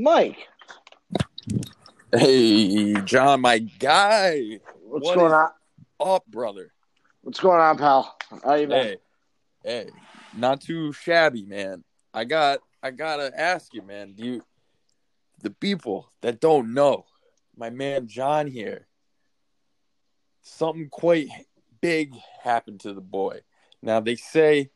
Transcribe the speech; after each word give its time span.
Mike, 0.00 0.48
Hey, 2.10 2.94
John, 3.02 3.42
my 3.42 3.58
guy. 3.58 4.58
what's 4.82 5.06
What 5.06 5.16
going 5.16 5.32
on? 5.34 5.50
Up, 6.00 6.24
brother. 6.26 6.72
What's 7.20 7.38
going 7.38 7.60
on, 7.60 7.76
pal? 7.76 8.16
How 8.42 8.54
you 8.54 8.66
been? 8.66 8.78
Hey, 8.82 8.96
hey, 9.62 9.90
not 10.34 10.62
too 10.62 10.94
shabby, 10.94 11.44
man. 11.44 11.84
I 12.14 12.24
got, 12.24 12.60
I 12.82 12.92
gotta 12.92 13.30
ask 13.38 13.74
you, 13.74 13.82
man. 13.82 14.14
Do 14.14 14.24
you, 14.24 14.44
the 15.42 15.50
people 15.50 16.10
that 16.22 16.40
don't 16.40 16.72
know, 16.72 17.04
my 17.54 17.68
man 17.68 18.06
John 18.06 18.46
here, 18.46 18.86
something 20.40 20.88
quite 20.88 21.28
big 21.82 22.16
happened 22.42 22.80
to 22.80 22.94
the 22.94 23.02
boy. 23.02 23.40
Now 23.82 24.00
they 24.00 24.16
say 24.16 24.70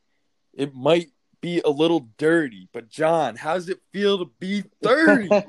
it 0.53 0.75
might 0.75 1.09
be 1.45 1.61
a 1.63 1.71
little 1.71 2.09
dirty, 2.17 2.71
but 2.73 2.89
John, 2.89 3.37
how 3.37 3.53
does 3.53 3.69
it 3.69 3.79
feel 3.93 4.19
to 4.19 4.31
be 4.41 4.65
thirty? 4.83 5.29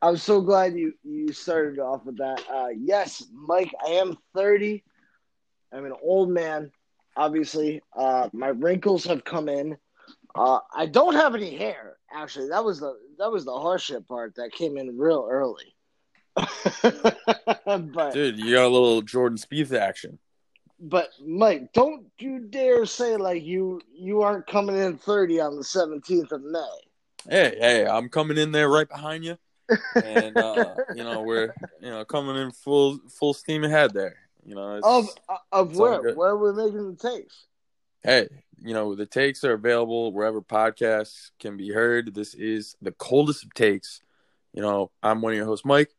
I'm 0.00 0.16
so 0.16 0.40
glad 0.40 0.74
you 0.74 0.94
you 1.04 1.34
started 1.34 1.78
off 1.78 2.06
with 2.06 2.16
that. 2.16 2.42
Uh, 2.50 2.68
yes, 2.74 3.26
Mike, 3.30 3.70
I 3.86 3.90
am 3.90 4.16
30. 4.34 4.82
I'm 5.70 5.84
an 5.84 5.92
old 6.02 6.30
man. 6.30 6.72
Obviously, 7.14 7.82
uh, 7.94 8.30
my 8.32 8.48
wrinkles 8.48 9.04
have 9.04 9.22
come 9.22 9.50
in. 9.50 9.76
Uh, 10.34 10.60
I 10.74 10.86
don't 10.86 11.14
have 11.14 11.34
any 11.34 11.54
hair. 11.54 11.98
Actually, 12.10 12.48
that 12.48 12.64
was 12.64 12.80
the 12.80 12.98
that 13.18 13.30
was 13.30 13.44
the 13.44 13.52
horseshit 13.52 14.08
part 14.08 14.36
that 14.36 14.52
came 14.52 14.78
in 14.78 14.96
real 14.96 15.28
early. 15.30 15.74
but 16.82 18.14
Dude, 18.14 18.38
you 18.38 18.54
got 18.54 18.64
a 18.64 18.68
little 18.68 19.02
Jordan 19.02 19.36
Spieth 19.36 19.78
action. 19.78 20.18
But 20.80 21.10
Mike, 21.24 21.72
don't 21.72 22.06
you 22.18 22.40
dare 22.40 22.86
say 22.86 23.16
like 23.16 23.44
you 23.44 23.80
you 23.92 24.22
aren't 24.22 24.46
coming 24.46 24.76
in 24.76 24.96
30 24.96 25.40
on 25.40 25.56
the 25.56 25.62
17th 25.62 26.32
of 26.32 26.42
May. 26.42 26.60
Hey, 27.28 27.56
hey, 27.58 27.86
I'm 27.86 28.08
coming 28.08 28.38
in 28.38 28.52
there 28.52 28.68
right 28.68 28.88
behind 28.88 29.24
you, 29.24 29.36
and 29.94 30.36
uh, 30.36 30.74
you 30.94 31.02
know 31.02 31.22
we're 31.22 31.52
you 31.80 31.90
know 31.90 32.04
coming 32.04 32.36
in 32.36 32.52
full 32.52 32.98
full 33.08 33.34
steam 33.34 33.64
ahead 33.64 33.92
there. 33.92 34.16
You 34.44 34.54
know, 34.54 34.76
it's, 34.76 34.86
Of 34.86 35.08
of 35.52 35.70
it's 35.70 35.78
where 35.78 36.14
where 36.14 36.36
we're 36.36 36.54
making 36.54 36.90
the 36.90 36.96
takes. 36.96 37.46
hey, 38.02 38.28
you 38.62 38.72
know 38.72 38.94
the 38.94 39.06
takes 39.06 39.44
are 39.44 39.54
available 39.54 40.12
wherever 40.12 40.40
podcasts 40.40 41.30
can 41.40 41.56
be 41.56 41.70
heard. 41.70 42.14
This 42.14 42.34
is 42.34 42.76
the 42.80 42.92
coldest 42.92 43.44
of 43.44 43.52
takes. 43.54 44.00
You 44.54 44.62
know, 44.62 44.90
I'm 45.02 45.20
one 45.20 45.32
of 45.32 45.36
your 45.36 45.46
hosts, 45.46 45.66
Mike. 45.66 45.90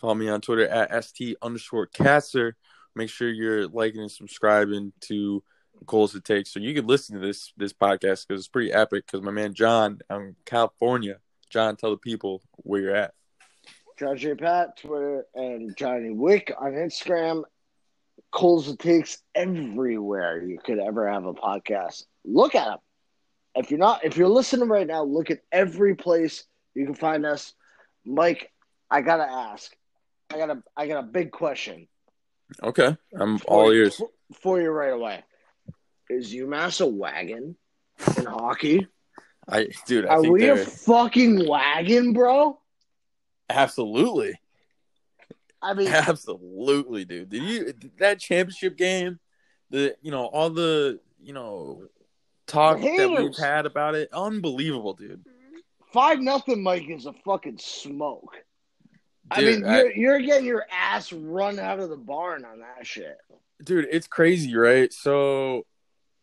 Follow 0.00 0.14
me 0.14 0.28
on 0.28 0.40
Twitter 0.40 0.68
at 0.68 1.04
st 1.04 1.36
underscore 1.42 1.86
catser. 1.86 2.52
Make 2.94 3.10
sure 3.10 3.28
you're 3.28 3.68
liking 3.68 4.00
and 4.00 4.10
subscribing 4.10 4.92
to 5.02 5.42
coldest 5.86 6.14
of 6.14 6.22
takes 6.22 6.52
so 6.52 6.60
you 6.60 6.74
can 6.74 6.86
listen 6.86 7.20
to 7.20 7.26
this 7.26 7.52
this 7.56 7.72
podcast 7.72 8.26
because 8.26 8.40
it's 8.40 8.48
pretty 8.48 8.72
epic. 8.72 9.06
Because 9.06 9.22
my 9.22 9.30
man 9.30 9.54
John 9.54 9.98
out 10.10 10.22
in 10.22 10.36
California, 10.44 11.18
John, 11.50 11.76
tell 11.76 11.90
the 11.90 11.96
people 11.96 12.42
where 12.56 12.80
you're 12.80 12.94
at. 12.94 13.14
John 13.98 14.16
J. 14.16 14.34
Pat, 14.34 14.76
Twitter, 14.78 15.26
and 15.34 15.76
Johnny 15.76 16.10
Wick 16.10 16.52
on 16.58 16.72
Instagram. 16.72 17.44
Coles 18.30 18.68
and 18.68 18.78
takes 18.78 19.18
everywhere 19.34 20.42
you 20.42 20.58
could 20.58 20.78
ever 20.78 21.08
have 21.08 21.26
a 21.26 21.34
podcast. 21.34 22.04
Look 22.24 22.54
at 22.54 22.64
them. 22.64 22.78
If 23.54 23.70
you're 23.70 23.78
not, 23.78 24.04
if 24.04 24.16
you're 24.16 24.28
listening 24.28 24.68
right 24.68 24.86
now, 24.86 25.04
look 25.04 25.30
at 25.30 25.40
every 25.50 25.94
place 25.94 26.44
you 26.74 26.86
can 26.86 26.94
find 26.94 27.26
us. 27.26 27.52
Mike, 28.04 28.50
I 28.90 29.02
gotta 29.02 29.30
ask. 29.30 29.70
I 30.32 30.38
got 30.38 30.50
a, 30.50 30.62
I 30.76 30.86
got 30.86 31.04
a 31.04 31.06
big 31.06 31.30
question. 31.30 31.88
Okay, 32.62 32.96
I'm 33.14 33.38
for 33.38 33.46
all 33.46 33.70
ears. 33.70 33.96
for, 33.96 34.10
for 34.40 34.60
you 34.60 34.70
right 34.70 34.92
away. 34.92 35.22
Is 36.10 36.32
UMass 36.34 36.80
a 36.80 36.86
wagon 36.86 37.56
in 38.16 38.24
hockey? 38.26 38.86
I, 39.48 39.68
dude, 39.86 40.06
I 40.06 40.14
Are 40.14 40.22
think 40.22 40.34
we 40.34 40.48
a 40.48 40.56
fucking 40.56 41.48
wagon, 41.48 42.12
bro? 42.12 42.58
absolutely, 43.50 44.38
I 45.60 45.74
mean, 45.74 45.88
absolutely, 45.88 47.04
dude. 47.04 47.30
Did 47.30 47.42
you 47.42 47.72
that 47.98 48.20
championship 48.20 48.76
game? 48.76 49.18
The 49.70 49.96
you 50.02 50.10
know 50.10 50.26
all 50.26 50.50
the 50.50 51.00
you 51.20 51.32
know 51.32 51.84
talk 52.46 52.80
that 52.80 53.16
we've 53.18 53.36
had 53.36 53.66
about 53.66 53.94
it, 53.94 54.10
unbelievable, 54.12 54.94
dude. 54.94 55.24
five 55.92 56.20
nothing, 56.20 56.62
Mike 56.62 56.88
is 56.88 57.06
a 57.06 57.12
fucking 57.24 57.58
smoke. 57.58 58.36
I 59.32 59.40
mean, 59.42 59.60
you're, 59.60 59.92
you're 59.92 60.20
getting 60.20 60.46
your 60.46 60.66
ass 60.70 61.12
run 61.12 61.58
out 61.58 61.80
of 61.80 61.88
the 61.90 61.96
barn 61.96 62.44
on 62.44 62.60
that 62.60 62.86
shit. 62.86 63.18
dude 63.62 63.86
it's 63.90 64.06
crazy 64.06 64.54
right 64.56 64.92
so 64.92 65.64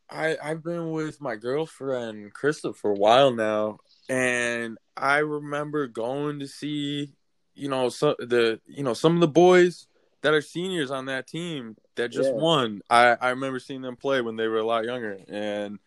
i 0.09 0.35
i've 0.43 0.63
been 0.63 0.91
with 0.91 1.21
my 1.21 1.35
girlfriend 1.35 2.33
krista 2.33 2.75
for 2.75 2.91
a 2.91 2.95
while 2.95 3.31
now 3.31 3.77
and 4.09 4.77
i 4.97 5.17
remember 5.19 5.87
going 5.87 6.39
to 6.39 6.47
see 6.47 7.13
you 7.55 7.69
know 7.69 7.89
some 7.89 8.15
the 8.19 8.59
you 8.65 8.83
know 8.83 8.93
some 8.93 9.13
of 9.13 9.19
the 9.21 9.27
boys 9.27 9.87
that 10.21 10.33
are 10.33 10.41
seniors 10.41 10.91
on 10.91 11.05
that 11.05 11.27
team 11.27 11.75
that 11.95 12.09
just 12.11 12.29
Yeah. 12.33 12.39
won 12.41 12.81
i 12.89 13.15
i 13.21 13.29
remember 13.29 13.59
seeing 13.59 13.81
them 13.81 13.95
play 13.95 14.21
when 14.21 14.35
they 14.35 14.47
were 14.47 14.57
a 14.59 14.65
lot 14.65 14.83
younger 14.85 15.17
and 15.29 15.79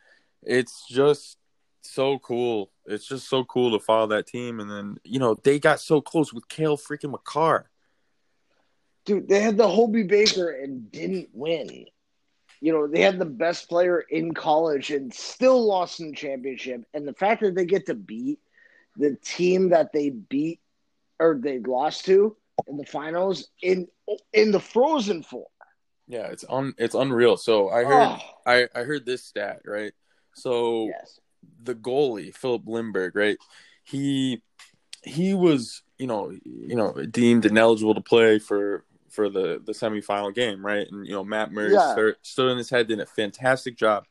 it's 0.42 0.86
just 0.88 1.36
so 1.82 2.18
cool 2.20 2.70
it's 2.86 3.06
just 3.06 3.28
so 3.28 3.44
cool 3.44 3.70
to 3.76 3.84
follow 3.84 4.06
that 4.06 4.26
team 4.26 4.60
and 4.60 4.70
then 4.70 4.96
you 5.04 5.18
know 5.18 5.34
they 5.42 5.58
got 5.58 5.80
so 5.80 6.00
close 6.00 6.32
with 6.32 6.48
Cale 6.48 6.76
freaking 6.76 7.10
Makar 7.10 7.68
Dude, 9.04 9.28
they 9.28 9.40
had 9.40 9.56
the 9.56 9.66
Hobey 9.68 10.04
Baker 10.04 10.50
and 10.50 10.90
didn't 10.92 11.30
win. 11.32 11.86
You 12.60 12.72
know, 12.72 12.86
they 12.86 13.00
had 13.00 13.18
the 13.18 13.24
best 13.24 13.68
player 13.68 13.98
in 13.98 14.32
college 14.32 14.92
and 14.92 15.12
still 15.12 15.66
lost 15.66 15.98
in 15.98 16.10
the 16.10 16.16
championship. 16.16 16.84
And 16.94 17.06
the 17.08 17.12
fact 17.12 17.42
that 17.42 17.56
they 17.56 17.64
get 17.64 17.86
to 17.86 17.94
beat 17.94 18.38
the 18.96 19.16
team 19.24 19.70
that 19.70 19.92
they 19.92 20.10
beat 20.10 20.60
or 21.18 21.34
they 21.42 21.58
lost 21.58 22.04
to 22.04 22.36
in 22.68 22.76
the 22.76 22.84
finals 22.86 23.48
in 23.60 23.88
in 24.32 24.52
the 24.52 24.60
Frozen 24.60 25.22
Four. 25.24 25.46
yeah 26.06 26.26
it's 26.26 26.44
un 26.48 26.74
it's 26.78 26.94
unreal 26.94 27.36
so 27.36 27.70
i 27.70 27.82
heard 27.82 28.08
Oh, 28.08 28.18
I, 28.46 28.68
I 28.74 28.82
heard 28.82 29.06
this 29.06 29.24
stat, 29.24 29.62
right? 29.64 29.92
So 30.34 30.86
yes. 30.88 31.18
The 31.62 31.74
goalie, 31.74 32.34
Filip 32.34 32.64
Lindberg, 32.64 33.12
right? 33.14 33.38
He 33.84 34.42
he 35.04 35.34
was, 35.34 35.82
you 35.98 36.06
know, 36.06 36.30
you 36.44 36.76
know, 36.76 36.92
deemed 37.10 37.44
ineligible 37.44 37.94
to 37.94 38.00
play 38.00 38.38
for 38.38 38.84
for 39.10 39.28
the 39.28 39.60
the 39.64 39.72
semifinal 39.72 40.34
game, 40.34 40.64
right? 40.64 40.86
And 40.90 41.06
you 41.06 41.12
know, 41.12 41.24
Matt 41.24 41.52
Murray 41.52 41.72
Yeah. 41.72 41.92
stood, 41.92 42.16
stood 42.22 42.50
in 42.52 42.58
his 42.58 42.70
head, 42.70 42.88
did 42.88 43.00
a 43.00 43.06
fantastic 43.06 43.76
job. 43.76 44.06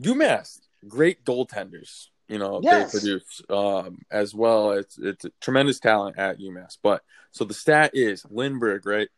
UMass, 0.00 0.60
great 0.88 1.24
goaltenders, 1.24 2.08
you 2.28 2.38
know, 2.38 2.60
Yes. 2.62 2.92
they 2.92 2.98
produce 2.98 3.42
um, 3.50 3.98
as 4.10 4.34
well. 4.34 4.72
It's 4.72 4.98
it's 4.98 5.24
a 5.24 5.30
tremendous 5.40 5.78
talent 5.80 6.16
at 6.18 6.38
UMass. 6.38 6.78
But 6.82 7.02
so 7.32 7.44
the 7.44 7.54
stat 7.54 7.90
is 7.94 8.24
Lindbergh, 8.30 8.86
right? 8.86 9.08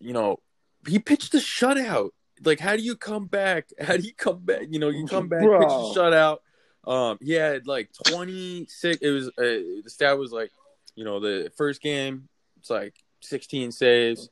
You 0.00 0.12
know, 0.12 0.40
he 0.86 0.98
pitched 0.98 1.34
a 1.34 1.38
shutout. 1.38 2.10
Like, 2.44 2.60
how 2.60 2.76
do 2.76 2.82
you 2.82 2.96
come 2.96 3.26
back? 3.26 3.68
How 3.80 3.96
do 3.96 4.02
you 4.02 4.14
come 4.14 4.40
back? 4.40 4.62
You 4.70 4.78
know, 4.78 4.88
you 4.88 5.06
come 5.06 5.28
back, 5.28 5.40
pitch 5.40 5.48
a 5.50 5.64
Bro. 5.64 5.92
shutout. 5.94 6.38
Um, 6.84 7.18
he 7.20 7.32
had 7.32 7.66
like 7.66 7.90
twenty 7.92 8.66
six. 8.68 8.98
It 9.00 9.10
was 9.10 9.28
uh, 9.28 9.32
the 9.38 9.84
stat 9.86 10.18
was 10.18 10.32
like, 10.32 10.50
you 10.96 11.04
know, 11.04 11.20
the 11.20 11.52
first 11.56 11.80
game 11.80 12.28
it's 12.58 12.70
like 12.70 12.94
sixteen 13.20 13.70
saves. 13.70 14.30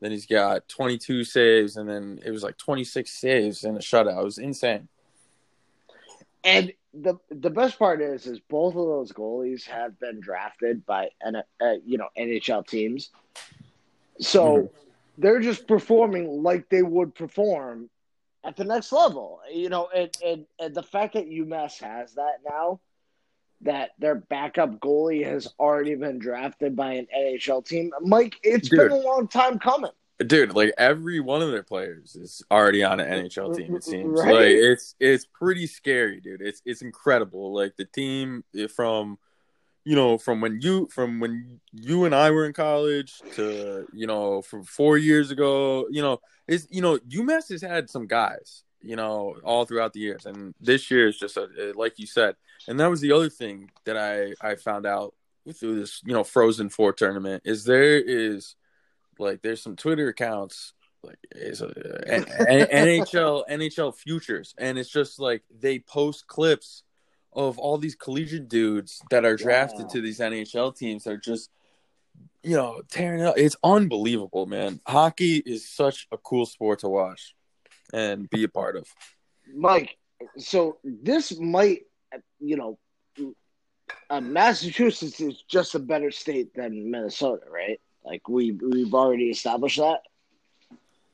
Then 0.00 0.10
he's 0.10 0.26
got 0.26 0.68
twenty 0.68 0.96
two 0.98 1.22
saves, 1.24 1.76
and 1.76 1.88
then 1.88 2.18
it 2.24 2.30
was 2.30 2.42
like 2.42 2.56
twenty 2.56 2.84
six 2.84 3.10
saves 3.10 3.64
in 3.64 3.76
a 3.76 3.80
shutout. 3.80 4.18
It 4.18 4.24
was 4.24 4.38
insane. 4.38 4.88
And 6.44 6.72
the 6.94 7.18
the 7.30 7.50
best 7.50 7.78
part 7.78 8.00
is, 8.00 8.26
is 8.26 8.40
both 8.40 8.74
of 8.74 8.86
those 8.86 9.12
goalies 9.12 9.64
have 9.66 9.98
been 10.00 10.20
drafted 10.20 10.84
by 10.86 11.10
N, 11.24 11.36
uh, 11.36 11.74
you 11.84 11.98
know 11.98 12.08
NHL 12.18 12.66
teams, 12.66 13.10
so 14.18 14.56
Mhm. 14.56 14.70
They're 15.18 15.40
just 15.40 15.66
performing 15.66 16.42
like 16.42 16.68
they 16.68 16.82
would 16.82 17.14
perform 17.14 17.90
at 18.44 18.56
the 18.56 18.64
next 18.64 18.92
level. 18.92 19.40
You 19.52 19.68
know, 19.68 19.88
and 19.94 20.10
and, 20.24 20.46
and 20.58 20.74
the 20.74 20.82
fact 20.82 21.14
that 21.14 21.28
UMass 21.28 21.80
has 21.82 22.14
that 22.14 22.38
now, 22.48 22.80
that 23.62 23.90
their 23.98 24.14
backup 24.16 24.80
goalie 24.80 25.24
has 25.24 25.48
already 25.60 25.94
been 25.94 26.18
drafted 26.18 26.74
by 26.76 26.94
an 26.94 27.06
NHL 27.16 27.64
team, 27.66 27.92
Mike, 28.00 28.34
it's 28.42 28.68
Dude. 28.68 28.78
been 28.78 28.90
a 28.92 28.96
long 28.96 29.28
time 29.28 29.58
coming. 29.58 29.90
dude 30.26 30.54
like 30.54 30.72
every 30.78 31.18
one 31.20 31.42
of 31.42 31.50
their 31.50 31.62
players 31.64 32.14
is 32.14 32.42
already 32.50 32.84
on 32.84 33.00
an 33.00 33.24
nhl 33.24 33.56
team 33.56 33.74
it 33.74 33.82
seems 33.82 34.20
Right. 34.22 34.32
like 34.34 34.46
it's 34.70 34.94
it's 35.00 35.26
pretty 35.26 35.66
scary 35.66 36.20
dude 36.20 36.40
it's 36.42 36.62
it's 36.64 36.80
incredible 36.82 37.52
like 37.52 37.74
the 37.76 37.86
team 37.86 38.44
from 38.76 39.18
you 39.84 39.96
know 39.96 40.18
from 40.18 40.40
when 40.40 40.60
you 40.60 40.88
from 40.92 41.20
when 41.20 41.60
you 41.72 42.04
and 42.04 42.14
i 42.14 42.30
were 42.30 42.46
in 42.46 42.52
college 42.52 43.20
to 43.34 43.86
you 43.92 44.06
know 44.06 44.42
from 44.42 44.62
four 44.62 44.96
years 44.96 45.30
ago 45.30 45.86
you 45.90 46.00
know 46.00 46.20
it's 46.46 46.66
you 46.70 46.80
know 46.80 46.98
umass 46.98 47.48
has 47.48 47.62
had 47.62 47.90
some 47.90 48.06
guys 48.06 48.64
you 48.80 48.96
know 48.96 49.36
all 49.44 49.64
throughout 49.64 49.92
the 49.92 50.00
years. 50.00 50.26
And 50.26 50.54
this 50.60 50.90
year 50.90 51.06
is 51.08 51.18
just 51.18 51.36
a, 51.36 51.72
like 51.74 51.98
you 51.98 52.06
said 52.06 52.36
and 52.68 52.78
that 52.80 52.90
was 52.90 53.00
the 53.00 53.12
other 53.12 53.28
thing 53.28 53.70
that 53.84 53.96
i 53.96 54.34
i 54.46 54.54
found 54.54 54.86
out 54.86 55.14
through 55.52 55.80
this 55.80 56.00
you 56.04 56.12
know 56.12 56.24
frozen 56.24 56.68
four 56.68 56.92
tournament 56.92 57.42
is 57.44 57.64
there 57.64 58.00
is 58.00 58.54
like 59.18 59.42
there's 59.42 59.62
some 59.62 59.76
Twitter 59.76 60.08
accounts 60.08 60.74
like 61.02 61.18
is 61.32 61.62
a, 61.62 61.66
N- 62.06 62.26
N- 62.48 62.68
NHL 62.98 63.42
NHL 63.50 63.94
futures, 63.94 64.54
and 64.56 64.78
it's 64.78 64.90
just 64.90 65.18
like 65.18 65.42
they 65.50 65.80
post 65.80 66.26
clips 66.26 66.84
of 67.32 67.58
all 67.58 67.78
these 67.78 67.94
collegiate 67.94 68.48
dudes 68.48 69.02
that 69.10 69.24
are 69.24 69.36
drafted 69.36 69.82
Yeah. 69.86 69.92
to 69.92 70.00
these 70.00 70.20
NHL 70.20 70.76
teams 70.76 71.06
are 71.06 71.16
just, 71.16 71.50
you 72.42 72.56
know, 72.56 72.82
tearing 72.90 73.20
it 73.20 73.26
up. 73.26 73.38
It's 73.38 73.56
unbelievable, 73.64 74.46
man. 74.46 74.80
Hockey 74.86 75.36
is 75.38 75.68
such 75.68 76.06
a 76.12 76.18
cool 76.18 76.46
sport 76.46 76.80
to 76.80 76.88
watch 76.88 77.34
and 77.92 78.28
be 78.28 78.44
a 78.44 78.48
part 78.48 78.76
of. 78.76 78.86
Mike, 79.54 79.96
so 80.38 80.78
this 80.84 81.38
might, 81.38 81.82
you 82.38 82.56
know, 82.56 82.78
uh, 84.10 84.20
Massachusetts 84.20 85.20
is 85.20 85.42
just 85.42 85.74
a 85.74 85.78
better 85.78 86.10
state 86.10 86.54
than 86.54 86.90
Minnesota, 86.90 87.44
right? 87.50 87.80
Like 88.04 88.28
we 88.28 88.52
we've 88.52 88.94
already 88.94 89.30
established 89.30 89.78
that 89.78 90.00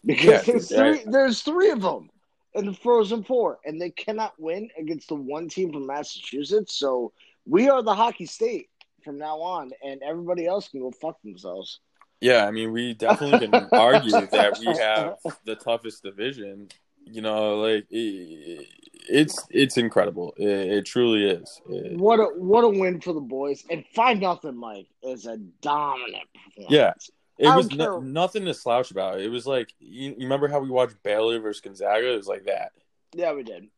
because 0.05 0.71
Yeah, 0.71 0.79
there's 0.79 1.01
three 1.03 1.13
there's 1.13 1.43
three 1.43 1.71
of 1.71 1.83
them 1.83 2.09
in 2.55 2.67
the 2.67 2.73
Frozen 2.75 3.25
Four, 3.25 3.59
and 3.65 3.81
they 3.81 3.91
cannot 3.91 4.33
win 4.39 4.69
against 4.79 5.09
the 5.09 5.15
one 5.15 5.49
team 5.49 5.73
from 5.73 5.87
Massachusetts. 5.87 6.75
So 6.75 7.13
we 7.47 7.69
are 7.69 7.83
the 7.83 7.95
hockey 7.95 8.27
state 8.27 8.69
from 9.05 9.19
now 9.19 9.39
on, 9.41 9.71
and 9.85 10.03
everybody 10.03 10.47
else 10.47 10.69
can 10.69 10.81
go 10.81 10.91
fuck 10.91 11.21
themselves. 11.23 11.81
Yeah, 12.21 12.47
I 12.47 12.51
mean, 12.51 12.73
we 12.73 12.95
definitely 12.95 13.47
can 13.49 13.69
argue 13.73 14.11
that 14.11 14.59
we 14.59 14.67
have 14.67 15.15
the 15.45 15.55
toughest 15.55 16.03
division. 16.03 16.69
You 17.11 17.23
know, 17.23 17.57
like 17.57 17.87
it, 17.91 18.67
it's 19.09 19.47
it's 19.51 19.77
incredible. 19.79 20.35
It, 20.37 20.49
it 20.49 20.85
truly 20.85 21.25
is. 21.31 21.61
It- 21.71 21.97
What 21.99 22.19
a 22.21 22.25
what 22.37 22.65
a 22.65 22.69
win 22.69 23.01
for 23.01 23.13
the 23.15 23.21
boys, 23.21 23.65
and 23.71 23.85
five 23.95 24.19
nothing, 24.19 24.57
Mike 24.57 24.89
is 25.03 25.27
a 25.27 25.37
dominant 25.63 26.25
performance. 26.35 26.71
Yeah. 26.71 26.93
It 27.39 27.47
oh, 27.47 27.57
was 27.57 27.69
don't 27.69 27.79
no, 27.79 28.01
nothing 28.01 28.45
to 28.47 28.55
slouch 28.55 28.91
about. 28.91 29.21
It 29.21 29.29
was 29.29 29.47
like 29.47 29.73
you, 29.79 30.11
you 30.11 30.25
remember 30.25 30.49
how 30.49 30.59
we 30.59 30.71
watched 30.71 31.01
Baylor 31.05 31.39
versus 31.39 31.61
Gonzaga? 31.61 32.13
It 32.13 32.17
was 32.17 32.27
like 32.27 32.47
that. 32.47 32.73
Yeah, 33.15 33.33
we 33.33 33.45
did. 33.45 33.69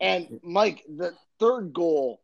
And 0.00 0.38
Mike, 0.42 0.84
the 0.86 1.14
third 1.38 1.72
goal, 1.72 2.20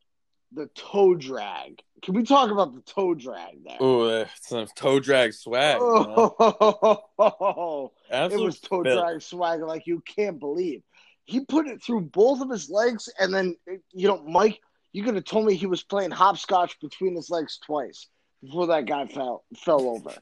the 0.53 0.69
toe 0.75 1.15
drag. 1.15 1.81
Can 2.03 2.15
we 2.15 2.25
talk 2.25 2.51
about 2.51 2.75
the 2.75 2.83
toe 2.83 3.15
drag 3.15 3.65
there? 3.65 3.79
Oh, 3.81 4.27
some 4.41 4.67
toe 4.77 5.01
drag 5.01 5.33
swag. 5.33 5.79
Oh, 5.81 7.93
it 8.11 8.39
was 8.39 8.61
toe 8.61 8.83
drag 8.83 9.23
swag 9.23 9.63
like 9.63 9.87
you 9.87 10.03
can't 10.03 10.39
believe. 10.39 10.83
He 11.25 11.41
put 11.41 11.67
it 11.67 11.83
through 11.83 12.03
both 12.03 12.43
of 12.43 12.51
his 12.51 12.69
legs, 12.69 13.09
and 13.19 13.35
then 13.35 13.57
you 13.93 14.09
know, 14.09 14.23
Mike, 14.23 14.61
you 14.93 15.03
could 15.03 15.15
have 15.15 15.25
told 15.25 15.47
me 15.47 15.55
he 15.55 15.67
was 15.67 15.83
playing 15.83 16.11
hopscotch 16.11 16.79
between 16.81 17.17
his 17.17 17.31
legs 17.31 17.59
twice 17.65 18.09
before 18.43 18.67
that 18.69 18.87
guy 18.87 19.07
fell 19.07 19.45
fell 19.57 19.89
over. 19.89 20.15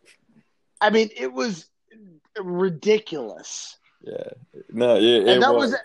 I 0.84 0.90
mean, 0.90 1.08
it 1.16 1.32
was 1.32 1.66
ridiculous. 2.38 3.78
Yeah. 4.02 4.28
No, 4.70 4.96
it, 4.96 5.02
it 5.02 5.28
and 5.28 5.42
that 5.42 5.54
was. 5.54 5.70
was, 5.70 5.80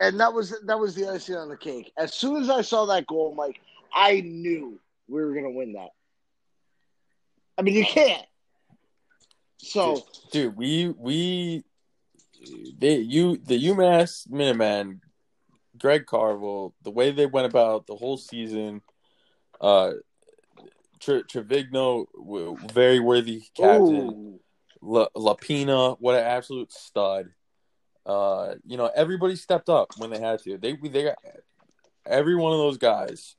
and 0.00 0.20
that 0.20 0.32
was 0.32 0.54
that 0.64 0.78
was 0.78 0.94
the 0.94 1.10
icing 1.10 1.36
on 1.36 1.50
the 1.50 1.56
cake. 1.56 1.92
As 1.98 2.14
soon 2.14 2.42
as 2.42 2.48
I 2.48 2.62
saw 2.62 2.86
that 2.86 3.06
goal, 3.06 3.34
Mike, 3.34 3.60
I 3.92 4.22
knew 4.22 4.80
we 5.06 5.22
were 5.22 5.34
gonna 5.34 5.50
win 5.50 5.74
that. 5.74 5.90
I 7.58 7.62
mean, 7.62 7.74
you 7.74 7.84
can't. 7.84 8.24
So 9.58 10.02
dude, 10.30 10.56
we 10.56 10.94
we 10.96 11.62
they 12.78 12.96
you 12.96 13.36
the 13.36 13.62
UMass 13.66 14.30
Minutemen, 14.30 15.02
Greg 15.78 16.06
Carvel, 16.06 16.74
the 16.82 16.90
way 16.90 17.10
they 17.10 17.26
went 17.26 17.46
about 17.46 17.86
the 17.86 17.96
whole 17.96 18.16
season, 18.16 18.80
uh, 19.60 19.92
Tre- 21.00 21.22
Trivigno, 21.22 22.06
very 22.72 23.00
worthy 23.00 23.42
captain. 23.54 24.40
La- 24.82 25.08
Lopina, 25.16 25.96
what 26.00 26.14
an 26.14 26.24
absolute 26.24 26.72
stud. 26.72 27.30
Uh, 28.04 28.54
you 28.64 28.76
know, 28.76 28.90
everybody 28.94 29.34
stepped 29.36 29.68
up 29.68 29.90
when 29.98 30.10
they 30.10 30.20
had 30.20 30.40
to. 30.42 30.58
They 30.58 30.74
they 30.76 31.04
got 31.04 31.16
every 32.06 32.36
one 32.36 32.52
of 32.52 32.58
those 32.58 32.78
guys 32.78 33.36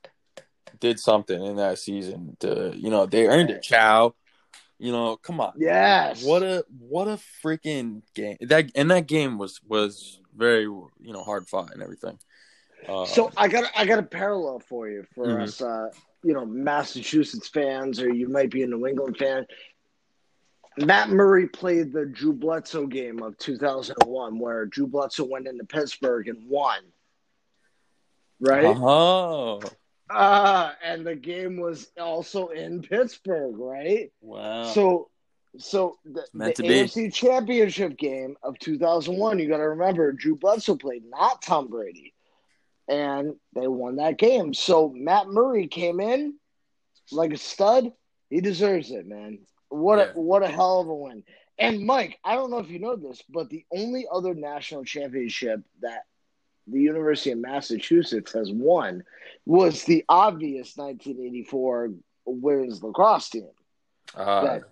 did 0.80 1.00
something 1.00 1.42
in 1.42 1.56
that 1.56 1.78
season. 1.78 2.36
To 2.40 2.72
you 2.76 2.90
know, 2.90 3.06
they 3.06 3.26
earned 3.26 3.50
it. 3.50 3.62
Chow, 3.62 4.14
you 4.78 4.92
know, 4.92 5.16
come 5.16 5.40
on. 5.40 5.52
yes. 5.56 6.22
What 6.22 6.42
a 6.42 6.64
what 6.78 7.08
a 7.08 7.18
freaking 7.42 8.02
game 8.14 8.36
that 8.42 8.70
and 8.74 8.90
that 8.90 9.06
game 9.06 9.38
was 9.38 9.60
was 9.66 10.20
very 10.36 10.64
you 10.64 10.90
know 11.00 11.22
hard 11.22 11.48
fought 11.48 11.72
and 11.72 11.82
everything. 11.82 12.18
Uh, 12.86 13.06
So 13.06 13.32
I 13.36 13.48
got 13.48 13.70
I 13.76 13.86
got 13.86 13.98
a 13.98 14.02
parallel 14.02 14.60
for 14.60 14.88
you 14.88 15.04
for 15.14 15.26
Mhm. 15.28 15.42
us, 15.44 15.60
uh, 15.62 15.90
you 16.22 16.34
know, 16.34 16.44
Massachusetts 16.44 17.48
fans, 17.48 18.00
or 18.00 18.12
you 18.12 18.28
might 18.28 18.50
be 18.50 18.62
a 18.62 18.66
New 18.66 18.86
England 18.86 19.16
fan. 19.16 19.46
Matt 20.76 21.10
Murray 21.10 21.48
played 21.48 21.92
the 21.92 22.06
Drew 22.06 22.32
Bledsoe 22.32 22.86
game 22.86 23.22
of 23.22 23.36
2001, 23.38 24.38
where 24.38 24.66
Drew 24.66 24.86
Bledsoe 24.86 25.24
went 25.24 25.48
into 25.48 25.64
Pittsburgh 25.64 26.28
and 26.28 26.48
won. 26.48 26.80
Right? 28.40 28.76
oh 28.78 29.60
Uh, 30.08 30.72
and 30.84 31.04
the 31.04 31.16
game 31.16 31.56
was 31.58 31.90
also 32.00 32.48
in 32.48 32.82
Pittsburgh, 32.82 33.56
right? 33.58 34.12
wow! 34.20 34.64
So, 34.72 35.08
so 35.58 35.98
the, 36.04 36.24
the 36.32 36.52
to 36.52 36.62
be. 36.62 36.68
AFC 36.68 37.12
Championship 37.12 37.98
game 37.98 38.36
of 38.42 38.58
2001, 38.60 39.40
you 39.40 39.48
got 39.48 39.56
to 39.56 39.70
remember, 39.70 40.12
Drew 40.12 40.36
Bledsoe 40.36 40.76
played, 40.76 41.02
not 41.10 41.42
Tom 41.42 41.66
Brady, 41.66 42.14
and 42.88 43.34
they 43.54 43.66
won 43.68 43.96
that 43.96 44.18
game. 44.18 44.54
So 44.54 44.92
Matt 44.94 45.28
Murray 45.28 45.66
came 45.68 46.00
in 46.00 46.34
like 47.12 47.32
a 47.32 47.36
stud. 47.36 47.92
He 48.30 48.40
deserves 48.40 48.90
it, 48.90 49.06
man. 49.06 49.40
What 49.68 49.98
Yeah. 49.98 50.12
a 50.14 50.20
what 50.20 50.42
a 50.42 50.48
hell 50.48 50.80
of 50.80 50.88
a 50.88 50.94
win. 50.94 51.24
And 51.58 51.84
Mike, 51.84 52.18
I 52.24 52.34
don't 52.34 52.50
know 52.50 52.58
if 52.58 52.70
you 52.70 52.78
know 52.78 52.96
this, 52.96 53.22
but 53.28 53.50
the 53.50 53.64
only 53.72 54.06
other 54.10 54.34
national 54.34 54.84
championship 54.84 55.60
that 55.80 56.04
the 56.66 56.80
University 56.80 57.32
of 57.32 57.38
Massachusetts 57.38 58.32
has 58.32 58.52
won 58.52 59.04
was 59.46 59.84
the 59.84 60.04
obvious 60.08 60.76
1984 60.76 61.92
women's 62.26 62.82
lacrosse 62.82 63.30
team 63.30 63.48
Uh, 64.14 64.44
that 64.44 64.62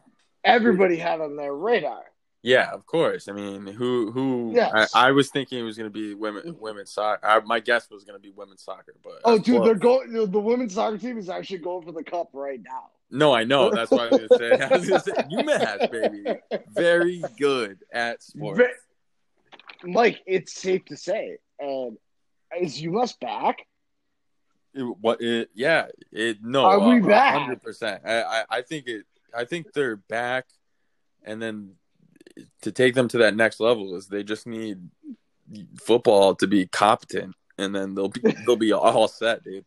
everybody 0.45 0.97
had 0.97 1.21
on 1.21 1.37
their 1.37 1.55
radar. 1.55 2.05
Yeah, 2.43 2.71
of 2.71 2.87
course. 2.87 3.29
I 3.29 3.33
mean, 3.33 3.67
who 3.67 4.13
who? 4.13 4.53
Yes. 4.55 4.93
I, 4.95 5.09
I 5.09 5.11
was 5.11 5.31
thinking 5.31 5.59
it 5.59 5.63
was 5.63 5.77
going 5.77 5.91
to 5.91 5.93
be 5.93 6.15
women 6.15 6.43
mm-hmm. 6.43 6.61
women's 6.61 6.93
soccer. 6.93 7.27
I, 7.27 7.41
my 7.41 7.61
guess 7.61 7.91
was 7.91 8.05
going 8.05 8.17
to 8.17 8.23
be 8.23 8.31
women's 8.31 8.63
soccer, 8.63 8.95
but 9.03 9.21
Oh, 9.25 9.39
dude, 9.39 9.65
they're 9.65 9.75
going. 9.75 10.13
The 10.13 10.41
women's 10.41 10.75
soccer 10.75 10.99
team 10.99 11.19
is 11.19 11.29
actually 11.29 11.59
going 11.59 11.85
for 11.85 11.93
the 11.93 12.05
cup 12.05 12.29
right 12.33 12.61
now. 12.63 12.91
No, 13.11 13.33
I 13.33 13.45
know. 13.45 13.71
That's 13.71 13.91
why 13.91 14.07
I 14.07 14.11
was 14.11 14.19
going 14.19 14.29
to 14.29 14.39
say. 14.39 14.65
I 14.71 14.77
was 14.77 14.89
going 14.89 15.01
to 15.01 15.11
say 15.11 15.23
UMass, 15.33 15.91
baby, 15.91 16.41
very 16.71 17.25
good 17.39 17.79
at 17.93 18.23
sports. 18.23 18.61
Ve- 18.61 19.91
Mike, 19.91 20.21
it's 20.27 20.55
safe 20.55 20.85
to 20.87 20.97
say, 20.97 21.39
and 21.59 21.97
is 22.61 22.81
UMass 22.81 23.19
back? 23.19 23.67
It, 24.75 24.83
what? 24.83 25.21
It, 25.21 25.51
yeah. 25.55 25.87
It 26.13 26.39
no. 26.43 26.65
Are 26.65 26.89
we 26.89 27.01
back? 27.01 27.35
Hundred 27.41 27.63
percent. 27.63 28.03
I, 28.05 28.23
I 28.23 28.45
I 28.51 28.63
think 28.63 28.87
it. 28.87 29.05
I 29.35 29.45
think 29.45 29.73
they're 29.73 29.97
back, 29.97 30.47
and 31.25 31.43
then 31.43 31.73
to 32.63 32.73
take 32.73 32.95
them 32.95 33.09
to 33.09 33.19
that 33.19 33.37
next 33.37 33.61
level 33.61 33.95
is 33.95 34.07
they 34.07 34.23
just 34.23 34.47
need 34.47 34.89
football 35.81 36.35
to 36.37 36.47
be 36.47 36.67
competent, 36.67 37.35
and 37.59 37.75
then 37.75 37.95
they'll 37.95 38.09
be 38.09 38.21
they'll 38.47 38.57
be 38.57 38.73
all 38.73 39.09
set, 39.09 39.43
dude. 39.45 39.65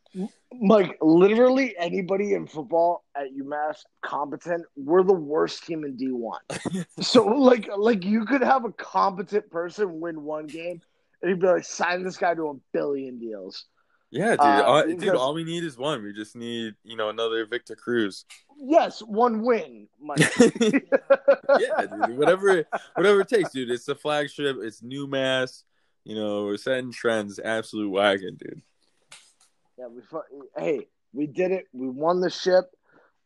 Mike, 0.51 0.97
literally 1.01 1.75
anybody 1.77 2.33
in 2.33 2.47
football 2.47 3.03
at 3.15 3.27
UMass 3.35 3.77
competent, 4.01 4.65
we're 4.75 5.03
the 5.03 5.13
worst 5.13 5.65
team 5.65 5.83
in 5.83 5.95
D1. 5.95 6.85
so 7.01 7.23
like 7.25 7.69
like 7.77 8.03
you 8.03 8.25
could 8.25 8.41
have 8.41 8.65
a 8.65 8.71
competent 8.71 9.49
person 9.51 9.99
win 9.99 10.23
one 10.23 10.47
game 10.47 10.81
and 11.21 11.29
you'd 11.29 11.39
be 11.39 11.47
like, 11.47 11.65
sign 11.65 12.03
this 12.03 12.17
guy 12.17 12.33
to 12.33 12.49
a 12.49 12.53
billion 12.73 13.19
deals. 13.19 13.65
Yeah, 14.11 14.31
dude. 14.31 14.39
Uh, 14.39 14.63
all, 14.65 14.83
dude, 14.87 15.09
all 15.09 15.33
we 15.33 15.43
need 15.43 15.63
is 15.63 15.77
one. 15.77 16.03
We 16.03 16.13
just 16.13 16.35
need 16.35 16.75
you 16.83 16.97
know 16.97 17.09
another 17.09 17.45
Victor 17.45 17.75
Cruz. 17.75 18.25
Yes, 18.57 19.01
one 19.01 19.43
win, 19.43 19.87
Mike. 20.01 20.19
yeah, 20.39 21.85
dude. 21.85 22.17
Whatever, 22.17 22.65
whatever 22.95 23.21
it 23.21 23.29
takes, 23.29 23.51
dude. 23.51 23.69
It's 23.69 23.85
the 23.85 23.95
flagship. 23.95 24.57
It's 24.61 24.81
UMass. 24.81 25.63
You 26.05 26.15
know, 26.15 26.45
we're 26.45 26.57
setting 26.57 26.91
trends. 26.91 27.39
Absolute 27.39 27.89
wagon, 27.89 28.37
dude. 28.37 28.61
Yeah, 29.77 29.87
we 29.87 30.01
hey, 30.57 30.87
we 31.13 31.27
did 31.27 31.51
it. 31.51 31.65
We 31.71 31.87
won 31.87 32.19
the 32.19 32.31
ship. 32.31 32.65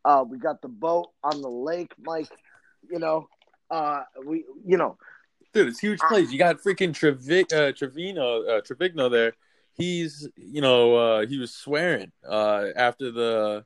Uh, 0.03 0.25
we 0.27 0.37
got 0.37 0.61
the 0.61 0.67
boat 0.67 1.11
on 1.23 1.41
the 1.41 1.49
lake, 1.49 1.93
Mike. 1.97 2.29
You 2.91 2.99
know, 2.99 3.29
uh, 3.71 4.01
we 4.25 4.43
you 4.65 4.77
know, 4.77 4.97
Dude, 5.53 5.67
it's 5.67 5.79
huge 5.79 5.99
plays. 5.99 6.33
You 6.33 6.39
got 6.39 6.57
freaking 6.57 6.93
Trevi- 6.93 7.41
uh, 7.41 7.71
Trivigno, 7.71 8.57
uh, 8.57 8.61
Trivigno 8.61 9.09
there. 9.09 9.33
He's, 9.75 10.27
you 10.35 10.61
know, 10.61 10.95
uh, 10.95 11.25
he 11.25 11.37
was 11.39 11.53
swearing 11.53 12.11
uh, 12.27 12.67
after 12.75 13.11
the 13.11 13.65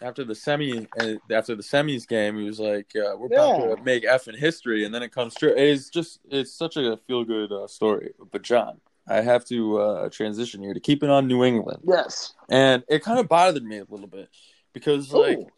after 0.00 0.24
the 0.24 0.34
semi 0.34 0.86
uh, 0.98 1.14
after 1.30 1.54
the 1.54 1.62
semis 1.62 2.08
game. 2.08 2.38
He 2.38 2.44
was 2.44 2.58
like, 2.58 2.90
uh, 2.96 3.14
"We're 3.16 3.26
about 3.26 3.60
Yeah. 3.60 3.74
to 3.76 3.82
make 3.82 4.04
effing 4.04 4.36
history," 4.36 4.84
and 4.84 4.94
then 4.94 5.02
it 5.02 5.12
comes 5.12 5.34
true. 5.34 5.54
It's 5.56 5.90
just 5.90 6.20
it's 6.30 6.52
such 6.52 6.76
a 6.76 6.96
feel 7.06 7.24
good 7.24 7.52
uh, 7.52 7.66
story. 7.66 8.12
But 8.32 8.42
John, 8.42 8.80
I 9.06 9.20
have 9.20 9.44
to 9.46 9.78
uh, 9.78 10.08
transition 10.08 10.62
here 10.62 10.74
to 10.74 10.80
keep 10.80 11.02
it 11.02 11.10
on 11.10 11.26
New 11.28 11.44
England, 11.44 11.82
yes. 11.86 12.32
and 12.48 12.82
it 12.88 13.02
kind 13.04 13.18
of 13.20 13.28
bothered 13.28 13.64
me 13.64 13.78
a 13.78 13.84
little 13.88 14.08
bit 14.08 14.28
because 14.72 15.12
like 15.12 15.38
Ooh. 15.38 15.50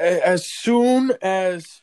a- 0.00 0.26
as 0.26 0.46
soon 0.46 1.12
as 1.20 1.82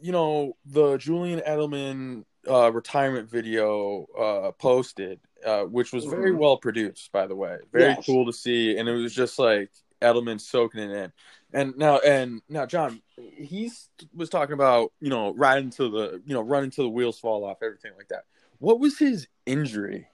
you 0.00 0.12
know 0.12 0.56
the 0.64 0.96
Julian 0.96 1.40
Edelman 1.40 2.24
uh, 2.48 2.70
retirement 2.72 3.28
video 3.28 4.06
uh, 4.18 4.52
posted, 4.52 5.20
uh, 5.44 5.64
which 5.64 5.92
was 5.92 6.04
very 6.04 6.32
Mhm. 6.32 6.38
well 6.38 6.56
produced, 6.56 7.12
by 7.12 7.26
the 7.26 7.34
way. 7.36 7.58
Very 7.72 7.90
Yes. 7.90 8.06
cool 8.06 8.26
to 8.26 8.32
see, 8.32 8.76
and 8.76 8.88
it 8.88 8.92
was 8.92 9.14
just 9.14 9.38
like 9.38 9.70
Edelman 10.00 10.40
soaking 10.40 10.80
it 10.80 10.90
in. 10.90 11.12
And 11.52 11.76
now, 11.76 11.98
and 11.98 12.40
now, 12.48 12.64
John, 12.66 13.02
he's 13.16 13.90
was 14.14 14.30
talking 14.30 14.54
about 14.54 14.92
you 15.00 15.10
know 15.10 15.34
riding 15.34 15.70
to 15.70 15.90
the 15.90 16.22
you 16.24 16.34
know 16.34 16.40
running 16.42 16.70
till 16.70 16.84
the 16.84 16.90
wheels 16.90 17.18
fall 17.18 17.44
off, 17.44 17.58
everything 17.62 17.92
like 17.96 18.08
that. 18.08 18.24
What 18.58 18.80
was 18.80 18.98
his 18.98 19.26
injury? 19.46 20.08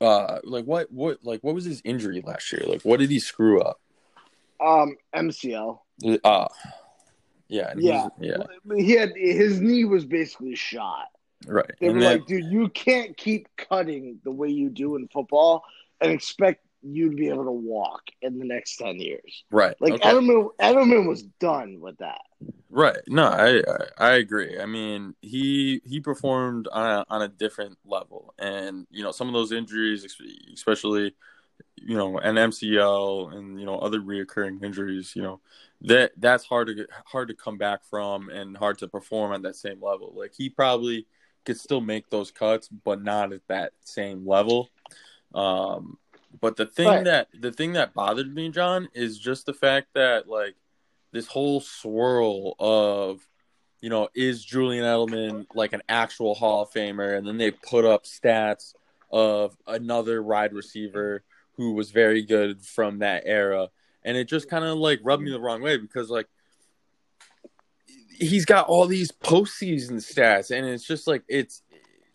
Uh, 0.00 0.38
like 0.44 0.64
what 0.64 0.90
what 0.92 1.18
like 1.24 1.42
what 1.42 1.54
was 1.54 1.64
his 1.64 1.82
injury 1.84 2.22
last 2.24 2.50
year? 2.52 2.62
Like 2.66 2.82
what 2.82 3.00
did 3.00 3.10
he 3.10 3.18
screw 3.20 3.60
up? 3.60 3.80
Um, 4.60 4.96
MCL. 5.14 5.80
Uh 6.24 6.48
yeah, 7.48 7.72
Yeah. 7.76 8.08
yeah, 8.20 8.36
He 8.76 8.92
had 8.92 9.12
his 9.16 9.60
knee 9.60 9.84
was 9.84 10.04
basically 10.04 10.54
shot. 10.54 11.08
Right. 11.46 11.70
They 11.80 11.90
were 11.90 12.00
then, 12.00 12.18
like, 12.18 12.26
dude, 12.26 12.44
you 12.44 12.68
can't 12.68 13.16
keep 13.16 13.48
cutting 13.56 14.20
the 14.24 14.30
way 14.30 14.48
you 14.48 14.70
do 14.70 14.96
in 14.96 15.08
football 15.08 15.64
and 16.00 16.10
expect 16.12 16.64
you 16.82 17.10
to 17.10 17.16
be 17.16 17.28
able 17.28 17.44
to 17.44 17.52
walk 17.52 18.02
in 18.22 18.38
the 18.38 18.44
next 18.44 18.76
ten 18.76 19.00
years. 19.00 19.44
right, 19.50 19.74
Like 19.80 19.94
okay. 19.94 20.10
Edelman, 20.10 20.50
Edelman 20.60 21.08
was 21.08 21.22
done 21.40 21.80
with 21.80 21.98
that. 21.98 22.20
Right. 22.70 22.98
No, 23.08 23.24
I, 23.24 23.58
I 23.58 23.86
I 23.98 24.10
agree. 24.12 24.60
I 24.60 24.66
mean, 24.66 25.14
he 25.22 25.80
he 25.84 26.00
performed 26.00 26.68
on 26.70 26.86
a, 26.86 27.04
on 27.08 27.22
a 27.22 27.28
different 27.28 27.78
level, 27.84 28.34
and 28.38 28.86
you 28.90 29.02
know 29.02 29.12
some 29.12 29.26
of 29.26 29.34
those 29.34 29.52
injuries, 29.52 30.04
especially 30.54 31.14
you 31.76 31.96
know 31.96 32.18
an 32.18 32.36
MCL 32.36 33.34
and 33.34 33.58
you 33.58 33.66
know 33.66 33.78
other 33.78 34.00
reoccurring 34.00 34.62
injuries, 34.62 35.14
you 35.16 35.22
know 35.22 35.40
that 35.82 36.12
that's 36.16 36.44
hard 36.44 36.68
to 36.68 36.74
get, 36.74 36.90
hard 37.06 37.28
to 37.28 37.34
come 37.34 37.56
back 37.56 37.84
from 37.84 38.28
and 38.28 38.56
hard 38.56 38.78
to 38.78 38.88
perform 38.88 39.32
at 39.32 39.42
that 39.42 39.56
same 39.56 39.82
level. 39.82 40.12
Like 40.16 40.32
he 40.36 40.48
probably 40.50 41.06
could 41.48 41.58
still 41.58 41.80
make 41.80 42.10
those 42.10 42.30
cuts, 42.30 42.68
but 42.68 43.02
not 43.02 43.32
at 43.32 43.40
that 43.48 43.72
same 43.80 44.26
level. 44.28 44.68
Um, 45.34 45.96
but 46.40 46.56
the 46.56 46.66
thing 46.66 46.88
Right. 46.88 47.04
that 47.04 47.28
the 47.32 47.50
thing 47.50 47.72
that 47.72 47.94
bothered 47.94 48.34
me, 48.34 48.50
John, 48.50 48.88
is 48.92 49.18
just 49.18 49.46
the 49.46 49.54
fact 49.54 49.88
that 49.94 50.28
like 50.28 50.56
this 51.10 51.26
whole 51.26 51.60
swirl 51.60 52.54
of 52.58 53.26
you 53.80 53.88
know 53.88 54.08
is 54.14 54.44
Julian 54.44 54.84
Edelman 54.84 55.46
like 55.54 55.72
an 55.72 55.82
actual 55.88 56.34
Hall 56.34 56.62
of 56.62 56.70
Famer, 56.70 57.16
and 57.16 57.26
then 57.26 57.38
they 57.38 57.50
put 57.50 57.86
up 57.86 58.04
stats 58.04 58.74
of 59.10 59.56
another 59.66 60.22
wide 60.22 60.52
receiver 60.52 61.24
who 61.56 61.72
was 61.72 61.90
very 61.90 62.22
good 62.22 62.60
from 62.60 62.98
that 62.98 63.22
era, 63.24 63.68
and 64.04 64.18
it 64.18 64.28
just 64.28 64.50
kind 64.50 64.66
of 64.66 64.76
like 64.76 65.00
rubbed 65.02 65.22
me 65.22 65.30
the 65.30 65.40
wrong 65.40 65.62
way 65.62 65.78
because 65.78 66.10
like 66.10 66.26
he's 68.18 68.44
got 68.44 68.66
all 68.66 68.86
these 68.86 69.10
postseason 69.12 69.94
stats, 69.94 70.50
and 70.56 70.66
it's 70.66 70.84
just 70.84 71.06
like 71.06 71.22
it's 71.28 71.62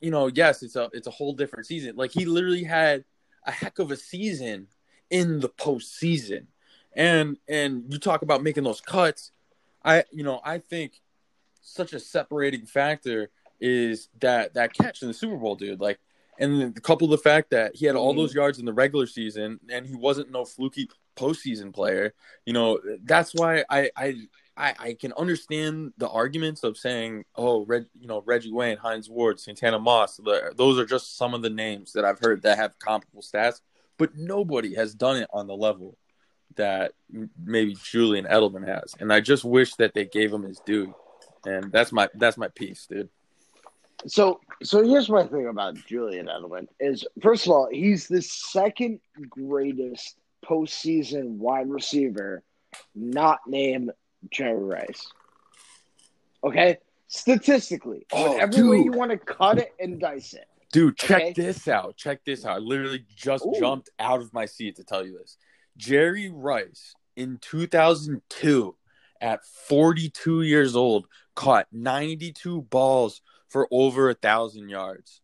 you 0.02 0.12
know 0.12 0.28
yes 0.28 0.64
it's 0.64 0.76
a 0.76 0.90
it's 0.94 1.08
a 1.08 1.12
whole 1.12 1.34
different 1.34 1.66
season. 1.66 1.96
Like 1.96 2.12
he 2.12 2.26
literally 2.26 2.64
had 2.64 3.06
a 3.46 3.52
heck 3.52 3.80
of 3.80 3.92
a 3.92 3.98
season 3.98 4.68
in 5.10 5.40
the 5.40 5.50
postseason, 5.50 6.48
and 6.94 7.38
and 7.48 7.86
you 7.90 8.00
talk 8.00 8.22
about 8.22 8.44
making 8.44 8.64
those 8.64 8.82
cuts. 8.82 9.32
I 9.84 10.04
you 10.12 10.24
know 10.24 10.42
I 10.44 10.60
think 10.60 11.02
such 11.62 11.94
a 11.94 12.00
separating 12.00 12.66
factor 12.66 13.30
is 13.60 14.10
that 14.20 14.54
that 14.56 14.74
catch 14.74 15.02
in 15.02 15.08
the 15.08 15.14
Super 15.14 15.38
Bowl, 15.38 15.56
dude. 15.56 15.80
Like, 15.80 16.00
and 16.38 16.76
the 16.76 16.82
couple 16.82 17.06
of 17.06 17.12
the 17.12 17.18
fact 17.18 17.52
that 17.52 17.76
he 17.76 17.86
had 17.86 17.96
all 17.96 18.14
Mhm. 18.14 18.18
those 18.18 18.34
yards 18.36 18.60
in 18.60 18.66
the 18.66 18.74
regular 18.74 19.08
season, 19.08 19.60
and 19.70 19.86
he 19.88 19.96
wasn't 19.96 20.32
no 20.32 20.44
fluky 20.44 20.90
postseason 21.16 21.74
player. 21.74 22.14
You 22.46 22.54
know, 22.54 22.80
that's 23.04 23.34
why 23.34 23.64
I 23.70 23.90
I 23.96 24.16
I, 24.56 24.76
I 24.78 24.94
can 24.94 25.14
understand 25.14 25.94
the 25.98 26.10
arguments 26.10 26.64
of 26.64 26.78
saying, 26.78 27.26
oh, 27.36 27.66
Reg, 27.66 27.86
you 28.00 28.08
know, 28.08 28.22
Reggie 28.26 28.52
Wayne, 28.52 28.78
Hines 28.78 29.10
Ward, 29.10 29.40
Santana 29.40 29.80
Moss. 29.80 30.20
Those 30.56 30.78
are 30.78 30.86
just 30.86 31.18
some 31.18 31.34
of 31.34 31.42
the 31.42 31.50
names 31.50 31.94
that 31.94 32.06
I've 32.06 32.20
heard 32.20 32.44
that 32.44 32.58
have 32.58 32.78
comparable 32.78 33.24
stats, 33.24 33.62
but 33.98 34.16
nobody 34.16 34.76
has 34.76 34.94
done 34.94 35.18
it 35.18 35.30
on 35.34 35.48
the 35.48 35.56
level 35.56 35.98
that 36.56 36.92
maybe 37.44 37.76
Julian 37.84 38.26
Edelman 38.26 38.68
has. 38.68 38.94
And 39.00 39.12
I 39.12 39.22
just 39.22 39.44
wish 39.44 39.76
that 39.76 39.94
they 39.96 40.06
gave 40.06 40.32
him 40.32 40.44
his 40.44 40.60
due. 40.60 40.94
And 41.46 41.72
that's 41.72 41.92
my 41.92 42.08
that's 42.14 42.38
my 42.38 42.48
piece, 42.50 42.86
dude. 42.86 43.10
So, 44.06 44.40
so 44.62 44.84
here's 44.84 45.10
my 45.10 45.26
thing 45.26 45.48
about 45.48 45.76
Julian 45.76 46.28
Edelman 46.28 46.68
is 46.80 47.06
first 47.22 47.46
of 47.46 47.52
all, 47.52 47.70
he's 47.72 48.08
the 48.08 48.22
second 48.22 49.00
greatest 49.30 50.18
postseason 50.46 51.38
wide 51.38 51.70
receiver, 51.70 52.44
not 52.94 53.40
named 53.48 53.92
Jerry 54.32 54.64
Rice. 54.64 55.12
Okay, 56.44 56.78
statistically, 57.08 58.06
Oh, 58.12 58.32
whatever 58.34 58.70
way 58.70 58.78
you 58.78 58.92
want 58.92 59.12
to 59.12 59.18
cut 59.18 59.58
it 59.60 59.74
and 59.80 60.00
dice 60.00 60.34
it. 60.34 60.46
Dude, 60.72 60.98
check 60.98 61.22
Okay. 61.22 61.34
this 61.34 61.68
out. 61.68 61.96
Check 61.96 62.26
this 62.26 62.46
out. 62.46 62.56
I 62.58 62.60
literally 62.60 63.06
just 63.16 63.46
Ooh. 63.46 63.54
jumped 63.58 63.90
out 64.00 64.22
of 64.22 64.34
my 64.34 64.46
seat 64.46 64.76
to 64.78 64.84
tell 64.84 65.06
you 65.06 65.18
this. 65.18 65.38
Jerry 65.78 66.30
Rice 66.30 66.94
in 67.16 67.38
2002 67.38 68.76
at 69.22 69.46
42 69.46 70.42
years 70.42 70.76
old 70.76 71.08
caught 71.36 71.68
92 71.72 72.64
balls 72.64 73.22
for 73.48 73.68
over 73.72 74.10
a 74.10 74.14
thousand 74.16 74.70
yards 74.70 75.22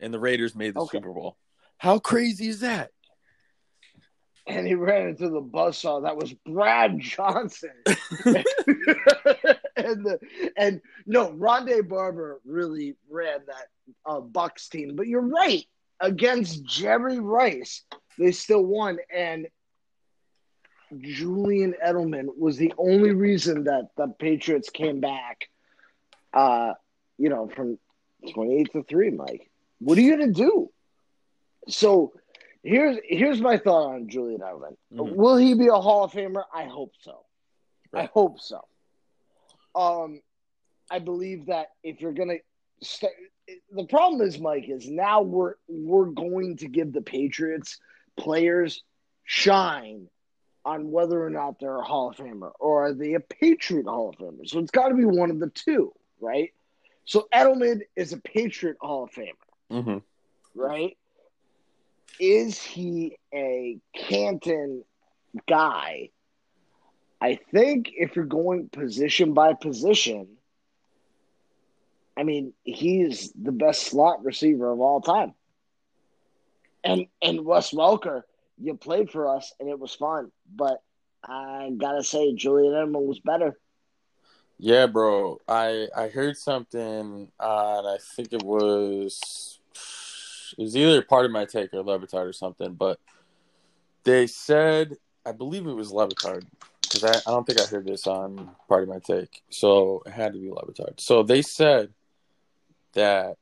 and 0.00 0.14
the 0.14 0.20
Raiders 0.20 0.54
made 0.54 0.74
the 0.74 0.80
Okay. 0.80 0.98
Super 0.98 1.12
Bowl. 1.12 1.36
How 1.78 1.98
crazy 1.98 2.48
is 2.48 2.60
that? 2.60 2.92
And 4.46 4.66
he 4.66 4.74
ran 4.74 5.08
into 5.08 5.28
the 5.28 5.40
buzzsaw 5.40 6.02
that 6.02 6.16
was 6.16 6.32
Brad 6.32 6.98
Johnson. 6.98 7.70
and 7.86 8.44
the, 10.04 10.18
and 10.56 10.80
no, 11.06 11.30
Rondé 11.30 11.86
Barber 11.88 12.40
really 12.44 12.96
ran 13.08 13.38
that 13.46 13.68
uh, 14.04 14.20
Bucks 14.20 14.68
team. 14.68 14.96
But 14.96 15.06
you're 15.06 15.20
right. 15.20 15.64
Against 16.00 16.64
Jerry 16.64 17.20
Rice, 17.20 17.82
they 18.18 18.32
still 18.32 18.64
won. 18.64 18.98
And 19.14 19.46
Julian 21.00 21.74
Edelman 21.84 22.26
was 22.36 22.56
the 22.56 22.74
only 22.76 23.12
reason 23.12 23.64
that 23.64 23.90
the 23.96 24.08
Patriots 24.08 24.70
came 24.70 25.00
back. 25.00 25.48
Uh, 26.34 26.72
you 27.18 27.28
know, 27.28 27.48
from 27.48 27.78
twenty-eight 28.32 28.72
to 28.72 28.82
three, 28.82 29.10
Mike. 29.10 29.50
What 29.78 29.98
are 29.98 30.00
you 30.00 30.16
gonna 30.16 30.32
do? 30.32 30.70
So 31.68 32.14
here's 32.62 32.98
here's 33.04 33.40
my 33.40 33.56
thought 33.58 33.94
on 33.94 34.08
Julian 34.08 34.40
Edelman. 34.40 34.76
Mhm. 34.92 35.14
Will 35.16 35.36
he 35.36 35.54
be 35.54 35.68
a 35.68 35.74
Hall 35.74 36.04
of 36.04 36.12
Famer? 36.12 36.44
I 36.54 36.64
hope 36.64 36.92
so. 37.00 37.24
I 37.94 38.04
hope 38.04 38.40
so. 38.40 38.60
Um, 39.74 40.20
I 40.90 40.98
believe 40.98 41.46
that 41.46 41.68
if 41.82 42.00
you're 42.00 42.12
gonna 42.12 42.36
start, 42.82 43.12
the 43.70 43.86
problem 43.86 44.20
is, 44.26 44.38
Mike, 44.38 44.68
is 44.68 44.88
now 44.88 45.22
we're 45.22 45.54
we're 45.68 46.06
going 46.06 46.56
to 46.58 46.68
give 46.68 46.92
the 46.92 47.02
Patriots 47.02 47.78
players 48.16 48.82
shine 49.24 50.08
on 50.64 50.90
whether 50.92 51.22
or 51.24 51.30
not 51.30 51.58
they're 51.58 51.76
a 51.78 51.82
Hall 51.84 52.10
of 52.10 52.16
Famer 52.16 52.52
or 52.60 52.86
are 52.86 52.94
they 52.94 53.14
a 53.14 53.20
Patriot 53.20 53.86
Hall 53.86 54.10
of 54.10 54.16
Famer. 54.16 54.48
So 54.48 54.58
it's 54.60 54.70
got 54.70 54.88
to 54.88 54.94
be 54.94 55.04
one 55.04 55.30
of 55.30 55.40
the 55.40 55.50
two, 55.50 55.92
right? 56.20 56.50
So 57.04 57.26
Edelman 57.34 57.80
is 57.96 58.12
a 58.12 58.18
Patriot 58.18 58.76
Hall 58.80 59.04
of 59.04 59.10
Famer 59.10 59.32
Mm-hmm. 59.72 59.98
right? 60.54 60.96
Is 62.22 62.62
he 62.62 63.16
a 63.34 63.80
Canton 63.96 64.84
guy? 65.48 66.10
I 67.20 67.40
think 67.52 67.90
if 67.92 68.14
you're 68.14 68.26
going 68.26 68.68
position 68.68 69.34
by 69.34 69.54
position, 69.54 70.28
I 72.16 72.22
mean, 72.22 72.52
he's 72.62 73.32
the 73.32 73.50
best 73.50 73.82
slot 73.82 74.24
receiver 74.24 74.70
of 74.70 74.78
all 74.78 75.00
time. 75.00 75.34
And 76.84 77.06
and 77.20 77.44
Wes 77.44 77.72
Welker, 77.72 78.22
you 78.56 78.76
played 78.76 79.10
for 79.10 79.36
us 79.36 79.52
and 79.58 79.68
it 79.68 79.80
was 79.80 79.92
fun, 79.92 80.30
but 80.54 80.80
I 81.24 81.72
gotta 81.76 82.04
say 82.04 82.34
Julian 82.34 82.72
Edelman 82.72 83.04
was 83.04 83.18
better. 83.18 83.58
Yeah, 84.58 84.86
bro. 84.86 85.40
I 85.48 85.88
I 85.96 86.06
heard 86.06 86.36
something 86.36 87.32
uh, 87.40 87.42
on 87.42 87.84
I 87.84 87.98
think 88.14 88.32
it 88.32 88.44
was 88.44 89.58
it 90.58 90.62
was 90.62 90.76
either 90.76 91.02
Pardon 91.02 91.32
My 91.32 91.44
Take 91.44 91.72
or 91.74 91.82
Le 91.82 91.98
Batard 91.98 92.28
or 92.28 92.32
something, 92.32 92.74
but 92.74 92.98
they 94.04 94.26
said 94.26 94.96
I 95.24 95.32
believe 95.32 95.66
it 95.66 95.74
was 95.74 95.92
Le 95.92 96.08
Batard 96.08 96.44
because 96.82 97.04
I, 97.04 97.16
I 97.18 97.32
don't 97.32 97.46
think 97.46 97.60
I 97.60 97.64
heard 97.64 97.86
this 97.86 98.06
on 98.06 98.50
Pardon 98.68 98.88
My 98.88 98.98
Take, 98.98 99.42
so 99.50 100.02
it 100.06 100.12
had 100.12 100.32
to 100.32 100.38
be 100.38 100.50
Le 100.50 100.66
Batard. 100.66 101.00
So 101.00 101.22
they 101.22 101.42
said 101.42 101.90
that 102.94 103.36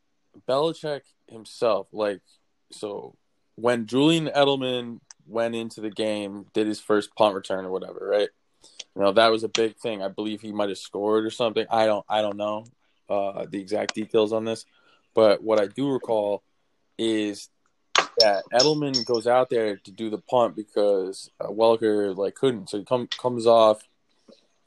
Belichick 0.49 1.03
himself, 1.29 1.89
like, 1.93 2.21
so 2.71 3.17
when 3.57 3.87
Julian 3.87 4.27
Edelman 4.27 5.01
went 5.27 5.55
into 5.55 5.81
the 5.81 5.91
game, 5.91 6.47
did 6.53 6.67
his 6.67 6.81
first 6.81 7.15
punt 7.15 7.35
return 7.35 7.65
or 7.65 7.71
whatever, 7.71 8.07
right? 8.11 8.29
You 8.95 9.03
know, 9.03 9.13
that 9.13 9.29
was 9.29 9.45
a 9.45 9.49
big 9.49 9.77
thing. 9.77 10.03
I 10.03 10.09
believe 10.09 10.41
he 10.41 10.53
might 10.53 10.69
have 10.69 10.79
scored 10.79 11.25
or 11.25 11.31
something. 11.31 11.67
I 11.71 11.87
don't 11.87 12.05
I 12.09 12.21
don't 12.23 12.37
know 12.37 12.65
uh, 13.09 13.47
the 13.49 13.61
exact 13.61 13.95
details 13.95 14.33
on 14.33 14.45
this, 14.45 14.67
but 15.15 15.43
what 15.43 15.61
I 15.61 15.67
do 15.67 15.91
recall 15.91 16.43
is 17.01 17.49
that 18.19 18.45
Edelman 18.53 19.07
goes 19.07 19.27
out 19.27 19.49
there 19.49 19.77
to 19.77 19.91
do 19.91 20.11
the 20.11 20.19
punt 20.19 20.55
because 20.55 21.31
uh, 21.41 21.47
Welker 21.47 22.15
like 22.15 22.35
couldn't. 22.35 22.69
So 22.69 22.79
he 22.79 22.85
come, 22.85 23.09
comes 23.19 23.47
off, 23.47 23.83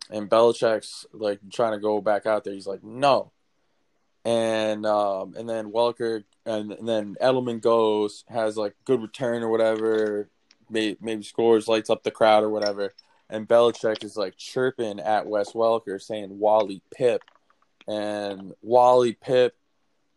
and 0.09 0.29
Belichick's 0.29 1.05
like 1.13 1.39
trying 1.51 1.73
to 1.73 1.79
go 1.79 2.01
back 2.01 2.25
out 2.25 2.43
there. 2.43 2.53
He's 2.53 2.65
like, 2.65 2.83
"No, 2.83 3.31
and 4.25 4.83
um, 4.85 5.35
and 5.37 5.47
then 5.47 5.71
Welker 5.71 6.23
and, 6.45 6.71
and 6.71 6.87
then 6.87 7.15
Edelman 7.21 7.61
goes 7.61 8.25
has 8.27 8.57
like 8.57 8.73
good 8.83 9.01
return 9.01 9.43
or 9.43 9.49
whatever, 9.49 10.27
maybe, 10.71 10.97
maybe 10.99 11.23
scores, 11.23 11.67
lights 11.67 11.91
up 11.91 12.01
the 12.03 12.11
crowd 12.11 12.43
or 12.43 12.49
whatever, 12.49 12.93
and 13.29 13.47
Belichick 13.47 14.03
is 14.03 14.17
like 14.17 14.37
chirping 14.37 14.99
at 14.99 15.27
Wes 15.27 15.51
Welker 15.51 16.01
saying 16.01 16.39
Wally 16.39 16.81
Pipp, 16.97 17.19
and 17.87 18.53
Wally 18.63 19.13
Pipp 19.23 19.51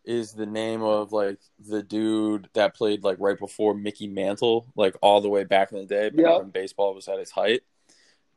is 0.07 0.31
the 0.33 0.45
name 0.45 0.81
of 0.81 1.11
like 1.11 1.37
the 1.59 1.83
dude 1.83 2.49
that 2.53 2.73
played 2.73 3.03
like 3.03 3.17
right 3.19 3.37
before 3.37 3.73
Mickey 3.75 4.07
Mantle, 4.07 4.65
like 4.75 4.95
all 5.01 5.21
the 5.21 5.29
way 5.29 5.43
back 5.43 5.71
in 5.71 5.77
the 5.79 5.85
day, 5.85 6.09
back 6.09 6.25
Yep. 6.25 6.39
when 6.39 6.49
baseball 6.49 6.95
was 6.95 7.07
at 7.07 7.19
its 7.19 7.29
height. 7.31 7.61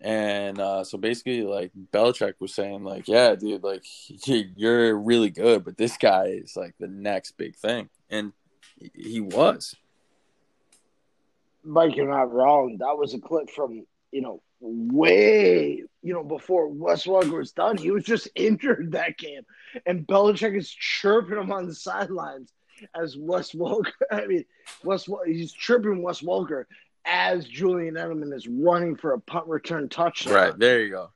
And 0.00 0.58
uh, 0.58 0.82
so 0.82 0.98
basically, 0.98 1.42
like 1.42 1.70
Belichick 1.92 2.34
was 2.40 2.52
saying, 2.54 2.84
like, 2.84 3.06
yeah, 3.06 3.34
dude, 3.34 3.62
like 3.62 3.84
you're 4.26 4.96
really 4.96 5.30
good, 5.30 5.64
but 5.64 5.76
this 5.76 5.96
guy 5.96 6.24
is 6.26 6.56
like 6.56 6.74
the 6.78 6.88
next 6.88 7.32
big 7.36 7.54
thing, 7.56 7.88
and 8.10 8.32
he- 8.78 8.90
he 9.12 9.20
was. 9.20 9.76
Mike, 11.62 11.94
you're 11.96 12.08
not 12.08 12.32
wrong. 12.32 12.78
That 12.80 12.96
was 12.96 13.12
a 13.14 13.18
clip 13.18 13.50
from, 13.50 13.84
you 14.10 14.22
know, 14.22 14.40
way, 14.60 15.84
you 16.02 16.12
know, 16.14 16.24
before 16.24 16.68
Wes 16.68 17.06
Welker 17.06 17.38
was 17.38 17.52
done. 17.52 17.76
He 17.76 17.90
was 17.90 18.04
just 18.04 18.28
injured 18.34 18.92
that 18.92 19.18
game. 19.18 19.42
And 19.86 20.06
Belichick 20.06 20.56
is 20.56 20.70
chirping 20.70 21.38
him 21.38 21.52
on 21.52 21.66
the 21.66 21.74
sidelines 21.74 22.52
as 22.94 23.16
Wes 23.16 23.52
Welker. 23.52 23.92
I 24.10 24.26
mean, 24.26 24.44
Wes, 24.82 25.08
Wel- 25.08 25.22
he's 25.26 25.52
chirping 25.52 26.02
Wes 26.02 26.20
Welker 26.20 26.64
as 27.04 27.46
Julian 27.46 27.94
Edelman 27.94 28.34
is 28.34 28.46
running 28.46 28.96
for 28.96 29.12
a 29.12 29.20
punt 29.20 29.46
return 29.46 29.88
touchdown. 29.88 30.34
Right 30.34 30.58
there, 30.58 30.82
you 30.82 30.90
go. 30.90 31.10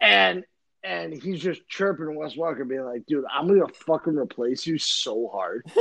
And 0.00 0.44
and 0.84 1.12
he's 1.12 1.40
just 1.40 1.68
chirping 1.68 2.14
Wes 2.14 2.36
Welker, 2.36 2.66
being 2.66 2.84
like, 2.84 3.04
dude, 3.06 3.24
I'm 3.30 3.48
gonna 3.48 3.66
fucking 3.68 4.16
replace 4.16 4.66
you 4.66 4.78
so 4.78 5.28
hard. 5.28 5.66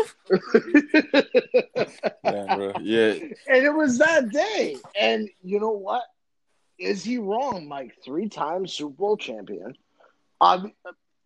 Yeah, 2.24 2.56
bro. 2.56 2.74
Yeah, 2.82 3.14
And 3.48 3.64
it 3.64 3.74
was 3.74 4.00
that 4.00 4.30
day. 4.30 4.76
And 5.00 5.30
you 5.44 5.60
know 5.60 5.72
what? 5.72 6.04
Is 6.80 7.04
he 7.04 7.18
wrong, 7.18 7.68
Mike? 7.68 7.96
Three 8.04 8.30
time 8.30 8.68
Super 8.68 8.94
Bowl 8.94 9.18
champion. 9.18 9.76
Um, 10.40 10.74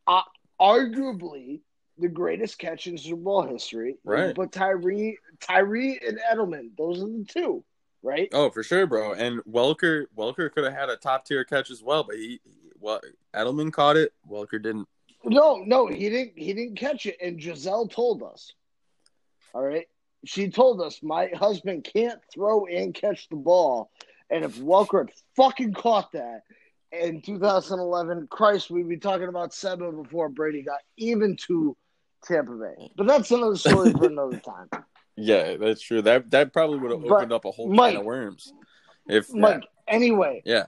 uh, 0.08 0.22
arguably 0.60 1.62
the 1.98 2.08
greatest 2.08 2.58
catch 2.58 2.88
in 2.88 2.98
Super 2.98 3.22
Bowl 3.22 3.41
history. 3.43 3.98
Right. 4.03 4.34
But 4.36 4.51
Tyree, 4.51 5.17
Tyree 5.39 6.00
and 6.05 6.20
Edelman, 6.31 6.72
those 6.77 7.03
are 7.03 7.08
the 7.08 7.25
two, 7.27 7.63
right? 8.01 8.29
Oh, 8.34 8.50
for 8.50 8.63
sure, 8.63 8.88
bro. 8.88 9.13
And 9.13 9.41
Welker, 9.43 10.05
Welker 10.17 10.51
could 10.51 10.63
have 10.63 10.74
had 10.74 10.89
a 10.89 10.98
top 10.98 11.25
tier 11.25 11.43
catch 11.43 11.70
as 11.70 11.84
well, 11.84 12.03
but 12.03 12.15
he, 12.15 12.39
well, 12.79 13.01
Edelman 13.36 13.72
caught 13.72 13.98
it. 13.98 14.13
Welker 14.29 14.62
didn't. 14.62 14.88
No, 15.24 15.58
no, 15.58 15.88
he 15.88 16.10
didn't. 16.10 16.34
He 16.36 16.53
didn't 16.53 16.77
catch 16.77 17.05
it. 17.05 17.17
And 17.22 17.39
Gisele 17.39 17.88
told 17.88 18.24
us. 18.24 18.53
All 19.53 19.62
right, 19.62 19.88
she 20.25 20.50
told 20.50 20.81
us 20.81 21.03
my 21.03 21.29
husband 21.34 21.84
can't 21.84 22.20
throw 22.34 22.65
and 22.65 22.93
catch 22.93 23.27
the 23.29 23.36
ball, 23.36 23.91
and 24.31 24.43
if 24.45 24.57
Welker 24.57 25.00
had 25.07 25.11
fucking 25.35 25.73
caught 25.73 26.11
that 26.13 26.41
in 26.91 27.21
2011, 27.21 28.27
Christ, 28.29 28.69
we'd 28.71 28.89
be 28.89 28.97
talking 28.97 29.27
about 29.27 29.53
seven 29.53 30.01
before 30.03 30.29
Brady 30.29 30.61
got 30.63 30.79
even 30.97 31.38
to 31.47 31.75
Tampa 32.23 32.51
Bay. 32.53 32.91
But 32.97 33.07
that's 33.07 33.31
another 33.31 33.55
story 33.55 33.91
for 33.91 34.05
another 34.05 34.38
time. 34.45 34.67
Yeah, 35.15 35.57
that's 35.57 35.81
true. 35.81 36.01
That 36.01 36.31
that 36.31 36.53
probably 36.53 36.79
would 36.79 36.91
have 36.91 37.01
But, 37.01 37.11
opened 37.11 37.33
up 37.33 37.45
a 37.45 37.51
whole 37.51 37.69
Mike- 37.71 37.91
can 37.93 38.00
of 38.01 38.05
worms. 38.05 38.53
If 39.07 39.33
Mike, 39.33 39.63
anyway, 39.88 40.41
yeah, 40.45 40.65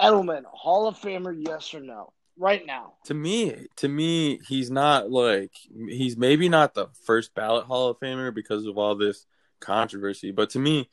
Edelman, 0.00 0.44
Hall 0.44 0.86
of 0.86 0.96
Famer, 0.98 1.34
yes 1.36 1.74
or 1.74 1.80
no? 1.80 2.12
Right 2.38 2.64
now, 2.64 2.94
to 3.04 3.14
me, 3.14 3.66
to 3.76 3.88
me, 3.88 4.40
he's 4.48 4.70
not 4.70 5.10
like 5.10 5.52
he's 5.88 6.16
maybe 6.16 6.48
not 6.48 6.72
the 6.74 6.86
first 7.04 7.34
ballot 7.34 7.66
Hall 7.66 7.88
of 7.90 7.98
Famer 8.00 8.34
because 8.34 8.64
of 8.66 8.78
all 8.78 8.94
this 8.94 9.26
controversy. 9.60 10.30
But 10.30 10.50
to 10.50 10.58
me, 10.58 10.88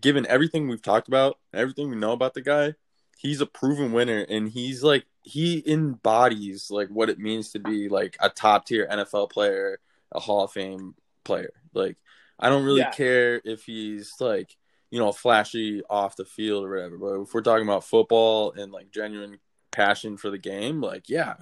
given 0.00 0.26
everything 0.26 0.68
we've 0.68 0.82
talked 0.82 1.08
about, 1.08 1.38
everything 1.52 1.88
we 1.90 1.96
know 1.96 2.12
about 2.12 2.34
the 2.34 2.42
guy, 2.42 2.74
he's 3.18 3.40
a 3.40 3.46
proven 3.46 3.92
winner, 3.92 4.20
and 4.28 4.48
he's 4.50 4.82
like 4.82 5.04
he 5.22 5.62
embodies 5.66 6.70
like 6.70 6.88
what 6.88 7.08
it 7.08 7.18
means 7.18 7.50
to 7.52 7.58
be 7.58 7.88
like 7.88 8.16
a 8.20 8.28
top 8.28 8.66
tier 8.66 8.86
NFL 8.90 9.30
player, 9.30 9.80
a 10.12 10.20
Hall 10.20 10.44
of 10.44 10.52
Fame 10.52 10.94
player. 11.24 11.52
Like 11.72 11.96
I 12.38 12.48
don't 12.48 12.64
really 12.64 12.80
Yeah. 12.80 12.90
care 12.90 13.40
if 13.44 13.64
he's 13.64 14.14
like 14.20 14.56
you 14.90 14.98
know 14.98 15.12
flashy 15.12 15.82
off 15.88 16.16
the 16.16 16.24
field 16.24 16.64
or 16.64 16.70
whatever, 16.70 16.98
but 16.98 17.20
if 17.22 17.34
we're 17.34 17.40
talking 17.40 17.66
about 17.66 17.84
football 17.84 18.52
and 18.52 18.70
like 18.72 18.90
genuine 18.90 19.38
passion 19.70 20.16
for 20.16 20.30
the 20.30 20.38
game, 20.38 20.80
like 20.80 21.08
yeah, 21.08 21.34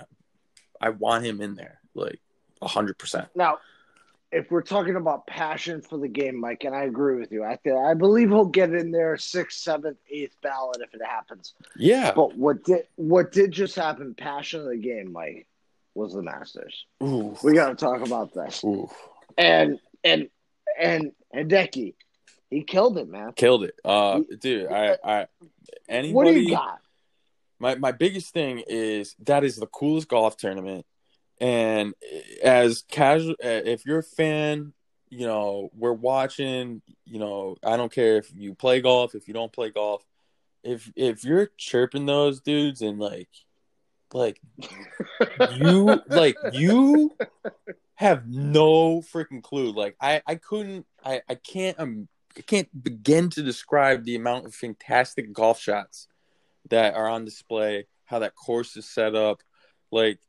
I 0.80 0.90
want 0.90 1.24
him 1.24 1.40
in 1.40 1.54
there, 1.54 1.80
like 1.94 2.20
hundred 2.62 2.96
percent. 2.98 3.28
Now, 3.34 3.58
if 4.32 4.50
we're 4.50 4.62
talking 4.62 4.96
about 4.96 5.26
passion 5.26 5.82
for 5.82 5.98
the 5.98 6.08
game, 6.08 6.40
Mike, 6.40 6.64
and 6.64 6.74
I 6.74 6.84
agree 6.84 7.20
with 7.20 7.30
you, 7.30 7.44
I 7.44 7.56
think 7.56 7.76
I 7.76 7.92
believe 7.92 8.30
he'll 8.30 8.46
get 8.46 8.72
in 8.72 8.90
there 8.90 9.16
sixth, 9.18 9.60
seventh, 9.60 9.98
eighth 10.10 10.34
ballot 10.42 10.78
if 10.80 10.94
it 10.94 11.04
happens. 11.04 11.52
Yeah. 11.76 12.12
But 12.16 12.34
what 12.36 12.64
did 12.64 12.86
what 12.96 13.30
did 13.30 13.52
just 13.52 13.76
happen? 13.76 14.14
Passion 14.14 14.60
of 14.60 14.68
the 14.68 14.78
game, 14.78 15.12
Mike, 15.12 15.46
was 15.94 16.14
the 16.14 16.22
Masters. 16.22 16.86
Ooh. 17.02 17.36
We 17.44 17.52
got 17.52 17.68
to 17.68 17.74
talk 17.74 18.00
about 18.00 18.32
this. 18.32 18.64
Ooh. 18.64 18.88
And 19.36 19.78
and 20.02 20.30
and 20.80 21.12
Hideki, 21.34 21.94
he 22.50 22.62
killed 22.62 22.96
it, 22.96 23.08
man. 23.08 23.32
Killed 23.34 23.64
it. 23.64 23.74
Uh, 23.84 24.20
dude, 24.40 24.72
I, 24.72 24.96
I, 25.04 25.26
anybody. 25.88 26.12
What 26.14 26.26
do 26.26 26.40
you 26.40 26.50
got? 26.50 26.78
My 27.58 27.74
my 27.74 27.92
biggest 27.92 28.32
thing 28.32 28.62
is 28.66 29.14
that 29.24 29.44
is 29.44 29.56
the 29.56 29.66
coolest 29.66 30.08
golf 30.08 30.38
tournament, 30.38 30.86
and 31.42 31.94
as 32.40 32.84
casual, 32.88 33.34
if 33.40 33.84
you're 33.84 33.98
a 33.98 34.02
fan, 34.04 34.72
you 35.10 35.26
know 35.26 35.70
we're 35.74 35.92
watching. 35.92 36.82
You 37.04 37.18
know, 37.18 37.56
I 37.64 37.76
don't 37.76 37.90
care 37.90 38.16
if 38.18 38.32
you 38.32 38.54
play 38.54 38.80
golf, 38.80 39.16
if 39.16 39.26
you 39.26 39.34
don't 39.34 39.52
play 39.52 39.70
golf. 39.70 40.04
If 40.62 40.92
if 40.94 41.24
you're 41.24 41.50
chirping 41.58 42.06
those 42.06 42.40
dudes 42.40 42.80
and 42.80 43.00
like, 43.00 43.28
like 44.14 44.40
you 45.58 46.00
like 46.08 46.36
you 46.52 47.10
have 47.96 48.28
no 48.28 49.00
freaking 49.00 49.42
clue. 49.42 49.72
Like 49.72 49.96
I 50.00 50.22
I 50.24 50.36
couldn't 50.36 50.86
I 51.04 51.22
I 51.28 51.34
can't 51.34 51.78
um 51.80 52.08
I 52.38 52.42
can't 52.42 52.68
begin 52.84 53.30
to 53.30 53.42
describe 53.42 54.04
the 54.04 54.14
amount 54.14 54.46
of 54.46 54.54
fantastic 54.54 55.32
golf 55.32 55.60
shots 55.60 56.06
that 56.70 56.94
are 56.94 57.08
on 57.08 57.24
display, 57.24 57.88
how 58.04 58.20
that 58.20 58.36
course 58.36 58.76
is 58.76 58.88
set 58.88 59.16
up. 59.16 59.42
Like 59.90 60.20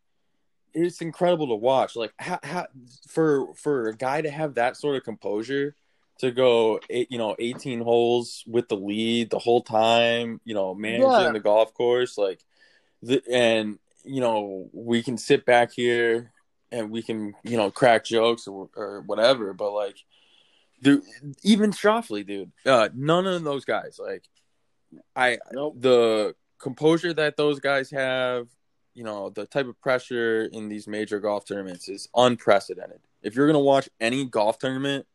it's 0.73 1.01
incredible 1.01 1.47
to 1.47 1.55
watch. 1.55 1.95
Like 1.95 2.13
how, 2.17 2.39
how 2.43 2.67
for 3.07 3.53
for 3.55 3.87
a 3.87 3.95
guy 3.95 4.21
to 4.21 4.29
have 4.29 4.55
that 4.55 4.77
sort 4.77 4.95
of 4.95 5.03
composure 5.03 5.75
to 6.19 6.31
go 6.31 6.79
eight, 6.89 7.11
you 7.11 7.17
know 7.17 7.35
18 7.39 7.81
holes 7.81 8.43
with 8.47 8.67
the 8.69 8.75
lead 8.75 9.29
the 9.29 9.39
whole 9.39 9.61
time, 9.61 10.39
you 10.45 10.53
know, 10.53 10.73
managing 10.73 11.09
Yeah. 11.09 11.31
the 11.31 11.39
golf 11.39 11.73
course 11.73 12.17
like 12.17 12.43
the, 13.01 13.21
and 13.31 13.79
you 14.05 14.21
know, 14.21 14.69
we 14.73 15.01
can 15.01 15.17
sit 15.17 15.45
back 15.45 15.71
here 15.71 16.31
and 16.71 16.89
we 16.89 17.01
can, 17.01 17.33
you 17.43 17.55
know, 17.55 17.71
crack 17.71 18.03
jokes 18.03 18.47
or, 18.47 18.69
or 18.75 19.01
whatever, 19.01 19.53
but 19.53 19.71
like 19.71 19.97
dude, 20.81 21.03
even 21.43 21.71
Schauffele, 21.71 22.25
dude, 22.27 22.51
uh, 22.65 22.89
none 22.93 23.25
of 23.25 23.43
those 23.43 23.63
guys, 23.65 23.99
like, 24.03 24.23
I 25.15 25.39
Nope. 25.51 25.75
the 25.79 26.35
composure 26.59 27.13
that 27.13 27.37
those 27.37 27.59
guys 27.59 27.89
have, 27.91 28.47
you 28.93 29.03
know, 29.03 29.29
the 29.29 29.45
type 29.45 29.67
of 29.67 29.79
pressure 29.81 30.49
in 30.51 30.69
these 30.69 30.87
major 30.87 31.19
golf 31.19 31.45
tournaments 31.45 31.89
is 31.89 32.09
unprecedented. 32.15 32.99
If 33.21 33.35
you're 33.35 33.47
gonna 33.47 33.59
watch 33.59 33.89
any 33.99 34.25
golf 34.25 34.59
tournament, 34.59 35.05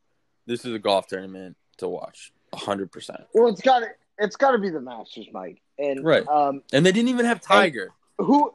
this 0.46 0.64
is 0.64 0.74
a 0.74 0.78
golf 0.78 1.06
tournament 1.06 1.56
to 1.78 1.88
watch, 1.88 2.32
hundred 2.54 2.90
percent. 2.90 3.20
Well, 3.34 3.48
it's 3.48 3.60
got 3.60 3.80
to 3.80 3.86
it's 4.18 4.36
got 4.36 4.50
to 4.52 4.58
be 4.58 4.68
the 4.70 4.80
Masters, 4.80 5.28
Mike. 5.32 5.60
And 5.78 6.04
Right. 6.04 6.26
um, 6.26 6.62
And 6.72 6.84
they 6.84 6.90
didn't 6.90 7.08
even 7.10 7.24
have 7.26 7.40
Tiger. 7.40 7.92
who 8.18 8.52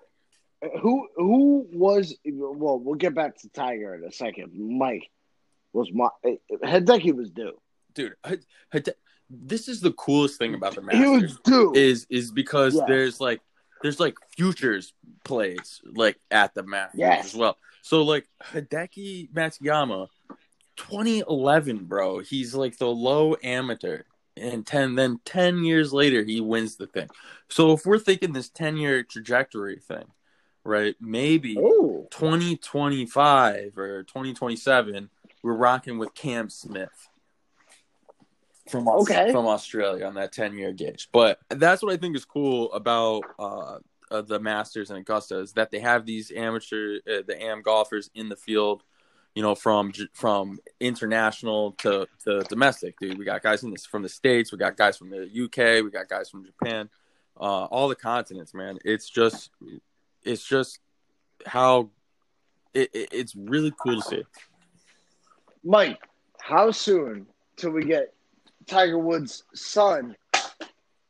who 0.82 1.08
who 1.16 1.68
was 1.72 2.16
well 2.26 2.80
we'll 2.80 2.96
get 2.96 3.14
back 3.14 3.38
to 3.38 3.50
tiger 3.50 3.96
in 3.96 4.04
a 4.06 4.12
second 4.14 4.52
mike 4.56 5.10
was 5.74 5.90
my 5.94 6.08
hideki 6.64 7.14
was 7.14 7.30
due 7.32 7.52
dude 7.94 8.16
Hide- 8.26 8.46
Hide- 8.72 8.96
this 9.30 9.68
is 9.68 9.82
the 9.82 9.92
coolest 9.92 10.38
thing 10.38 10.54
about 10.54 10.76
the 10.76 10.82
he 10.96 11.06
was 11.06 11.22
masters 11.24 11.40
due 11.44 11.74
is 11.76 12.08
is 12.10 12.32
because 12.32 12.80
there's 12.88 13.20
like 13.20 13.42
there's 13.84 14.00
like 14.00 14.16
futures 14.36 14.94
plays 15.24 15.82
like 15.96 16.18
at 16.32 16.56
the 16.56 16.64
masters 16.64 17.00
Yes. 17.00 17.26
as 17.26 17.36
well. 17.36 17.58
So 17.84 18.02
like 18.02 18.28
hideki 18.52 19.30
matsuyama 19.32 20.08
2011 20.78 21.86
bro 21.86 22.20
he's 22.20 22.56
like 22.56 22.78
the 22.78 22.88
low 22.88 23.36
amateur. 23.44 24.04
And 24.36 24.66
10 24.66 24.96
then 24.96 25.20
10 25.26 25.64
years 25.64 25.94
later 25.94 26.24
he 26.24 26.42
wins 26.42 26.78
the 26.78 26.88
thing. 26.88 27.10
So 27.50 27.74
if 27.74 27.86
we're 27.86 28.00
thinking 28.00 28.34
this 28.34 28.50
10 28.50 28.78
year 28.78 29.04
trajectory 29.04 29.78
thing 29.78 30.06
right 30.64 30.96
maybe 31.00 31.56
oh 31.60 32.08
2025 32.10 33.78
or 33.78 34.04
2027, 34.04 35.10
we're 35.44 35.54
rocking 35.54 35.98
with 35.98 36.16
Cam 36.16 36.50
Smith 36.50 37.10
from 38.74 38.88
Okay. 38.88 39.32
from 39.32 39.46
Australia 39.46 40.06
on 40.06 40.16
that 40.16 40.32
10 40.32 40.58
year 40.58 40.74
gauge. 40.74 41.10
But 41.12 41.40
that's 41.50 41.84
what 41.84 41.94
I 41.94 41.98
think 41.98 42.16
is 42.16 42.26
cool 42.26 42.74
about 42.74 43.24
uh, 43.38 43.78
uh, 44.10 44.22
the 44.22 44.40
Masters 44.40 44.90
and 44.90 44.98
Augusta 45.00 45.40
is 45.40 45.54
that 45.54 45.70
they 45.70 45.80
have 45.80 46.08
these 46.08 46.32
amateur, 46.36 46.98
uh, 47.08 47.22
the 47.28 47.40
AM 47.40 47.62
golfers 47.62 48.10
in 48.16 48.30
the 48.30 48.36
field, 48.36 48.84
you 49.36 49.44
know, 49.44 49.54
from 49.54 49.94
from 50.14 50.60
international 50.80 51.74
to, 51.74 52.08
to 52.26 52.40
domestic. 52.50 53.00
Dude, 53.00 53.20
we 53.20 53.26
got 53.26 53.44
guys 53.44 53.62
in 53.64 53.70
this 53.70 53.86
from 53.86 54.02
the 54.02 54.10
states, 54.10 54.52
we 54.52 54.58
got 54.58 54.76
guys 54.76 54.98
from 54.98 55.12
the 55.12 55.24
UK, 55.24 55.84
we 55.84 55.92
got 55.92 56.10
guys 56.10 56.32
from 56.32 56.44
Japan, 56.44 56.90
uh, 57.40 57.66
all 57.66 57.88
the 57.88 57.96
continents. 57.96 58.56
Man, 58.56 58.80
it's 58.84 59.08
just, 59.08 59.52
it's 60.24 60.44
just 60.44 60.80
how 61.46 61.92
it, 62.74 62.90
it, 62.92 63.10
it's 63.12 63.36
really 63.36 63.72
cool 63.78 64.02
to 64.02 64.08
see. 64.08 64.24
Mike, 65.64 66.00
how 66.42 66.72
soon 66.72 67.28
till 67.56 67.70
we 67.70 67.86
get 67.86 68.14
Tiger 68.68 68.98
Woods' 68.98 69.44
son 69.54 70.16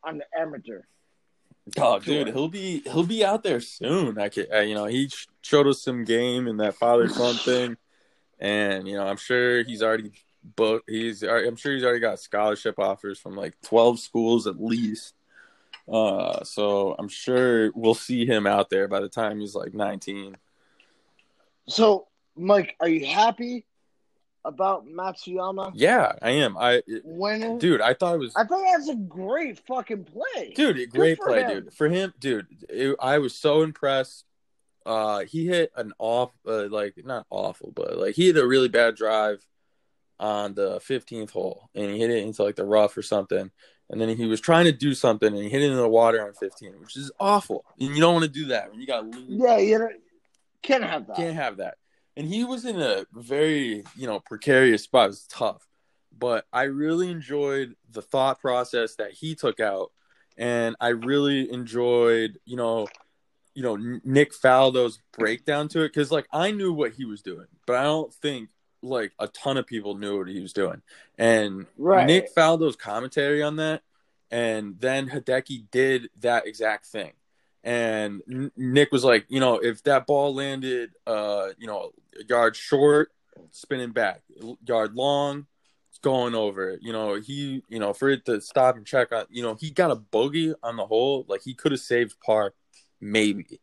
on 0.03 0.17
the 0.17 0.25
amateur? 0.37 0.81
Oh, 1.77 1.99
dude, 1.99 2.27
he'll 2.27 2.49
be 2.49 2.81
he'll 2.81 3.05
be 3.05 3.23
out 3.23 3.43
there 3.43 3.61
soon. 3.61 4.19
I 4.19 4.29
can, 4.29 4.47
uh, 4.53 4.59
you 4.59 4.75
know, 4.75 4.85
he 4.85 5.09
showed 5.41 5.67
us 5.67 5.81
some 5.81 6.03
game 6.03 6.47
in 6.47 6.57
that 6.57 6.75
father 6.75 7.07
son 7.07 7.35
thing, 7.45 7.77
and 8.39 8.87
you 8.87 8.95
know, 8.97 9.07
I'm 9.07 9.17
sure 9.17 9.63
he's 9.63 9.81
already 9.81 10.11
booked. 10.43 10.89
He's, 10.89 11.23
I'm 11.23 11.55
sure 11.55 11.73
he's 11.73 11.83
already 11.83 12.01
got 12.01 12.19
scholarship 12.19 12.79
offers 12.79 13.17
from 13.19 13.35
like 13.35 13.59
12 13.61 13.99
schools 13.99 14.45
at 14.45 14.61
least. 14.61 15.15
Uh, 15.91 16.43
so 16.43 16.95
I'm 16.97 17.09
sure 17.09 17.71
we'll 17.75 17.93
see 17.93 18.25
him 18.25 18.47
out 18.47 18.69
there 18.69 18.87
by 18.87 18.99
the 18.99 19.09
time 19.09 19.39
he's 19.39 19.55
like 19.55 19.73
19. 19.73 20.37
So, 21.67 22.07
Mike, 22.35 22.75
are 22.79 22.89
you 22.89 23.05
happy 23.05 23.65
about 24.45 24.87
Matsuyama? 24.87 25.71
Yeah, 25.75 26.13
I 26.21 26.31
am. 26.31 26.57
I 26.57 26.83
winning, 27.03 27.59
dude. 27.59 27.81
I 27.81 27.93
thought 27.93 28.15
it 28.15 28.19
was. 28.19 28.35
I 28.35 28.43
thought 28.43 28.63
that's 28.71 28.89
a 28.89 28.95
great 28.95 29.59
fucking 29.59 30.05
play, 30.05 30.53
dude. 30.55 30.89
Great 30.91 31.19
play, 31.19 31.41
him. 31.41 31.49
dude. 31.49 31.73
For 31.73 31.87
him, 31.89 32.13
dude. 32.19 32.47
It, 32.69 32.95
I 32.99 33.19
was 33.19 33.35
so 33.35 33.61
impressed. 33.61 34.25
Uh, 34.85 35.19
he 35.19 35.47
hit 35.47 35.71
an 35.75 35.93
off, 35.97 36.31
uh, 36.45 36.67
like 36.67 36.95
not 37.05 37.25
awful, 37.29 37.71
but 37.73 37.97
like 37.97 38.15
he 38.15 38.27
hit 38.27 38.37
a 38.37 38.45
really 38.45 38.67
bad 38.67 38.95
drive 38.95 39.45
on 40.19 40.53
the 40.53 40.79
15th 40.79 41.31
hole, 41.31 41.69
and 41.73 41.91
he 41.91 41.99
hit 41.99 42.09
it 42.09 42.23
into 42.23 42.43
like 42.43 42.55
the 42.55 42.65
rough 42.65 42.97
or 42.97 43.01
something. 43.01 43.49
And 43.89 44.01
then 44.01 44.15
he 44.15 44.25
was 44.25 44.41
trying 44.41 44.65
to 44.65 44.71
do 44.71 44.93
something, 44.93 45.27
and 45.27 45.43
he 45.43 45.49
hit 45.49 45.61
it 45.61 45.69
in 45.69 45.75
the 45.75 45.87
water 45.87 46.25
on 46.25 46.33
15, 46.33 46.79
which 46.79 46.95
is 46.95 47.11
awful. 47.19 47.65
And 47.79 47.93
you 47.93 48.01
don't 48.01 48.13
want 48.13 48.25
to 48.25 48.31
do 48.31 48.45
that 48.45 48.71
when 48.71 48.79
you 48.79 48.87
got. 48.87 49.05
Yeah, 49.27 49.57
you 49.57 49.89
can't 50.61 50.83
have 50.83 51.07
that. 51.07 51.17
Can't 51.17 51.35
have 51.35 51.57
that 51.57 51.75
and 52.15 52.27
he 52.27 52.43
was 52.43 52.65
in 52.65 52.79
a 52.79 53.05
very 53.13 53.83
you 53.95 54.07
know 54.07 54.19
precarious 54.19 54.83
spot. 54.83 55.05
It 55.05 55.09
was 55.09 55.27
tough, 55.27 55.67
but 56.17 56.45
I 56.53 56.63
really 56.63 57.09
enjoyed 57.09 57.75
the 57.91 58.01
thought 58.01 58.39
process 58.39 58.95
that 58.95 59.11
he 59.11 59.35
took 59.35 59.59
out, 59.59 59.91
and 60.37 60.75
I 60.79 60.89
really 60.89 61.51
enjoyed 61.51 62.39
you 62.45 62.57
know 62.57 62.87
you 63.55 63.63
know 63.63 63.75
Nick 64.03 64.33
Faldo's 64.33 64.99
breakdown 65.17 65.67
to 65.69 65.81
it. 65.81 65.89
Because 65.89 66.11
like 66.11 66.27
I 66.31 66.51
knew 66.51 66.73
what 66.73 66.93
he 66.93 67.05
was 67.05 67.21
doing, 67.21 67.47
but 67.65 67.75
I 67.75 67.83
don't 67.83 68.13
think 68.13 68.49
like 68.81 69.13
a 69.17 69.27
ton 69.27 69.57
of 69.57 69.65
people 69.65 69.97
knew 69.97 70.17
what 70.19 70.27
he 70.27 70.41
was 70.41 70.53
doing, 70.53 70.81
and 71.17 71.65
right. 71.77 72.05
Nick 72.05 72.33
Faldo's 72.35 72.75
commentary 72.75 73.41
on 73.41 73.55
that, 73.57 73.81
and 74.29 74.79
then 74.79 75.09
Hideki 75.09 75.71
did 75.71 76.09
that 76.19 76.45
exact 76.45 76.85
thing 76.85 77.13
and 77.63 78.21
Nick 78.57 78.91
was 78.91 79.03
like, 79.03 79.25
you 79.29 79.39
know, 79.39 79.55
if 79.55 79.83
that 79.83 80.05
ball 80.05 80.35
landed, 80.35 80.91
uh, 81.07 81.49
you 81.57 81.67
know, 81.67 81.91
a 82.19 82.25
yard 82.25 82.55
short, 82.55 83.11
spinning 83.51 83.91
back, 83.91 84.21
yard 84.65 84.95
long, 84.95 85.47
it's 85.89 85.99
going 85.99 86.35
over 86.35 86.71
it. 86.71 86.79
You 86.81 86.91
know, 86.91 87.15
he, 87.15 87.63
you 87.69 87.79
know, 87.79 87.93
for 87.93 88.09
it 88.09 88.25
to 88.25 88.41
stop 88.41 88.75
and 88.75 88.85
check 88.85 89.13
on, 89.13 89.25
you 89.29 89.43
know, 89.43 89.55
he 89.55 89.71
got 89.71 89.91
a 89.91 89.95
bogey 89.95 90.53
on 90.61 90.75
the 90.75 90.85
hole, 90.85 91.25
like 91.29 91.41
he 91.43 91.53
could 91.53 91.71
have 91.71 91.81
saved 91.81 92.19
par, 92.19 92.53
maybe, 92.99 93.61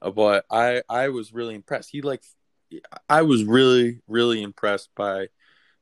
uh, 0.00 0.10
but 0.10 0.46
I, 0.50 0.82
I 0.88 1.08
was 1.08 1.34
really 1.34 1.54
impressed. 1.54 1.90
He 1.90 2.00
like, 2.00 2.22
I 3.08 3.20
was 3.20 3.44
really, 3.44 4.00
really 4.08 4.42
impressed 4.42 4.88
by 4.96 5.28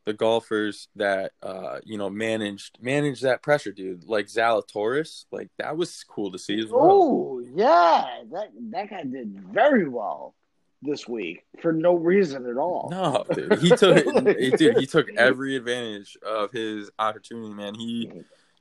the 0.07 0.13
golfers 0.13 0.89
that 0.97 1.33
uh 1.43 1.79
you 1.85 1.99
know 1.99 2.11
managed 2.11 2.79
managed 2.81 3.23
that 3.23 3.43
pressure, 3.43 3.73
dude. 3.73 4.05
Like 4.05 4.27
Zalatoris, 4.27 5.27
like 5.31 5.51
that 5.59 5.77
was 5.77 6.05
cool 6.05 6.33
to 6.33 6.39
see 6.39 6.59
as 6.59 6.71
well. 6.71 6.91
Oh 6.91 7.43
yeah, 7.55 8.23
that 8.33 8.51
that 8.71 8.91
guy 8.91 9.05
did 9.05 9.41
very 9.53 9.89
well 9.89 10.35
this 10.83 11.07
week 11.07 11.45
for 11.61 11.73
no 11.73 11.95
reason 11.95 12.47
at 12.47 12.57
all. 12.57 12.89
No, 12.91 13.25
dude, 13.33 13.59
he 13.59 13.71
took 13.71 14.05
dude, 14.59 14.79
he 14.79 14.87
took 14.87 15.09
every 15.17 15.57
advantage 15.57 16.17
of 16.27 16.51
his 16.51 16.91
opportunity, 16.99 17.53
man. 17.53 17.75
He 17.75 18.11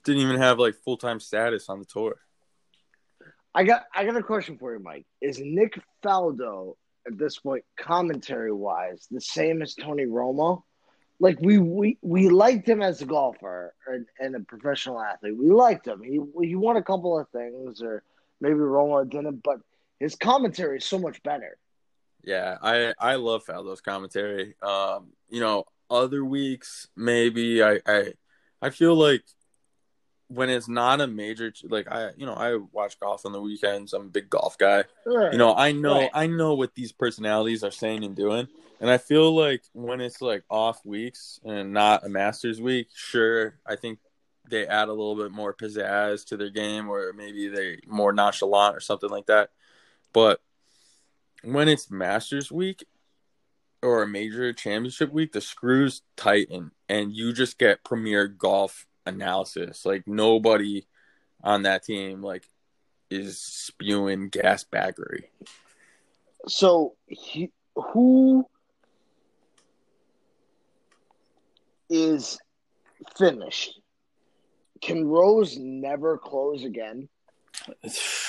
didn't 0.03 0.21
even 0.21 0.37
have 0.37 0.59
like 0.59 0.75
full 0.75 0.97
time 0.97 1.19
status 1.19 1.69
on 1.69 1.79
the 1.79 1.85
tour. 1.85 2.15
I 3.53 3.63
got 3.63 3.85
I 3.93 4.05
got 4.05 4.15
a 4.15 4.23
question 4.23 4.57
for 4.57 4.73
you, 4.73 4.79
Mike. 4.79 5.05
Is 5.21 5.39
Nick 5.43 5.79
Faldo 6.03 6.75
at 7.07 7.17
this 7.17 7.39
point, 7.39 7.63
commentary 7.77 8.51
wise, 8.51 9.07
the 9.09 9.21
same 9.21 9.61
as 9.61 9.73
Tony 9.73 10.05
Romo? 10.05 10.63
Like 11.19 11.37
we 11.41 11.57
we 11.57 11.97
we 12.01 12.29
liked 12.29 12.67
him 12.67 12.81
as 12.81 13.01
a 13.01 13.05
golfer 13.05 13.73
and, 13.87 14.05
and 14.19 14.35
a 14.35 14.39
professional 14.39 15.01
athlete. 15.01 15.37
We 15.37 15.51
liked 15.51 15.87
him. 15.87 16.01
He 16.01 16.19
he 16.45 16.55
won 16.55 16.77
a 16.77 16.83
couple 16.83 17.19
of 17.19 17.27
things, 17.29 17.81
or 17.81 18.03
maybe 18.39 18.55
Romo 18.55 19.07
didn't, 19.09 19.43
but 19.43 19.59
his 19.99 20.15
commentary 20.15 20.77
is 20.77 20.85
so 20.85 20.97
much 20.97 21.21
better. 21.23 21.57
Yeah, 22.23 22.57
I 22.61 22.93
I 22.99 23.15
love 23.15 23.45
Faldo's 23.45 23.81
commentary. 23.81 24.55
Um, 24.61 25.09
you 25.29 25.41
know, 25.41 25.65
other 25.89 26.23
weeks 26.23 26.87
maybe 26.95 27.63
I 27.63 27.79
I 27.85 28.13
I 28.61 28.69
feel 28.69 28.95
like 28.95 29.23
when 30.29 30.49
it's 30.49 30.69
not 30.69 31.01
a 31.01 31.07
major 31.07 31.51
like 31.63 31.91
I 31.91 32.11
you 32.15 32.25
know 32.25 32.33
I 32.33 32.55
watch 32.71 32.99
golf 32.99 33.25
on 33.25 33.33
the 33.33 33.41
weekends. 33.41 33.93
I'm 33.93 34.03
a 34.03 34.09
big 34.09 34.29
golf 34.29 34.57
guy. 34.57 34.85
Right. 35.05 35.33
You 35.33 35.37
know, 35.37 35.55
I 35.55 35.71
know 35.71 35.99
right. 35.99 36.09
I 36.13 36.27
know 36.27 36.53
what 36.53 36.75
these 36.75 36.91
personalities 36.91 37.63
are 37.63 37.71
saying 37.71 38.03
and 38.03 38.15
doing. 38.15 38.47
And 38.79 38.89
I 38.89 38.97
feel 38.97 39.35
like 39.35 39.63
when 39.73 39.99
it's 39.99 40.21
like 40.21 40.43
off 40.49 40.85
weeks 40.85 41.39
and 41.43 41.73
not 41.73 42.05
a 42.05 42.09
Masters 42.09 42.61
week, 42.61 42.87
sure, 42.93 43.59
I 43.65 43.75
think 43.75 43.99
they 44.49 44.65
add 44.65 44.87
a 44.87 44.93
little 44.93 45.15
bit 45.15 45.31
more 45.31 45.53
pizzazz 45.53 46.25
to 46.27 46.37
their 46.37 46.49
game 46.49 46.89
or 46.89 47.11
maybe 47.13 47.49
they 47.49 47.79
more 47.87 48.13
nonchalant 48.13 48.75
or 48.75 48.79
something 48.79 49.09
like 49.09 49.25
that. 49.25 49.49
But 50.13 50.41
when 51.43 51.67
it's 51.67 51.91
Masters 51.91 52.51
week 52.51 52.85
or 53.81 54.03
a 54.03 54.07
major 54.07 54.53
championship 54.53 55.11
week, 55.11 55.33
the 55.33 55.41
screws 55.41 56.03
tighten 56.15 56.71
and 56.87 57.13
you 57.13 57.33
just 57.33 57.57
get 57.57 57.83
premier 57.83 58.27
golf 58.27 58.87
analysis. 59.13 59.85
Like 59.85 60.07
nobody 60.07 60.85
on 61.43 61.63
that 61.63 61.83
team 61.83 62.21
like 62.21 62.43
is 63.09 63.39
spewing 63.39 64.29
gas 64.29 64.63
baggery. 64.63 65.25
So 66.47 66.95
he, 67.07 67.51
who 67.75 68.45
is 71.89 72.37
finished. 73.17 73.79
Can 74.81 75.05
Rose 75.05 75.57
never 75.57 76.17
close 76.17 76.63
again? 76.63 77.09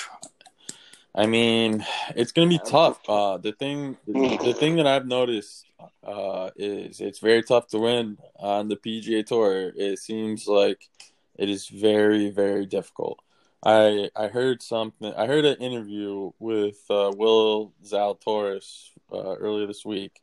I 1.13 1.25
mean, 1.25 1.85
it's 2.15 2.31
gonna 2.31 2.47
be 2.47 2.59
tough. 2.59 2.99
Uh, 3.07 3.37
the 3.37 3.51
thing, 3.51 3.97
the 4.07 4.55
thing 4.57 4.77
that 4.77 4.87
I've 4.87 5.05
noticed 5.05 5.65
uh, 6.03 6.51
is 6.55 7.01
it's 7.01 7.19
very 7.19 7.43
tough 7.43 7.67
to 7.67 7.79
win 7.79 8.17
on 8.39 8.69
the 8.69 8.77
PGA 8.77 9.25
Tour. 9.25 9.73
It 9.75 9.99
seems 9.99 10.47
like 10.47 10.89
it 11.37 11.49
is 11.49 11.67
very, 11.67 12.29
very 12.29 12.65
difficult. 12.65 13.19
I 13.63 14.09
I 14.15 14.27
heard 14.27 14.61
something. 14.61 15.13
I 15.13 15.27
heard 15.27 15.43
an 15.43 15.57
interview 15.57 16.31
with 16.39 16.79
uh, 16.89 17.11
Will 17.15 17.73
Zalatoris 17.83 18.91
uh, 19.11 19.35
earlier 19.35 19.67
this 19.67 19.83
week, 19.83 20.21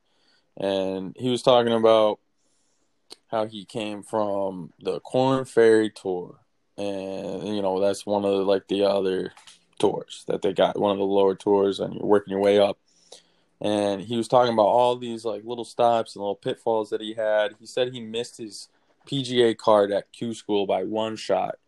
and 0.56 1.14
he 1.18 1.28
was 1.28 1.42
talking 1.42 1.74
about 1.74 2.18
how 3.30 3.44
he 3.44 3.66
came 3.66 4.02
from 4.02 4.72
the 4.80 5.00
Corn 5.00 5.44
Ferry 5.44 5.90
Tour, 5.90 6.40
and 6.78 7.46
you 7.46 7.60
know 7.60 7.78
that's 7.78 8.06
one 8.06 8.24
of 8.24 8.30
the, 8.30 8.42
like 8.44 8.66
the 8.68 8.84
other 8.84 9.32
tours 9.78 10.24
that 10.28 10.42
they 10.42 10.52
got, 10.52 10.78
one 10.78 10.92
of 10.92 10.98
the 10.98 11.04
lower 11.04 11.34
tours, 11.34 11.80
and 11.80 11.94
you're 11.94 12.04
working 12.04 12.32
your 12.32 12.40
way 12.40 12.58
up. 12.58 12.78
And 13.60 14.00
he 14.00 14.16
was 14.16 14.28
talking 14.28 14.52
about 14.52 14.66
all 14.66 14.96
these 14.96 15.24
like 15.24 15.42
little 15.44 15.64
stops 15.64 16.14
and 16.14 16.22
little 16.22 16.36
pitfalls 16.36 16.90
that 16.90 17.00
he 17.00 17.14
had. 17.14 17.56
He 17.58 17.66
said 17.66 17.92
he 17.92 18.00
missed 18.00 18.38
his 18.38 18.68
PGA 19.06 19.56
card 19.56 19.90
at 19.90 20.12
Q 20.12 20.34
School 20.34 20.66
by 20.66 20.84
one 20.84 21.16
shot, 21.16 21.58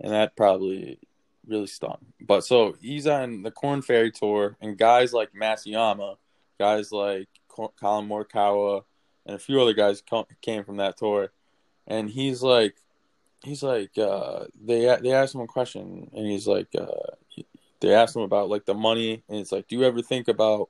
and 0.00 0.12
that 0.12 0.36
probably 0.36 0.98
really 1.46 1.66
stung. 1.66 1.98
But 2.20 2.44
so 2.44 2.76
he's 2.80 3.06
on 3.06 3.42
the 3.42 3.50
Corn 3.50 3.82
Ferry 3.82 4.10
Tour, 4.10 4.56
and 4.60 4.76
guys 4.76 5.12
like 5.12 5.32
Matsuyama, 5.32 6.16
guys 6.58 6.92
like 6.92 7.28
Collin 7.48 8.08
Morikawa, 8.08 8.84
and 9.24 9.36
a 9.36 9.38
few 9.38 9.60
other 9.60 9.74
guys 9.74 10.02
came 10.42 10.64
from 10.64 10.76
that 10.76 10.98
tour, 10.98 11.30
and 11.86 12.10
he's 12.10 12.42
like, 12.42 12.76
he's 13.42 13.62
like, 13.62 13.96
uh, 13.96 14.44
they 14.62 14.96
they 15.00 15.12
asked 15.12 15.34
him 15.34 15.40
a 15.40 15.46
question, 15.46 16.10
and 16.14 16.26
he's 16.26 16.46
like, 16.46 16.68
uh, 16.76 17.14
they 17.80 17.94
asked 17.94 18.16
him 18.16 18.22
about 18.22 18.48
like 18.48 18.64
the 18.64 18.74
money, 18.74 19.22
and 19.28 19.38
it's 19.38 19.52
like, 19.52 19.68
do 19.68 19.76
you 19.76 19.84
ever 19.84 20.02
think 20.02 20.28
about, 20.28 20.68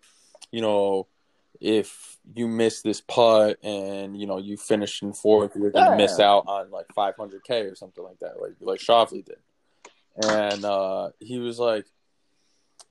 you 0.51 0.61
know, 0.61 1.07
if 1.61 2.18
you 2.35 2.47
miss 2.47 2.83
this 2.83 3.01
putt 3.01 3.59
and 3.64 4.18
you 4.18 4.27
know 4.27 4.38
you 4.38 4.57
finish 4.57 5.03
in 5.03 5.12
fourth, 5.12 5.57
you're 5.57 5.71
gonna 5.71 5.90
yeah. 5.90 5.97
miss 5.97 6.21
out 6.21 6.44
on 6.47 6.71
like 6.71 6.87
500k 6.97 7.71
or 7.71 7.75
something 7.75 8.05
like 8.05 8.18
that, 8.21 8.40
like 8.40 8.53
like 8.61 8.81
Schauffele 8.81 9.25
did, 9.25 9.37
and 10.25 10.64
uh, 10.64 11.11
he 11.21 11.38
was 11.38 11.59
like, 11.59 11.87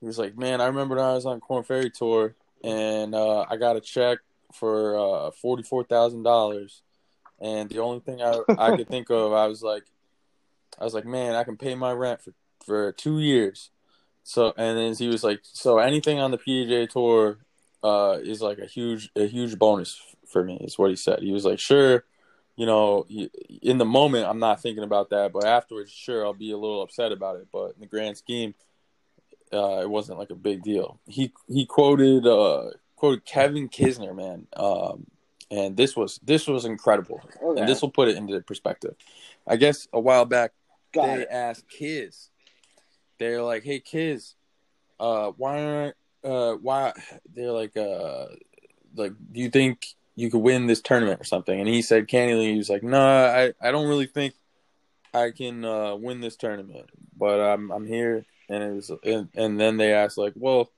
he 0.00 0.06
was 0.06 0.18
like, 0.18 0.36
"Man, 0.36 0.60
I 0.60 0.66
remember 0.66 0.96
when 0.96 1.04
I 1.04 1.14
was 1.14 1.26
on 1.26 1.40
Corn 1.40 1.64
Ferry 1.64 1.90
tour, 1.90 2.34
and 2.62 3.14
uh, 3.14 3.46
I 3.48 3.56
got 3.56 3.76
a 3.76 3.80
check 3.80 4.18
for 4.52 4.98
uh, 4.98 5.30
forty 5.30 5.62
four 5.62 5.84
thousand 5.84 6.24
dollars, 6.24 6.82
and 7.40 7.70
the 7.70 7.78
only 7.78 8.00
thing 8.00 8.20
I 8.20 8.40
I 8.58 8.76
could 8.76 8.88
think 8.90 9.10
of, 9.10 9.32
I 9.32 9.46
was 9.46 9.62
like, 9.62 9.84
I 10.78 10.84
was 10.84 10.94
like, 10.94 11.06
man, 11.06 11.34
I 11.34 11.44
can 11.44 11.56
pay 11.56 11.74
my 11.74 11.92
rent 11.92 12.20
for 12.20 12.34
for 12.64 12.92
two 12.92 13.20
years." 13.20 13.70
So 14.28 14.52
and 14.58 14.76
then 14.76 14.94
he 14.94 15.08
was 15.08 15.24
like, 15.24 15.40
"So 15.42 15.78
anything 15.78 16.20
on 16.20 16.30
the 16.30 16.36
PGA 16.36 16.86
tour 16.86 17.38
uh, 17.82 18.18
is 18.20 18.42
like 18.42 18.58
a 18.58 18.66
huge 18.66 19.10
a 19.16 19.26
huge 19.26 19.58
bonus 19.58 20.02
for 20.26 20.44
me," 20.44 20.58
is 20.60 20.76
what 20.76 20.90
he 20.90 20.96
said. 20.96 21.20
He 21.20 21.32
was 21.32 21.46
like, 21.46 21.58
"Sure." 21.58 22.04
You 22.54 22.66
know, 22.66 23.06
in 23.62 23.78
the 23.78 23.86
moment, 23.86 24.26
I'm 24.26 24.40
not 24.40 24.60
thinking 24.60 24.84
about 24.84 25.10
that, 25.10 25.32
but 25.32 25.46
afterwards, 25.46 25.92
sure, 25.92 26.26
I'll 26.26 26.34
be 26.34 26.50
a 26.50 26.58
little 26.58 26.82
upset 26.82 27.10
about 27.10 27.36
it. 27.36 27.46
But 27.50 27.74
in 27.76 27.80
the 27.80 27.86
grand 27.86 28.18
scheme, 28.18 28.54
uh, 29.50 29.80
it 29.80 29.88
wasn't 29.88 30.18
like 30.18 30.30
a 30.30 30.34
big 30.34 30.62
deal. 30.62 31.00
He 31.06 31.32
he 31.46 31.64
quoted 31.64 32.26
uh, 32.26 32.72
quoted 32.96 33.24
Kevin 33.24 33.70
Kisner, 33.70 34.14
man, 34.14 34.46
um, 34.56 35.06
and 35.50 35.74
this 35.74 35.96
was 35.96 36.20
this 36.22 36.46
was 36.46 36.66
incredible, 36.66 37.22
okay. 37.42 37.60
and 37.60 37.68
this 37.68 37.80
will 37.80 37.90
put 37.90 38.08
it 38.08 38.16
into 38.16 38.38
perspective. 38.42 38.94
I 39.46 39.56
guess 39.56 39.88
a 39.90 40.00
while 40.00 40.26
back 40.26 40.52
Got 40.92 41.06
they 41.06 41.22
it. 41.22 41.28
asked 41.30 41.70
Kiz, 41.70 42.28
they're 43.18 43.42
like, 43.42 43.64
"Hey 43.64 43.80
kids, 43.80 44.34
uh, 45.00 45.32
why 45.36 45.64
aren't 45.64 45.96
uh, 46.24 46.54
why?" 46.54 46.92
They're 47.34 47.52
like, 47.52 47.76
uh, 47.76 48.26
like, 48.94 49.12
do 49.32 49.40
you 49.40 49.50
think 49.50 49.86
you 50.16 50.30
could 50.30 50.38
win 50.40 50.66
this 50.66 50.80
tournament 50.80 51.20
or 51.20 51.24
something? 51.24 51.58
And 51.58 51.68
he 51.68 51.82
said 51.82 52.08
candidly, 52.08 52.52
he 52.52 52.58
was 52.58 52.70
like, 52.70 52.82
"No, 52.82 52.98
nah, 52.98 53.26
I 53.26 53.52
I 53.60 53.70
don't 53.70 53.88
really 53.88 54.06
think." 54.06 54.34
I 55.14 55.30
can 55.30 55.64
uh, 55.64 55.96
win 55.96 56.20
this 56.20 56.36
tournament, 56.36 56.90
but 57.16 57.40
I'm 57.40 57.70
I'm 57.70 57.86
here 57.86 58.26
and 58.48 58.62
it 58.62 58.74
was 58.74 58.90
and, 59.04 59.28
and 59.34 59.60
then 59.60 59.76
they 59.76 59.92
asked 59.92 60.18
like, 60.18 60.32
well, 60.36 60.70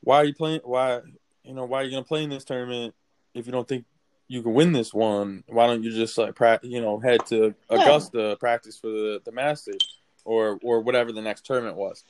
why 0.00 0.16
are 0.16 0.24
you 0.24 0.34
playing? 0.34 0.60
Why 0.64 1.00
you 1.44 1.54
know 1.54 1.64
why 1.64 1.80
are 1.80 1.84
you 1.84 1.90
gonna 1.90 2.04
play 2.04 2.24
in 2.24 2.30
this 2.30 2.44
tournament 2.44 2.94
if 3.34 3.46
you 3.46 3.52
don't 3.52 3.66
think 3.66 3.84
you 4.28 4.42
can 4.42 4.54
win 4.54 4.72
this 4.72 4.92
one? 4.92 5.44
Why 5.48 5.66
don't 5.66 5.82
you 5.82 5.90
just 5.90 6.18
like 6.18 6.34
pra- 6.34 6.60
you 6.62 6.80
know 6.80 6.98
head 6.98 7.24
to 7.26 7.54
Augusta 7.70 8.18
yeah. 8.18 8.34
practice 8.38 8.78
for 8.78 8.88
the 8.88 9.22
the 9.24 9.32
Masters 9.32 9.95
or 10.26 10.58
or 10.62 10.80
whatever 10.80 11.12
the 11.12 11.22
next 11.22 11.46
tournament 11.46 11.76
was? 11.76 12.04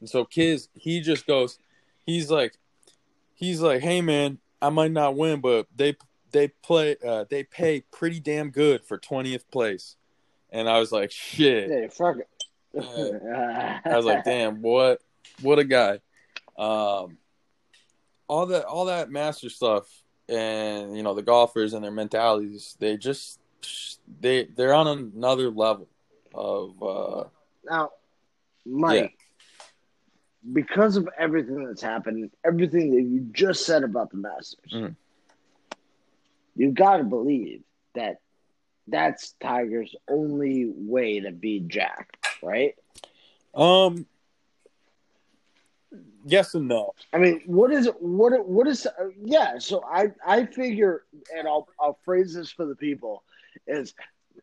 And 0.00 0.08
so 0.08 0.24
Kiz 0.24 0.68
he 0.74 1.00
just 1.00 1.26
goes, 1.26 1.58
he's 2.06 2.30
like, 2.30 2.58
he's 3.34 3.60
like, 3.60 3.82
hey 3.82 4.00
man, 4.00 4.38
I 4.60 4.70
might 4.70 4.92
not 4.92 5.16
win, 5.16 5.40
but 5.40 5.66
they 5.74 5.96
they 6.30 6.48
play 6.48 6.96
uh, 7.04 7.24
they 7.28 7.44
pay 7.44 7.80
pretty 7.90 8.20
damn 8.20 8.50
good 8.50 8.84
for 8.84 8.98
twentieth 8.98 9.50
place. 9.50 9.96
And 10.50 10.68
I 10.68 10.78
was 10.78 10.92
like, 10.92 11.10
shit. 11.10 11.70
Yeah, 11.70 11.88
fuck 11.88 12.18
it. 12.18 12.28
I 12.74 13.96
was 13.96 14.04
like, 14.04 14.24
damn, 14.24 14.62
what 14.62 15.00
what 15.40 15.58
a 15.58 15.64
guy. 15.64 16.00
Um, 16.58 17.18
all 18.28 18.46
that 18.46 18.64
all 18.64 18.86
that 18.86 19.10
master 19.10 19.50
stuff 19.50 19.86
and 20.28 20.96
you 20.96 21.02
know 21.02 21.14
the 21.14 21.22
golfers 21.22 21.74
and 21.74 21.84
their 21.84 21.90
mentalities, 21.90 22.76
they 22.78 22.96
just 22.96 23.38
they 24.20 24.44
they're 24.44 24.74
on 24.74 24.88
another 24.88 25.50
level 25.50 25.88
of 26.34 26.82
uh 26.82 27.24
now 27.64 27.90
Mike 28.64 29.16
yeah. 29.16 29.64
because 30.52 30.96
of 30.96 31.08
everything 31.18 31.64
that's 31.64 31.82
happened, 31.82 32.30
everything 32.44 32.90
that 32.94 33.02
you 33.02 33.20
just 33.32 33.66
said 33.66 33.84
about 33.84 34.10
the 34.10 34.16
Masters, 34.16 34.72
mm. 34.72 34.94
you've 36.56 36.74
got 36.74 36.98
to 36.98 37.04
believe 37.04 37.62
that 37.94 38.20
that's 38.88 39.34
Tiger's 39.40 39.94
only 40.08 40.72
way 40.74 41.20
to 41.20 41.30
beat 41.30 41.68
Jack 41.68 42.18
right? 42.42 42.74
Um. 43.54 44.06
Yes 46.24 46.54
and 46.54 46.68
no. 46.68 46.94
I 47.12 47.18
mean, 47.18 47.42
what 47.46 47.72
is 47.72 47.88
what 47.98 48.46
what 48.46 48.68
is 48.68 48.86
uh, 48.86 49.08
yeah? 49.22 49.58
So 49.58 49.82
I 49.84 50.12
I 50.24 50.46
figure, 50.46 51.04
and 51.36 51.48
I'll 51.48 51.68
I'll 51.80 51.98
phrase 52.04 52.34
this 52.34 52.50
for 52.50 52.64
the 52.64 52.76
people, 52.76 53.24
is 53.66 53.92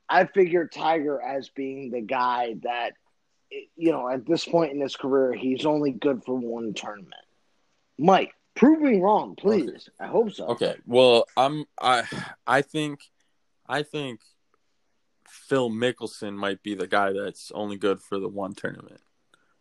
I 0.10 0.26
figure 0.26 0.68
Tiger 0.68 1.22
as 1.22 1.50
being 1.50 1.90
the 1.90 2.02
guy 2.02 2.56
that 2.64 2.94
you 3.76 3.92
know 3.92 4.10
at 4.10 4.26
this 4.26 4.46
point 4.46 4.74
in 4.74 4.82
his 4.82 4.96
career 4.96 5.34
he's 5.34 5.66
only 5.66 5.92
good 5.92 6.24
for 6.24 6.36
one 6.38 6.74
tournament. 6.74 7.14
Mike, 7.98 8.34
prove 8.56 8.82
me 8.82 9.00
wrong, 9.00 9.36
please. 9.36 9.70
Okay. 9.70 9.92
I 10.00 10.08
hope 10.08 10.32
so. 10.32 10.48
Okay. 10.48 10.76
Well, 10.86 11.26
I'm 11.36 11.66
I 11.82 12.04
I 12.46 12.62
think 12.62 13.00
I 13.68 13.84
think 13.84 14.22
Phil 15.28 15.70
Mickelson 15.70 16.36
might 16.36 16.64
be 16.64 16.76
the 16.76 16.88
guy 16.88 17.14
that's 17.14 17.52
only 17.54 17.78
good 17.78 18.02
for 18.02 18.20
the 18.20 18.28
one 18.28 18.54
tournament. 18.54 19.02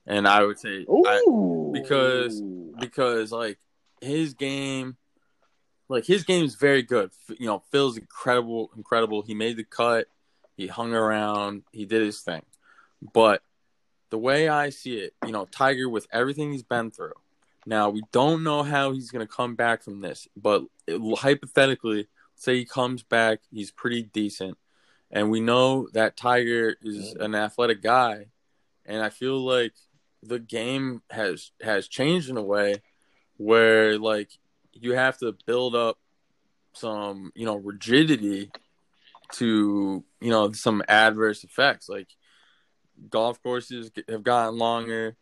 And 0.07 0.27
I 0.27 0.43
would 0.43 0.59
say 0.59 0.87
I, 0.89 1.23
because 1.73 2.41
because 2.81 3.31
like 3.31 3.59
his 4.01 4.35
game 4.35 4.97
like 5.89 6.05
his 6.05 6.25
game 6.25 6.45
is 6.45 6.55
very 6.55 6.83
good. 6.83 7.11
You 7.39 7.47
know, 7.47 7.63
Phil's 7.71 7.97
incredible 7.97 8.71
incredible. 8.77 9.23
He 9.23 9.35
made 9.35 9.57
the 9.57 9.65
cut, 9.65 10.07
he 10.57 10.67
hung 10.67 10.95
around, 10.95 11.63
he 11.73 11.85
did 11.85 12.03
his 12.03 12.21
thing. 12.21 12.43
But 13.13 13.43
the 14.11 14.19
way 14.19 14.49
I 14.49 14.71
see 14.71 14.99
it, 14.99 15.15
you 15.25 15.33
know, 15.33 15.47
Tiger 15.47 15.89
with 15.89 16.07
everything 16.13 16.53
he's 16.53 16.63
been 16.63 16.91
through. 16.91 17.13
Now, 17.67 17.91
we 17.91 18.03
don't 18.13 18.43
know 18.43 18.63
how 18.63 18.93
he's 18.93 19.11
going 19.11 19.27
to 19.27 19.33
come 19.33 19.55
back 19.55 19.83
from 19.83 20.01
this, 20.01 20.27
but 20.37 20.65
it, 20.87 21.01
hypothetically, 21.19 22.09
say 22.35 22.57
he 22.57 22.65
comes 22.65 23.03
back, 23.03 23.41
he's 23.51 23.71
pretty 23.71 24.03
decent 24.03 24.57
and 25.11 25.31
we 25.31 25.41
know 25.41 25.89
that 25.95 26.17
Tiger 26.17 26.77
is 26.83 27.15
an 27.15 27.35
athletic 27.35 27.83
guy, 27.83 28.27
and 28.85 29.03
I 29.03 29.09
feel 29.09 29.39
like 29.39 29.73
the 30.23 30.39
game 30.39 31.03
has 31.11 31.53
has 31.63 31.89
changed 31.89 32.29
in 32.29 32.37
a 32.37 32.43
way 32.43 32.83
where 33.37 33.99
like 33.99 34.31
you 34.73 34.93
have 34.93 35.19
to 35.19 35.35
build 35.47 35.75
up 35.75 35.99
some 36.75 37.33
you 37.35 37.47
know 37.47 37.57
rigidity 37.57 38.51
to 39.33 40.05
you 40.21 40.31
know 40.31 40.53
some 40.53 40.83
adverse 40.89 41.45
effects 41.45 41.89
like 41.89 42.09
golf 43.11 43.43
courses 43.43 43.91
have 44.09 44.23
gotten 44.23 44.59
longer 44.59 45.17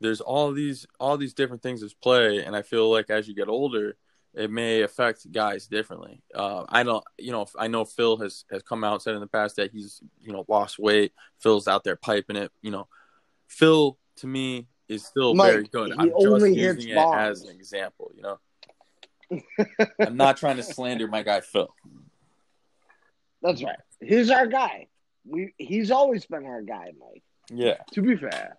there's 0.00 0.20
all 0.20 0.52
these 0.52 0.86
all 1.00 1.16
these 1.16 1.34
different 1.34 1.62
things 1.62 1.82
at 1.82 1.90
play 2.02 2.44
and 2.44 2.54
i 2.54 2.62
feel 2.62 2.90
like 2.90 3.10
as 3.10 3.26
you 3.26 3.34
get 3.34 3.48
older 3.48 3.96
it 4.36 4.50
may 4.50 4.82
affect 4.82 5.32
guys 5.32 5.66
differently. 5.66 6.22
Uh, 6.34 6.64
I 6.68 6.82
don't, 6.82 7.02
you 7.16 7.32
know, 7.32 7.46
I 7.58 7.68
know 7.68 7.86
Phil 7.86 8.18
has 8.18 8.44
has 8.50 8.62
come 8.62 8.84
out 8.84 9.02
said 9.02 9.14
in 9.14 9.20
the 9.20 9.26
past 9.26 9.56
that 9.56 9.72
he's, 9.72 10.02
you 10.20 10.30
know, 10.30 10.44
lost 10.46 10.78
weight. 10.78 11.12
Phil's 11.38 11.66
out 11.66 11.84
there 11.84 11.96
piping 11.96 12.36
it. 12.36 12.52
You 12.60 12.70
know, 12.70 12.86
Phil 13.48 13.98
to 14.16 14.26
me 14.26 14.68
is 14.88 15.04
still 15.04 15.34
Mike, 15.34 15.52
very 15.52 15.64
good. 15.64 15.92
I'm 15.98 16.10
just 16.20 16.46
using 16.48 16.90
it 16.90 16.98
as 16.98 17.44
an 17.44 17.50
example. 17.50 18.12
You 18.14 18.22
know, 18.22 19.46
I'm 20.00 20.18
not 20.18 20.36
trying 20.36 20.56
to 20.56 20.62
slander 20.62 21.08
my 21.08 21.22
guy 21.22 21.40
Phil. 21.40 21.74
That's 23.40 23.62
right. 23.62 23.78
He's 24.00 24.30
our 24.30 24.46
guy. 24.46 24.88
We 25.28 25.54
he's 25.58 25.90
always 25.90 26.24
been 26.26 26.46
our 26.46 26.62
guy, 26.62 26.92
Mike. 26.98 27.22
Yeah. 27.50 27.76
To 27.92 28.02
be 28.02 28.16
fair. 28.16 28.56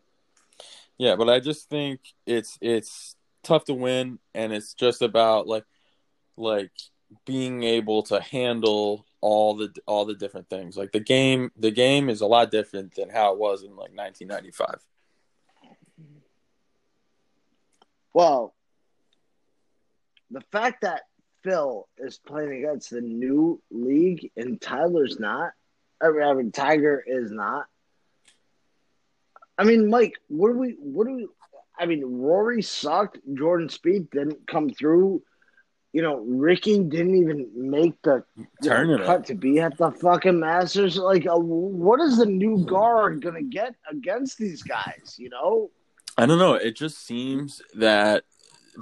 Yeah, 0.98 1.16
but 1.16 1.30
I 1.30 1.40
just 1.40 1.70
think 1.70 2.00
it's 2.26 2.58
it's 2.62 3.16
tough 3.44 3.66
to 3.66 3.74
win, 3.74 4.20
and 4.34 4.52
it's 4.52 4.74
just 4.74 5.02
about 5.02 5.48
like 5.48 5.66
like 6.36 6.72
being 7.26 7.64
able 7.64 8.04
to 8.04 8.20
handle 8.20 9.06
all 9.22 9.56
the 9.56 9.74
all 9.86 10.06
the 10.06 10.16
different 10.16 10.50
things. 10.50 10.78
Like 10.78 10.92
the 10.92 11.00
game, 11.00 11.52
the 11.58 11.72
game 11.72 12.10
is 12.10 12.22
a 12.22 12.28
lot 12.28 12.52
different 12.52 12.96
than 12.96 13.10
how 13.10 13.34
it 13.34 13.40
was 13.40 13.64
in 13.64 13.70
like 13.70 13.96
1995. 13.96 14.80
Well, 18.14 18.56
the 20.32 20.42
fact 20.52 20.82
that 20.82 21.04
Phil 21.44 21.88
is 21.98 22.18
playing 22.18 22.64
against 22.64 22.90
the 22.90 23.02
new 23.02 23.62
league 23.70 24.32
and 24.36 24.60
Tyler's 24.60 25.20
not, 25.20 25.54
I 26.02 26.10
mean, 26.10 26.24
I 26.24 26.34
mean 26.34 26.52
Tiger 26.52 27.04
is 27.06 27.32
not. 27.32 27.66
I 29.58 29.64
mean, 29.64 29.90
Mike, 29.90 30.14
what 30.28 30.54
do 30.54 30.60
we, 30.60 30.76
what 30.80 31.08
do 31.08 31.16
we, 31.16 31.28
I 31.80 31.86
mean, 31.86 32.04
Rory 32.06 32.62
sucked. 32.62 33.20
Jordan 33.34 33.68
Spieth 33.68 34.10
didn't 34.12 34.48
come 34.48 34.70
through. 34.70 35.22
You 35.94 36.02
know, 36.02 36.18
Rickie 36.18 36.84
didn't 36.84 37.16
even 37.16 37.50
make 37.56 38.00
the 38.04 38.24
know, 38.62 38.98
cut 39.06 39.26
to 39.28 39.36
be 39.36 39.60
at 39.60 39.78
the 39.78 39.92
fucking 39.92 40.40
Masters. 40.40 40.98
Like, 40.98 41.26
uh, 41.26 41.38
what 41.38 42.00
is 42.02 42.18
the 42.18 42.26
new 42.26 42.66
guard 42.66 43.22
gonna 43.22 43.42
get 43.42 43.74
against 43.90 44.38
these 44.38 44.62
guys? 44.62 45.16
You 45.18 45.30
know, 45.30 45.72
I 46.18 46.26
don't 46.26 46.40
know. 46.40 46.54
It 46.54 46.76
just 46.76 47.06
seems 47.06 47.62
that 47.76 48.26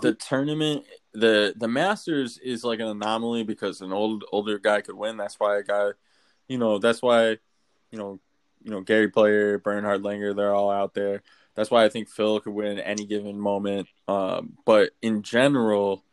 the 0.01 0.13
tournament, 0.13 0.83
the 1.13 1.53
the 1.55 1.67
Masters, 1.67 2.37
is 2.39 2.63
like 2.63 2.79
an 2.79 2.87
anomaly 2.87 3.43
because 3.43 3.81
an 3.81 3.93
old 3.93 4.25
older 4.31 4.57
guy 4.57 4.81
could 4.81 4.95
win. 4.95 5.15
That's 5.15 5.39
why 5.39 5.57
a 5.57 5.63
guy, 5.63 5.91
you 6.47 6.57
know, 6.57 6.79
that's 6.79 7.01
why, 7.01 7.37
you 7.91 7.99
know, 7.99 8.19
you 8.63 8.71
know, 8.71 8.81
Gary 8.81 9.09
Player, 9.09 9.57
Bernhard 9.59 10.01
Langer, 10.01 10.35
they're 10.35 10.53
all 10.53 10.71
out 10.71 10.93
there. 10.93 11.21
That's 11.55 11.71
why 11.71 11.85
I 11.85 11.89
think 11.89 12.09
Phil 12.09 12.39
could 12.39 12.53
win 12.53 12.79
any 12.79 13.05
given 13.05 13.39
moment. 13.39 13.87
Um, 14.07 14.57
but 14.65 14.91
in 15.01 15.21
general, 15.21 16.03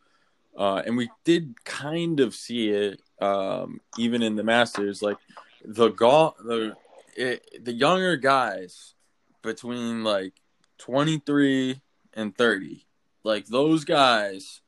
uh, 0.56 0.82
and 0.84 0.96
we 0.96 1.10
did 1.24 1.64
kind 1.64 2.20
of 2.20 2.34
see 2.34 2.68
it 2.68 3.00
um, 3.20 3.80
even 3.98 4.22
in 4.22 4.36
the 4.36 4.42
Masters, 4.42 5.02
like 5.02 5.16
the 5.64 5.88
golf, 5.88 6.36
the 6.38 6.76
it, 7.16 7.64
the 7.64 7.72
younger 7.72 8.16
guys 8.16 8.94
between 9.42 10.04
like 10.04 10.34
23 10.78 11.80
and 12.14 12.36
30. 12.36 12.86
Like 13.24 13.46
those 13.46 13.84
guys 13.84 14.60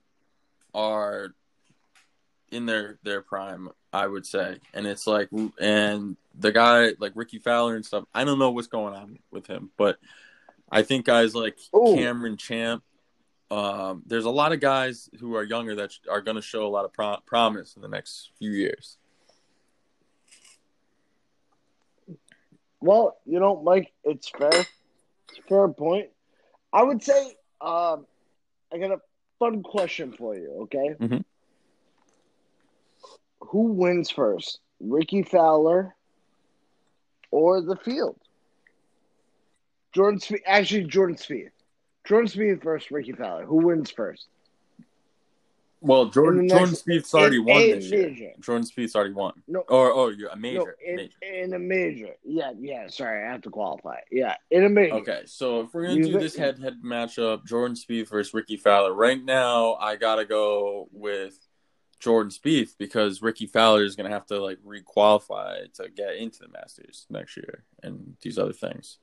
are 0.73 1.35
in 2.51 2.67
their 2.67 2.99
their 3.03 3.21
prime, 3.21 3.69
I 3.95 4.07
would 4.07 4.27
say. 4.27 4.59
And 4.75 4.87
it's 4.87 5.07
like 5.07 5.29
and 5.59 6.17
the 6.39 6.53
guy 6.53 6.93
like 6.99 7.13
Rickie 7.15 7.39
Fowler 7.39 7.77
and 7.77 7.87
stuff, 7.87 8.05
I 8.15 8.25
don't 8.25 8.39
know 8.39 8.51
what's 8.51 8.67
going 8.67 8.95
on 8.95 9.19
with 9.31 9.47
him, 9.47 9.71
but 9.77 9.99
I 10.71 10.83
think 10.83 11.07
guys 11.07 11.35
like 11.35 11.57
Ooh. 11.75 11.95
Cameron 11.95 12.37
Champ 12.37 12.83
um, 13.51 14.03
there's 14.07 14.25
a 14.25 14.31
lot 14.31 14.53
of 14.53 14.61
guys 14.61 15.09
who 15.21 15.37
are 15.37 15.45
younger 15.45 15.77
that 15.77 15.93
are 16.11 16.21
going 16.21 16.37
to 16.37 16.43
show 16.43 16.67
a 16.67 16.69
lot 16.69 16.85
of 16.85 16.93
pro- 16.93 17.19
promise 17.27 17.77
in 17.77 17.83
the 17.83 17.89
next 17.89 18.31
few 18.39 18.51
years. 18.51 18.97
Well, 22.81 23.17
you 23.25 23.39
know, 23.39 23.63
Mike, 23.63 23.93
it's 24.03 24.29
fair. 24.29 24.51
It's 24.51 25.39
a 25.39 25.43
fair 25.49 25.69
point. 25.69 26.09
I 26.73 26.83
would 26.83 27.03
say, 27.03 27.37
um, 27.61 28.07
I 28.73 28.79
got 28.79 28.91
a 28.91 29.01
fun 29.39 29.63
question 29.63 30.13
for 30.13 30.35
you. 30.35 30.63
Okay, 30.63 30.97
Mhm. 31.01 31.25
Who 33.49 33.73
wins 33.73 34.11
first, 34.11 34.61
Rickie 34.81 35.23
Fowler 35.23 35.95
or 37.31 37.61
the 37.61 37.77
field? 37.77 38.17
Jordan 39.93 40.19
Spieth. 40.21 40.41
Actually, 40.47 40.85
Jordan 40.85 41.17
Spieth. 41.17 41.51
Jordan 42.07 42.29
Spieth 42.29 42.63
versus 42.63 42.91
Rickie 42.91 43.13
Fowler. 43.13 43.45
Who 43.47 43.57
wins 43.67 43.91
first? 43.91 44.27
Well, 45.81 46.07
Jordan 46.07 46.49
Jordan 46.49 46.71
next- 46.71 46.87
Spieth's 46.87 47.15
already 47.15 47.39
won 47.39 47.61
this 47.61 47.91
year. 47.91 48.33
Jordan 48.41 48.67
Spieth's 48.67 48.97
already 48.97 49.13
won. 49.13 49.35
No, 49.47 49.61
Or 49.69 49.93
oh, 49.93 50.09
you're 50.09 50.31
a 50.31 50.37
major. 50.37 50.61
no, 50.61 50.67
in, 50.83 50.97
major. 50.97 51.15
in 51.23 51.53
a 51.53 51.59
major. 51.59 52.15
Yeah, 52.25 52.53
yeah. 52.59 52.87
Sorry, 52.89 53.23
I 53.23 53.31
have 53.31 53.43
to 53.43 53.51
qualify. 53.51 53.99
Yeah, 54.11 54.35
in 54.51 54.65
a 54.65 54.71
major. 54.71 54.95
Okay, 54.95 55.23
so 55.27 55.61
if 55.61 55.75
we're 55.75 55.83
gonna 55.89 55.97
You 55.97 56.05
do 56.13 56.19
this 56.19 56.37
head-to-head 56.37 56.79
matchup, 56.83 57.45
Jordan 57.45 57.77
Spieth 57.77 58.09
versus 58.09 58.33
Rickie 58.33 58.57
Fowler. 58.57 58.95
Right 58.95 59.23
now, 59.23 59.75
I 59.75 59.97
gotta 59.97 60.25
go 60.25 60.89
with 60.91 61.39
Jordan 62.05 62.31
Spieth 62.31 62.77
because 62.79 63.23
Rickie 63.23 63.47
Fowler 63.47 63.83
is 63.83 63.97
gonna 63.97 64.11
have 64.11 64.27
to 64.27 64.39
like 64.39 64.59
requalify 64.63 65.73
to 65.75 65.89
get 65.89 66.17
into 66.17 66.41
the 66.41 66.49
Masters 66.49 67.07
next 67.09 67.35
year 67.39 67.65
and 67.83 68.15
these 68.21 68.39
other 68.39 68.53
things. 68.53 68.99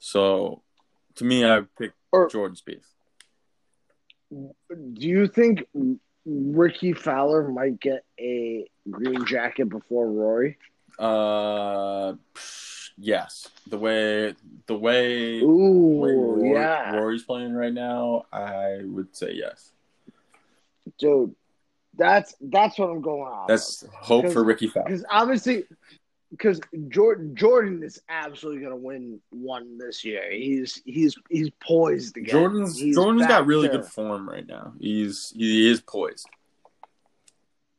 So, 0.00 0.62
to 1.14 1.24
me, 1.24 1.44
I 1.44 1.62
pick 1.78 1.92
Or 2.10 2.28
Jordan 2.28 2.56
Spieth. 2.56 2.82
do 4.30 5.08
you 5.08 5.28
think 5.28 5.64
Rickie 6.26 6.92
Fowler 6.92 7.48
might 7.48 7.78
get 7.78 8.04
a 8.18 8.66
green 8.90 9.24
jacket 9.26 9.68
before 9.68 10.10
Rory? 10.10 10.58
Uh, 10.98 12.14
yes, 12.98 13.48
the 13.68 13.78
way 13.78 14.34
the 14.66 14.74
way, 14.76 15.38
the 15.38 15.44
way 15.44 15.44
Ooh, 15.44 16.02
Rory- 16.04 16.52
yeah, 16.52 16.96
Rory's 16.96 17.22
playing 17.22 17.54
right 17.54 17.72
now, 17.72 18.24
I 18.32 18.80
would 18.82 19.14
say 19.14 19.34
yes. 19.34 19.70
dude. 20.98 21.36
That's 21.96 22.34
that's 22.40 22.78
what 22.78 22.90
I'm 22.90 23.00
going 23.02 23.22
on. 23.32 23.46
That's 23.48 23.84
hope 23.92 24.30
for 24.30 24.44
Rickie 24.44 24.68
Fowler. 24.68 24.86
because 24.88 25.04
obviously, 25.10 25.64
because 26.30 26.60
Jordan 26.88 27.34
Jordan 27.34 27.82
is 27.82 28.00
absolutely 28.08 28.60
going 28.62 28.72
to 28.72 28.76
win 28.76 29.20
one 29.30 29.76
this 29.78 30.04
year. 30.04 30.30
He's 30.30 30.80
he's 30.84 31.16
he's 31.28 31.50
poised 31.60 32.16
again. 32.16 32.30
Jordan's 32.30 32.78
He's 32.78 32.94
Jordan's 32.94 33.26
got 33.26 33.46
really 33.46 33.68
to- 33.68 33.78
good 33.78 33.86
form 33.86 34.28
right 34.28 34.46
now. 34.46 34.72
He's 34.78 35.32
he 35.36 35.68
is 35.68 35.80
poised. 35.80 36.26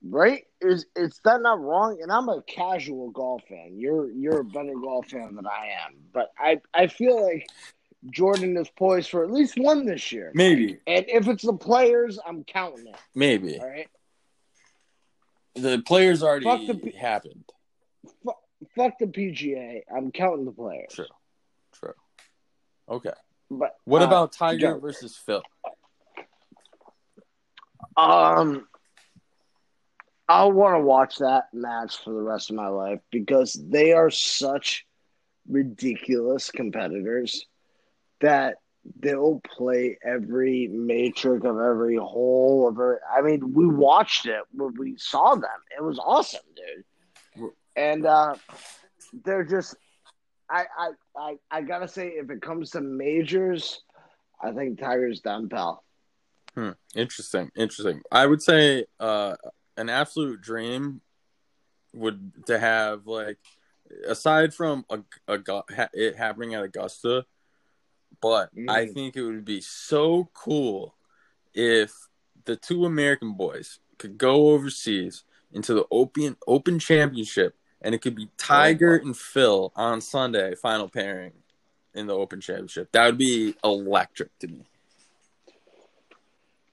right? 0.04 0.46
Is 0.60 0.86
is 0.96 1.20
that 1.26 1.42
not 1.42 1.60
wrong? 1.62 2.00
And 2.02 2.12
I'm 2.12 2.30
a 2.30 2.42
casual 2.44 3.10
golf 3.12 3.44
fan. 3.48 3.78
You're 3.80 4.12
you're 4.12 4.42
a 4.42 4.46
better 4.46 4.74
golf 4.74 5.08
fan 5.08 5.36
than 5.36 5.48
I 5.48 5.70
am, 5.88 5.96
but 6.14 6.32
I 6.38 6.62
I 6.74 6.88
feel 6.88 7.24
like 7.26 7.48
Jordan 8.10 8.58
is 8.58 8.70
poised 8.70 9.10
for 9.10 9.24
at 9.24 9.32
least 9.32 9.58
one 9.58 9.86
this 9.86 10.12
year. 10.12 10.32
Maybe, 10.34 10.80
And 10.88 11.06
if 11.08 11.28
it's 11.28 11.44
the 11.44 11.54
players, 11.54 12.18
I'm 12.26 12.44
counting 12.44 12.88
it. 12.88 12.96
maybe 13.14 13.60
All 13.60 13.68
right. 13.70 13.88
The 15.56 15.82
players 15.86 16.24
already 16.24 16.46
Fuck 16.46 16.68
the 16.68 16.76
pe- 16.76 16.98
happened. 16.98 17.44
Fuck 18.76 19.00
the 19.00 19.08
PGA. 19.08 19.82
I'm 19.96 20.12
counting 20.12 20.46
the 20.46 20.52
players. 20.52 20.92
True, 20.94 21.06
true. 21.74 21.94
Okay. 22.88 23.12
But 23.50 23.76
What 23.86 24.02
uh, 24.02 24.06
about 24.06 24.32
Tiger 24.34 24.60
Joe. 24.60 24.80
versus 24.80 25.18
Phil? 25.18 25.44
Um, 27.98 28.68
I 30.30 30.46
want 30.46 30.76
to 30.76 30.80
watch 30.80 31.18
that 31.18 31.46
match 31.54 31.98
for 32.04 32.14
the 32.14 32.22
rest 32.22 32.50
of 32.50 32.56
my 32.56 32.68
life 32.68 33.00
because 33.12 33.54
they 33.54 33.92
are 33.92 34.10
such 34.10 34.86
ridiculous 35.50 36.52
competitors 36.52 37.46
that 38.22 38.58
they'll 39.00 39.42
play 39.58 39.98
every 40.04 40.68
matrix 40.68 41.46
of 41.46 41.60
every 41.60 41.98
hole 41.98 42.68
of 42.68 42.76
every, 42.76 42.98
I 43.16 43.22
mean, 43.22 43.54
we 43.54 43.68
watched 43.68 44.26
it 44.26 44.42
when 44.52 44.74
we 44.78 44.96
saw 44.98 45.36
them. 45.36 45.50
It 45.78 45.84
was 45.84 46.00
awesome, 46.00 46.42
dude. 46.56 47.50
And 47.76 48.06
uh, 48.06 48.36
they're 49.24 49.46
just, 49.46 49.76
I, 50.50 50.66
I, 50.78 50.90
I, 51.18 51.36
I 51.50 51.62
gotta 51.62 51.88
say, 51.88 52.08
if 52.10 52.30
it 52.30 52.42
comes 52.42 52.72
to 52.72 52.82
majors, 52.82 53.82
I 54.42 54.52
think 54.52 54.80
Tiger's 54.80 55.22
done, 55.22 55.48
pal. 55.48 55.84
Hmm. 56.56 56.72
Interesting. 56.96 57.52
Interesting. 57.56 58.02
I 58.12 58.26
would 58.26 58.42
say 58.42 58.86
uh, 59.00 59.36
an 59.78 59.90
absolute 59.90 60.42
dream 60.42 61.02
would 61.94 62.46
to 62.48 62.60
have 62.60 63.08
like 63.08 63.38
aside 64.08 64.54
from 64.54 64.86
a, 64.90 65.00
a, 65.28 65.64
it 65.94 66.16
happening 66.16 66.54
at 66.54 66.64
Augusta, 66.64 67.26
but 68.20 68.50
I 68.68 68.86
Mm. 68.86 68.94
think 68.94 69.16
it 69.16 69.24
would 69.24 69.46
be 69.46 69.62
so 69.62 70.30
cool 70.34 70.96
if 71.54 72.08
the 72.46 72.56
two 72.56 72.86
American 72.86 73.34
boys 73.34 73.80
could 73.98 74.18
go 74.18 74.50
overseas 74.52 75.24
into 75.52 75.74
the 75.74 75.86
Open 75.92 76.38
Open 76.48 76.80
Championship, 76.80 77.56
and 77.82 77.94
it 77.96 78.02
could 78.02 78.16
be 78.16 78.30
Tiger 78.38 78.96
and 78.96 79.16
Phil 79.16 79.72
on 79.76 80.02
Sunday, 80.02 80.56
final 80.56 80.90
pairing 80.90 81.34
in 81.94 82.08
the 82.08 82.16
Open 82.16 82.42
Championship. 82.42 82.92
That 82.92 83.06
would 83.06 83.18
be 83.18 83.56
electric 83.64 84.38
to 84.40 84.48
me. 84.48 84.66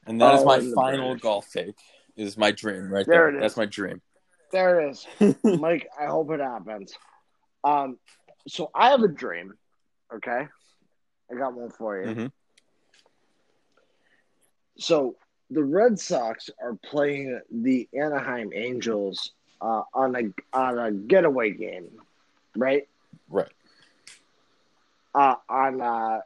And 0.06 0.20
that 0.20 0.34
is 0.34 0.42
Oh, 0.42 0.46
my 0.46 0.60
final 0.74 1.08
British. 1.08 1.22
golf 1.22 1.50
take. 1.50 1.76
Is 2.16 2.36
my 2.36 2.50
dream 2.50 2.90
right 2.92 3.06
There 3.06 3.26
there. 3.26 3.28
it 3.28 3.34
is. 3.36 3.40
That's 3.42 3.56
my 3.56 3.66
dream. 3.66 4.00
There 4.50 4.80
it 4.80 4.90
is. 4.90 5.06
Mike, 5.44 5.88
I 6.00 6.06
hope 6.06 6.30
it 6.32 6.40
happens. 6.40 6.92
Um, 7.62 7.98
so 8.48 8.70
I 8.74 8.88
have 8.90 9.02
a 9.02 9.08
dream. 9.08 9.54
Okay, 10.12 10.48
I 11.30 11.34
got 11.34 11.54
one 11.54 11.70
for 11.70 12.00
you. 12.00 12.14
Mhm. 12.14 12.32
So 14.78 15.16
the 15.50 15.62
Red 15.64 15.98
Sox 15.98 16.50
are 16.62 16.74
playing 16.74 17.40
the 17.50 17.88
Anaheim 17.92 18.52
Angels 18.54 19.32
uh, 19.60 19.82
on 19.92 20.14
a 20.14 20.56
on 20.56 20.78
a 20.78 20.92
getaway 20.92 21.50
game, 21.50 21.90
right? 22.56 22.88
Right. 23.28 23.48
Uh, 25.14 25.34
on 25.48 25.80
uh, 25.80 26.20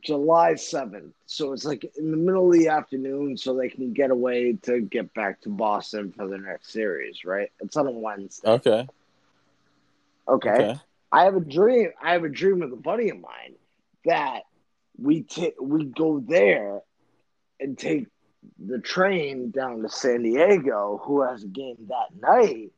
July 0.00 0.54
seventh. 0.54 1.14
So 1.26 1.52
it's 1.52 1.64
like 1.64 1.84
in 1.98 2.10
the 2.10 2.16
middle 2.16 2.46
of 2.46 2.52
the 2.52 2.68
afternoon, 2.68 3.36
so 3.36 3.54
they 3.54 3.68
can 3.68 3.92
get 3.92 4.10
away 4.10 4.54
to 4.62 4.80
get 4.80 5.12
back 5.12 5.40
to 5.42 5.50
Boston 5.50 6.12
for 6.12 6.26
the 6.26 6.38
next 6.38 6.72
series, 6.72 7.24
right? 7.24 7.50
It's 7.60 7.76
on 7.76 7.86
a 7.86 7.90
Wednesday. 7.90 8.48
Okay. 8.48 8.88
Okay. 10.28 10.50
Okay. 10.50 10.80
I 11.10 11.24
have 11.24 11.36
a 11.36 11.40
dream. 11.40 11.90
I 12.02 12.12
have 12.12 12.24
a 12.24 12.28
dream 12.28 12.60
with 12.60 12.72
a 12.72 12.76
buddy 12.76 13.10
of 13.10 13.18
mine 13.18 13.54
that 14.04 14.42
we 14.98 15.22
ta- 15.22 15.56
we 15.60 15.84
go 15.86 16.20
there 16.20 16.82
and 17.60 17.78
take 17.78 18.06
the 18.58 18.78
train 18.78 19.50
down 19.50 19.82
to 19.82 19.88
San 19.88 20.22
Diego, 20.22 21.00
who 21.04 21.22
has 21.22 21.44
a 21.44 21.48
game 21.48 21.76
that 21.88 22.14
night 22.20 22.70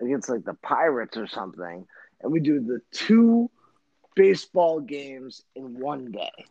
against 0.00 0.28
like 0.28 0.44
the 0.44 0.54
Pirates 0.54 1.16
or 1.16 1.26
something, 1.26 1.86
and 2.20 2.32
we 2.32 2.40
do 2.40 2.60
the 2.60 2.80
two 2.92 3.50
baseball 4.14 4.80
games 4.80 5.42
in 5.54 5.78
one 5.78 6.10
day, 6.12 6.46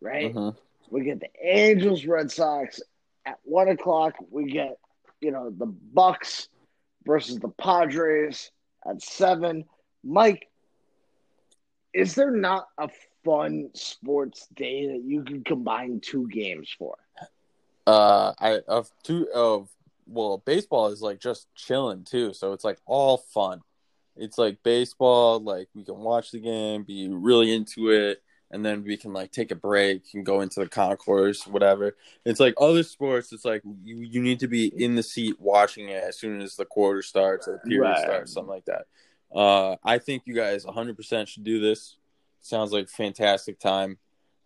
right? 0.00 0.34
Mhm. 0.34 0.56
We 0.90 1.04
get 1.04 1.20
the 1.20 1.30
Angels 1.42 2.06
Red 2.06 2.30
Sox 2.30 2.80
at 3.26 3.38
one 3.44 3.68
o'clock. 3.68 4.14
We 4.30 4.50
get, 4.50 4.78
you 5.20 5.30
know, 5.32 5.50
the 5.50 5.66
Bucks 5.66 6.48
versus 7.04 7.38
the 7.38 7.48
Padres 7.48 8.50
at 8.86 9.02
seven. 9.02 9.64
Mike, 10.04 10.48
is 11.92 12.14
there 12.14 12.30
not 12.30 12.68
a 12.78 12.88
fun 13.28 13.68
sports 13.74 14.48
day 14.54 14.86
that 14.86 15.02
you 15.04 15.22
can 15.22 15.44
combine 15.44 16.00
two 16.00 16.26
games 16.28 16.74
for? 16.78 16.96
Uh, 17.86 18.32
I 18.38 18.60
of 18.66 18.90
two 19.02 19.28
of 19.34 19.68
well, 20.06 20.42
baseball 20.44 20.88
is 20.88 21.02
like 21.02 21.20
just 21.20 21.46
chilling 21.54 22.04
too, 22.04 22.32
so 22.32 22.52
it's 22.54 22.64
like 22.64 22.78
all 22.86 23.18
fun. 23.18 23.60
It's 24.16 24.38
like 24.38 24.62
baseball, 24.62 25.40
like 25.40 25.68
we 25.74 25.84
can 25.84 25.98
watch 25.98 26.30
the 26.30 26.40
game, 26.40 26.82
be 26.84 27.08
really 27.08 27.54
into 27.54 27.90
it, 27.90 28.22
and 28.50 28.64
then 28.64 28.82
we 28.82 28.96
can 28.96 29.12
like 29.12 29.30
take 29.30 29.50
a 29.50 29.54
break 29.54 30.02
and 30.14 30.24
go 30.24 30.40
into 30.40 30.60
the 30.60 30.68
concourse, 30.68 31.46
whatever. 31.46 31.96
It's 32.24 32.40
like 32.40 32.54
other 32.58 32.82
sports. 32.82 33.32
It's 33.32 33.44
like 33.44 33.62
you 33.84 33.96
you 34.00 34.22
need 34.22 34.40
to 34.40 34.48
be 34.48 34.66
in 34.66 34.94
the 34.94 35.02
seat 35.02 35.36
watching 35.38 35.90
it 35.90 36.02
as 36.02 36.18
soon 36.18 36.40
as 36.40 36.56
the 36.56 36.64
quarter 36.64 37.02
starts 37.02 37.46
or 37.46 37.52
the 37.62 37.68
period 37.68 37.90
Right. 37.90 38.00
starts, 38.00 38.32
something 38.32 38.50
like 38.50 38.64
that. 38.64 38.86
Uh, 39.34 39.76
I 39.84 39.98
think 39.98 40.22
you 40.24 40.34
guys 40.34 40.64
100% 40.64 41.28
should 41.28 41.44
do 41.44 41.60
this. 41.60 41.96
Sounds 42.40 42.72
like 42.72 42.88
fantastic 42.88 43.58
time. 43.58 43.98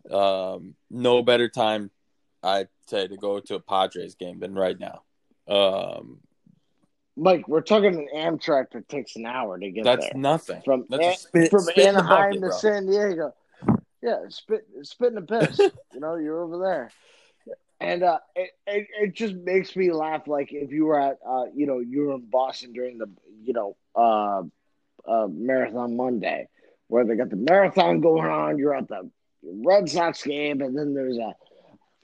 Um, 0.09 0.75
no 0.89 1.21
better 1.23 1.47
time, 1.47 1.91
I'd 2.41 2.69
say, 2.87 3.07
to 3.07 3.17
go 3.17 3.39
to 3.39 3.55
a 3.55 3.59
Padres 3.59 4.15
game 4.15 4.39
than 4.39 4.53
right 4.53 4.77
now. 4.79 5.03
Um, 5.47 6.19
Mike, 7.15 7.47
we're 7.47 7.61
talking 7.61 8.07
an 8.13 8.37
Amtrak 8.37 8.71
that 8.71 8.89
takes 8.89 9.15
an 9.15 9.25
hour 9.25 9.59
to 9.59 9.69
get 9.69 9.83
that's 9.83 10.05
there 10.05 10.13
nothing. 10.15 10.61
from 10.65 10.85
That's 10.89 11.21
spit- 11.21 11.51
from 11.51 11.61
spit 11.61 11.87
Anaheim 11.87 12.31
bucket, 12.31 12.33
to 12.41 12.47
bro. 12.47 12.57
San 12.57 12.85
Diego. 12.87 13.33
Yeah, 14.01 14.23
spit 14.29 14.67
spit 14.81 15.09
in 15.09 15.15
the 15.15 15.21
piss. 15.21 15.59
you 15.93 15.99
know, 15.99 16.15
you're 16.15 16.41
over 16.41 16.57
there. 16.57 16.91
And 17.79 18.03
uh, 18.03 18.19
it, 18.35 18.51
it 18.65 18.87
it 18.99 19.13
just 19.13 19.35
makes 19.35 19.75
me 19.75 19.91
laugh. 19.91 20.27
Like 20.27 20.51
if 20.51 20.71
you 20.71 20.85
were 20.85 20.99
at, 20.99 21.19
uh, 21.27 21.45
you 21.53 21.67
know, 21.67 21.79
you 21.79 22.01
were 22.01 22.15
in 22.15 22.29
Boston 22.29 22.73
during 22.73 22.97
the, 22.97 23.09
you 23.43 23.53
know, 23.53 23.75
uh, 23.95 24.43
uh, 25.09 25.27
Marathon 25.27 25.95
Monday, 25.95 26.47
where 26.93 27.03
they 27.03 27.15
got 27.15 27.31
the 27.31 27.35
marathon 27.35 28.01
going 28.01 28.29
on. 28.29 28.59
You're 28.59 28.75
at 28.75 28.87
the 28.87 29.09
Red 29.41 29.89
Sox 29.89 30.21
game, 30.21 30.61
and 30.61 30.77
then 30.77 30.93
there's 30.93 31.17
a 31.17 31.33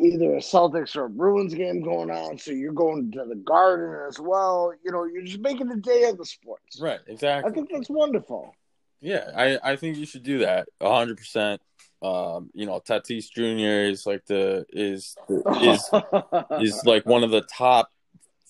either 0.02 0.34
a 0.34 0.40
Celtics 0.40 0.96
or 0.96 1.06
a 1.06 1.10
Bruins 1.10 1.54
game 1.54 1.84
going 1.84 2.10
on. 2.10 2.40
So 2.40 2.50
you're 2.50 2.74
going 2.74 3.12
to 3.12 3.26
the 3.26 3.36
Garden 3.36 4.08
as 4.10 4.20
well. 4.20 4.74
You 4.84 4.92
know, 4.92 5.06
you're 5.06 5.22
just 5.22 5.42
making 5.42 5.70
a 5.70 5.76
day 5.76 6.06
of 6.06 6.18
the 6.18 6.26
sports. 6.26 6.82
Right, 6.82 7.02
Exactly. 7.06 7.52
I 7.52 7.54
think 7.54 7.70
that's 7.72 7.88
wonderful. 7.88 8.56
Yeah, 9.00 9.30
I, 9.38 9.60
I 9.64 9.76
think 9.76 9.96
you 9.98 10.08
should 10.08 10.24
do 10.24 10.40
that 10.40 10.68
hundred 10.82 11.18
percent. 11.18 11.62
Um, 12.02 12.50
you 12.56 12.66
know, 12.66 12.80
Tatis 12.80 13.30
Jr. 13.30 13.92
is 13.92 14.08
like 14.08 14.26
the 14.26 14.66
is 14.70 15.16
is 15.62 15.90
is 16.60 16.82
like 16.84 17.06
one 17.06 17.24
of 17.24 17.30
the 17.30 17.42
top 17.42 17.92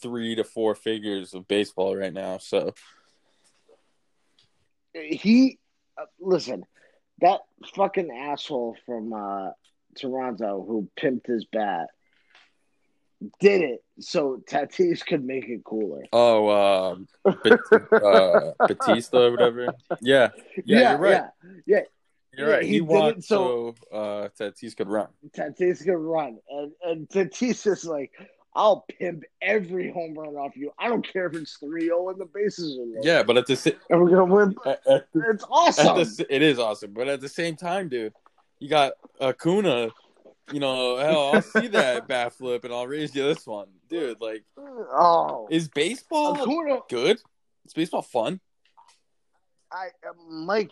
three 0.02 0.36
to 0.36 0.46
four 0.46 0.74
figures 0.74 1.34
of 1.34 1.50
baseball 1.50 1.98
right 1.98 2.14
now. 2.14 2.38
So 2.38 2.74
he 4.94 5.59
listen 6.20 6.64
that 7.22 7.42
fucking 7.76 8.10
asshole 8.12 8.76
from 8.86 9.14
uh, 9.14 9.50
Toronto 9.98 10.64
who 10.68 10.90
pimped 11.00 11.28
his 11.28 11.46
bat 11.52 11.88
did 13.42 13.62
it 13.62 13.84
so 14.00 14.42
Tatis 14.50 15.06
could 15.06 15.26
make 15.26 15.50
it 15.50 15.62
cooler. 15.66 16.04
oh 16.14 16.50
um 16.94 17.08
Bat- 17.26 17.60
uh, 18.04 18.52
Bautista 18.66 19.18
or 19.26 19.32
whatever. 19.32 19.74
Yeah, 20.02 20.30
yeah, 20.64 20.92
you're 20.92 21.00
right. 21.00 21.24
Yeah, 21.66 21.80
You're 22.38 22.50
right. 22.50 22.64
he 22.64 22.70
He, 22.70 22.80
did 22.80 22.88
wants 22.88 23.28
so- 23.28 23.76
so 23.92 23.98
uh 23.98 24.30
Tatis 24.40 24.76
could 24.78 24.88
run. 24.88 25.08
Tatis 25.36 25.84
could 25.84 25.98
run, 25.98 26.38
and 26.50 26.72
and 26.82 27.10
Tatis 27.10 27.68
is 27.68 27.84
like, 27.84 28.12
"I'll 28.54 28.86
pimp 29.00 29.24
every 29.42 29.92
home 29.92 30.14
run 30.16 30.36
off 30.36 30.56
you. 30.56 30.72
I 30.80 30.88
don't 30.88 31.08
care 31.08 31.28
if 31.28 31.36
it's 31.36 31.58
3-0 31.62 32.12
and 32.12 32.20
the 32.20 32.26
bases 32.26 32.78
are 32.78 32.82
low. 32.82 33.02
Yeah, 33.02 33.24
but 33.24 33.38
at 33.38 33.46
the 33.48 33.56
sa- 33.56 33.72
and 33.90 34.02
we're 34.02 34.10
gonna 34.10 34.26
win. 34.26 34.56
at, 34.66 34.82
at 34.88 35.08
the 35.14 35.30
It's 35.30 35.46
awesome. 35.50 35.98
The, 35.98 36.26
it 36.30 36.42
is 36.42 36.60
awesome, 36.60 36.94
but 36.94 37.08
at 37.08 37.22
the 37.22 37.30
same 37.30 37.56
time, 37.56 37.90
dude, 37.90 38.14
you 38.60 38.70
got 38.70 38.94
Acuna. 39.22 39.90
You 40.52 40.60
know, 40.60 40.98
hell, 40.98 41.36
I'll 41.36 41.42
see 41.44 41.68
that 41.68 42.08
bat 42.08 42.34
flip 42.34 42.64
and 42.64 42.74
I'll 42.74 42.88
raise 42.88 43.14
you 43.16 43.24
this 43.24 43.46
one, 43.46 43.68
dude. 43.88 44.20
Like, 44.20 44.44
oh, 44.58 45.48
is 45.52 45.68
baseball 45.68 46.42
Acuna, 46.42 46.80
good? 46.90 47.20
Is 47.66 47.74
baseball 47.74 48.02
fun? 48.02 48.40
I 49.72 49.90
uh, 50.08 50.14
Mike 50.28 50.72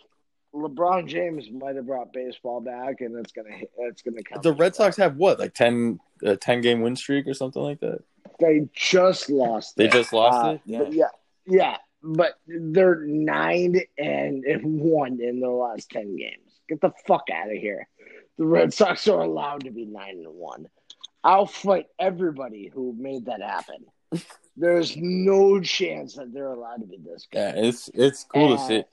LeBron 0.54 1.06
James 1.06 1.50
might 1.50 1.76
have 1.76 1.86
brought 1.86 2.12
baseball 2.12 2.60
back, 2.60 3.00
and 3.00 3.16
it's 3.18 3.32
gonna 3.32 3.56
it's 3.78 4.02
gonna 4.02 4.22
come. 4.22 4.42
The 4.42 4.52
Red 4.52 4.74
Sox 4.74 4.96
have 4.96 5.16
what, 5.16 5.38
like 5.38 5.54
10, 5.54 6.00
a 6.22 6.36
ten 6.36 6.60
game 6.60 6.80
win 6.80 6.96
streak 6.96 7.26
or 7.26 7.34
something 7.34 7.62
like 7.62 7.80
that? 7.80 8.00
They 8.40 8.68
just 8.72 9.30
lost. 9.30 9.76
They 9.76 9.86
it. 9.86 9.92
just 9.92 10.12
lost 10.12 10.44
Uh, 10.44 10.50
it. 10.52 10.60
Yeah. 10.64 10.82
yeah, 10.90 11.08
yeah, 11.46 11.76
but 12.02 12.38
they're 12.46 13.00
nine 13.04 13.80
and 13.98 14.44
one 14.80 15.20
in 15.20 15.40
their 15.40 15.50
last 15.50 15.90
ten 15.90 16.16
games. 16.16 16.60
Get 16.68 16.80
the 16.80 16.92
fuck 17.06 17.24
out 17.32 17.46
of 17.50 17.56
here. 17.56 17.88
The 18.36 18.46
Red 18.46 18.72
Sox 18.72 19.08
are 19.08 19.20
allowed 19.20 19.64
to 19.64 19.70
be 19.70 19.84
nine 19.86 20.22
and 20.24 20.34
one. 20.34 20.68
I'll 21.24 21.46
fight 21.46 21.86
everybody 21.98 22.70
who 22.72 22.94
made 22.96 23.26
that 23.26 23.40
happen. 23.42 23.84
There's 24.56 24.96
no 24.96 25.60
chance 25.60 26.14
that 26.14 26.32
they're 26.32 26.52
allowed 26.52 26.76
to 26.82 26.86
be 26.86 26.98
this 26.98 27.26
good. 27.30 27.38
Yeah, 27.38 27.52
it's 27.56 27.88
it's 27.92 28.24
cool 28.24 28.48
to 28.56 28.62
Uh, 28.62 28.68
see. 28.68 28.84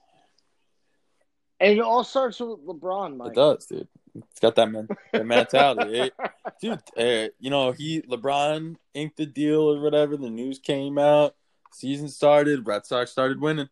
And 1.60 1.72
it 1.78 1.80
all 1.80 2.04
starts 2.04 2.40
with 2.40 2.60
LeBron, 2.66 3.16
Mike. 3.18 3.30
It 3.32 3.36
does, 3.36 3.66
dude. 3.66 3.88
It's 4.16 4.40
got 4.40 4.56
that 4.56 4.72
man, 4.72 4.88
that 5.12 5.26
mentality, 5.26 6.00
It- 6.00 6.14
dude. 6.62 6.80
Uh, 6.98 7.30
you 7.40 7.50
know, 7.50 7.72
he 7.72 8.02
LeBron 8.02 8.76
inked 8.94 9.18
the 9.18 9.26
deal 9.26 9.62
or 9.62 9.82
whatever. 9.82 10.16
The 10.18 10.30
news 10.30 10.60
came 10.60 10.98
out. 10.98 11.36
Season 11.74 12.08
started. 12.08 12.66
Red 12.66 12.86
Sox 12.86 13.12
started 13.12 13.42
winning. 13.42 13.68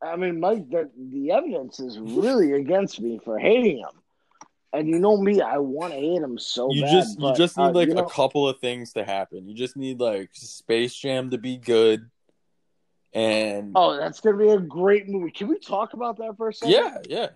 I 0.00 0.16
mean, 0.16 0.38
Mike, 0.40 0.70
the, 0.70 0.90
the 0.96 1.32
evidence 1.32 1.80
is 1.80 1.98
really 1.98 2.52
against 2.52 3.00
me 3.00 3.20
for 3.24 3.38
hating 3.38 3.78
him. 3.78 3.90
And 4.72 4.86
you 4.86 4.98
know 4.98 5.16
me, 5.16 5.40
I 5.40 5.58
want 5.58 5.92
to 5.92 5.98
hate 5.98 6.22
him 6.22 6.38
so 6.38 6.70
you 6.72 6.82
bad. 6.82 6.92
just 6.92 7.18
you 7.18 7.22
but, 7.28 7.36
just 7.36 7.56
need 7.56 7.64
uh, 7.64 7.72
like 7.72 7.88
you 7.88 7.94
know, 7.94 8.04
a 8.04 8.10
couple 8.10 8.46
of 8.46 8.60
things 8.60 8.92
to 8.92 9.04
happen. 9.04 9.48
You 9.48 9.54
just 9.54 9.76
need 9.76 9.98
like 9.98 10.30
Space 10.34 10.94
Jam 10.94 11.30
to 11.30 11.38
be 11.38 11.56
good, 11.56 12.10
and 13.14 13.72
Oh, 13.74 13.96
that's 13.96 14.20
gonna 14.20 14.36
be 14.36 14.48
a 14.50 14.60
great 14.60 15.08
movie. 15.08 15.30
Can 15.30 15.48
we 15.48 15.58
talk 15.58 15.94
about 15.94 16.18
that 16.18 16.36
for 16.36 16.50
a 16.50 16.54
second? 16.54 16.74
yeah, 16.74 16.98
yeah. 17.08 17.28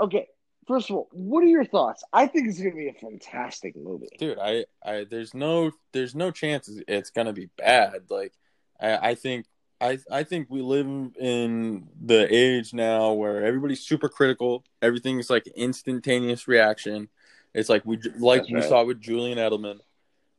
Okay. 0.00 0.26
First 0.66 0.90
of 0.90 0.96
all, 0.96 1.08
what 1.12 1.42
are 1.42 1.46
your 1.48 1.64
thoughts? 1.64 2.04
I 2.12 2.26
think 2.26 2.48
it's 2.48 2.58
gonna 2.58 2.74
be 2.74 2.88
a 2.88 2.92
fantastic 2.92 3.74
movie. 3.76 4.08
dude 4.18 4.38
i 4.38 4.64
i 4.84 5.04
there's 5.10 5.32
no 5.34 5.70
there's 5.92 6.14
no 6.14 6.30
chance 6.30 6.68
it's 6.86 7.10
gonna 7.10 7.32
be 7.32 7.48
bad 7.56 8.02
like 8.10 8.32
i 8.80 9.10
i 9.10 9.14
think 9.14 9.46
i 9.80 9.98
i 10.10 10.22
think 10.24 10.46
we 10.50 10.60
live 10.60 10.86
in 11.18 11.88
the 12.04 12.26
age 12.34 12.74
now 12.74 13.12
where 13.12 13.44
everybody's 13.44 13.80
super 13.80 14.08
critical 14.08 14.62
everything's 14.82 15.30
like 15.30 15.46
instantaneous 15.56 16.46
reaction 16.48 17.08
it's 17.54 17.68
like 17.68 17.84
we 17.86 17.96
like 18.18 18.42
That's 18.42 18.50
we 18.52 18.60
right. 18.60 18.68
saw 18.68 18.84
with 18.84 19.00
julian 19.00 19.38
edelman 19.38 19.78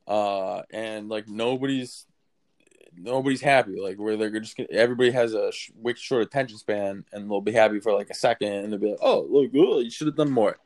uh 0.06 0.62
and 0.70 1.08
like 1.08 1.26
nobody's 1.28 2.06
nobody's 2.96 3.40
happy 3.40 3.80
like 3.80 3.96
where 3.98 4.16
they're 4.16 4.40
just 4.40 4.58
everybody 4.70 5.10
has 5.10 5.34
a 5.34 5.50
sh- 5.52 5.70
short 5.96 6.22
attention 6.22 6.58
span 6.58 7.04
and 7.12 7.30
they'll 7.30 7.40
be 7.40 7.52
happy 7.52 7.80
for 7.80 7.92
like 7.92 8.10
a 8.10 8.14
second 8.14 8.52
and 8.52 8.72
they'll 8.72 8.80
be 8.80 8.90
like 8.90 8.98
oh 9.02 9.26
look 9.30 9.50
oh, 9.56 9.80
you 9.80 9.90
should 9.90 10.06
have 10.06 10.16
done 10.16 10.30
more 10.30 10.56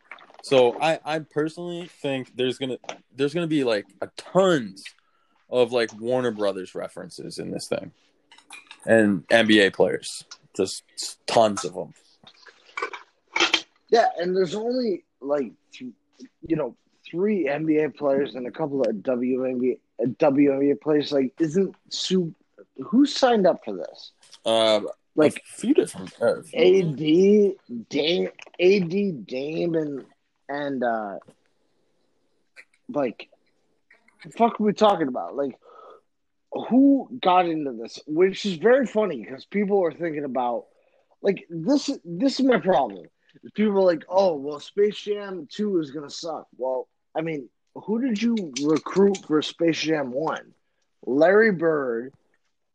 so 0.45 0.79
I, 0.79 1.01
I 1.03 1.19
personally 1.21 1.87
think 1.87 2.37
there's 2.37 2.59
gonna 2.59 2.77
there's 3.17 3.33
gonna 3.33 3.47
be 3.47 3.65
like 3.65 3.87
a 4.03 4.09
tons 4.15 4.85
of 5.49 5.73
like 5.73 5.91
Warner 5.99 6.33
Brothers 6.33 6.75
references 6.75 7.39
in 7.39 7.51
this 7.51 7.67
thing, 7.67 7.93
and 8.85 9.27
NBA 9.29 9.73
players, 9.73 10.23
just 10.55 10.85
tons 11.27 11.65
of 11.65 11.73
them. 11.73 11.95
Yeah, 13.89 14.09
and 14.19 14.37
there's 14.37 14.55
only 14.55 15.05
like 15.23 15.53
you 15.81 16.57
know 16.57 16.77
three 17.11 17.47
NBA 17.47 17.97
players 17.97 18.35
and 18.35 18.47
a 18.47 18.51
couple 18.51 18.83
of 18.83 18.97
WNBA 18.97 19.79
uh, 20.03 20.07
WNBA 20.07 20.81
players. 20.81 21.13
Like, 21.13 21.35
isn't 21.39 21.75
Sue? 21.91 22.35
Who 22.79 23.07
signed 23.07 23.47
up 23.47 23.65
for 23.65 23.77
this? 23.77 24.13
Uh, 24.45 24.81
Like 25.17 25.37
a 25.37 25.57
few 25.57 25.75
different. 25.75 26.13
AD, 26.21 26.97
Dame, 27.89 28.29
AD, 28.61 29.27
Dame, 29.27 29.75
and 29.75 30.05
and 30.49 30.83
uh, 30.85 31.19
like, 32.89 33.29
the 34.25 34.31
fuck 34.33 34.61
are 34.61 34.65
we 34.65 34.73
talking 34.73 35.09
about? 35.09 35.37
Like, 35.37 35.57
who 36.69 37.09
got 37.23 37.47
into 37.47 37.73
this? 37.73 38.01
Which 38.07 38.45
is 38.45 38.55
very 38.55 38.87
funny 38.87 39.23
because 39.25 39.45
people 39.45 39.83
are 39.85 39.93
thinking 39.93 40.25
about 40.25 40.67
like 41.23 41.47
this. 41.49 41.91
This 42.05 42.41
is 42.41 42.47
my 42.47 42.59
problem. 42.59 43.07
People 43.55 43.79
are 43.79 43.93
like, 43.93 44.05
oh, 44.09 44.35
well, 44.35 44.61
Space 44.61 44.99
Jam 44.99 45.47
Two 45.51 45.79
is 45.81 45.91
gonna 45.91 46.11
suck. 46.11 46.47
Well, 46.57 46.89
I 47.17 47.21
mean, 47.21 47.49
who 47.75 48.01
did 48.01 48.21
you 48.21 48.53
recruit 48.63 49.19
for 49.27 49.43
Space 49.43 49.79
Jam 49.79 50.13
One? 50.13 50.53
Larry 51.07 51.53
Bird 51.53 52.15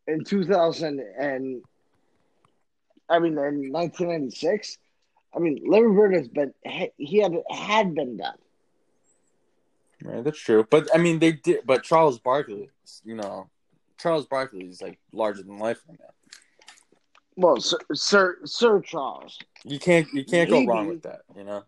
in 0.07 0.23
two 0.23 0.43
thousand 0.45 0.99
and 0.99 1.61
I 3.09 3.17
mean, 3.19 3.33
in 3.33 3.71
1996, 3.71 4.77
I 5.35 5.39
mean, 5.39 5.59
Larry 5.65 5.91
Bird 5.93 6.13
has 6.13 6.27
been 6.27 6.53
he 6.97 7.17
had 7.17 7.33
had 7.49 7.95
been 7.95 8.17
done. 8.17 8.37
right, 10.03 10.23
that's 10.23 10.39
true, 10.39 10.65
but 10.69 10.87
I 10.93 10.97
mean 10.97 11.19
they 11.19 11.33
did. 11.33 11.61
But 11.65 11.83
Charles 11.83 12.19
Barkley, 12.19 12.69
you 13.03 13.15
know, 13.15 13.49
Charles 13.97 14.25
Barkley 14.25 14.65
is 14.65 14.81
like 14.81 14.99
larger 15.11 15.43
than 15.43 15.57
life 15.57 15.81
right 15.87 15.99
now. 15.99 16.05
Well, 17.35 17.61
Sir 17.61 17.77
Sir, 17.93 18.37
Sir 18.43 18.81
Charles, 18.81 19.39
You 19.63 19.79
can't 19.79 20.07
you 20.13 20.25
can't 20.25 20.49
go 20.49 20.65
wrong 20.65 20.87
with 20.87 21.03
that. 21.03 21.21
You 21.35 21.43
know. 21.45 21.63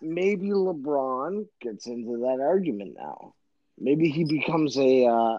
Maybe 0.00 0.48
LeBron 0.48 1.46
gets 1.60 1.86
into 1.86 2.18
that 2.18 2.40
argument 2.40 2.96
now. 2.98 3.34
Maybe 3.78 4.08
he 4.10 4.24
becomes 4.24 4.76
a 4.78 5.06
uh, 5.06 5.38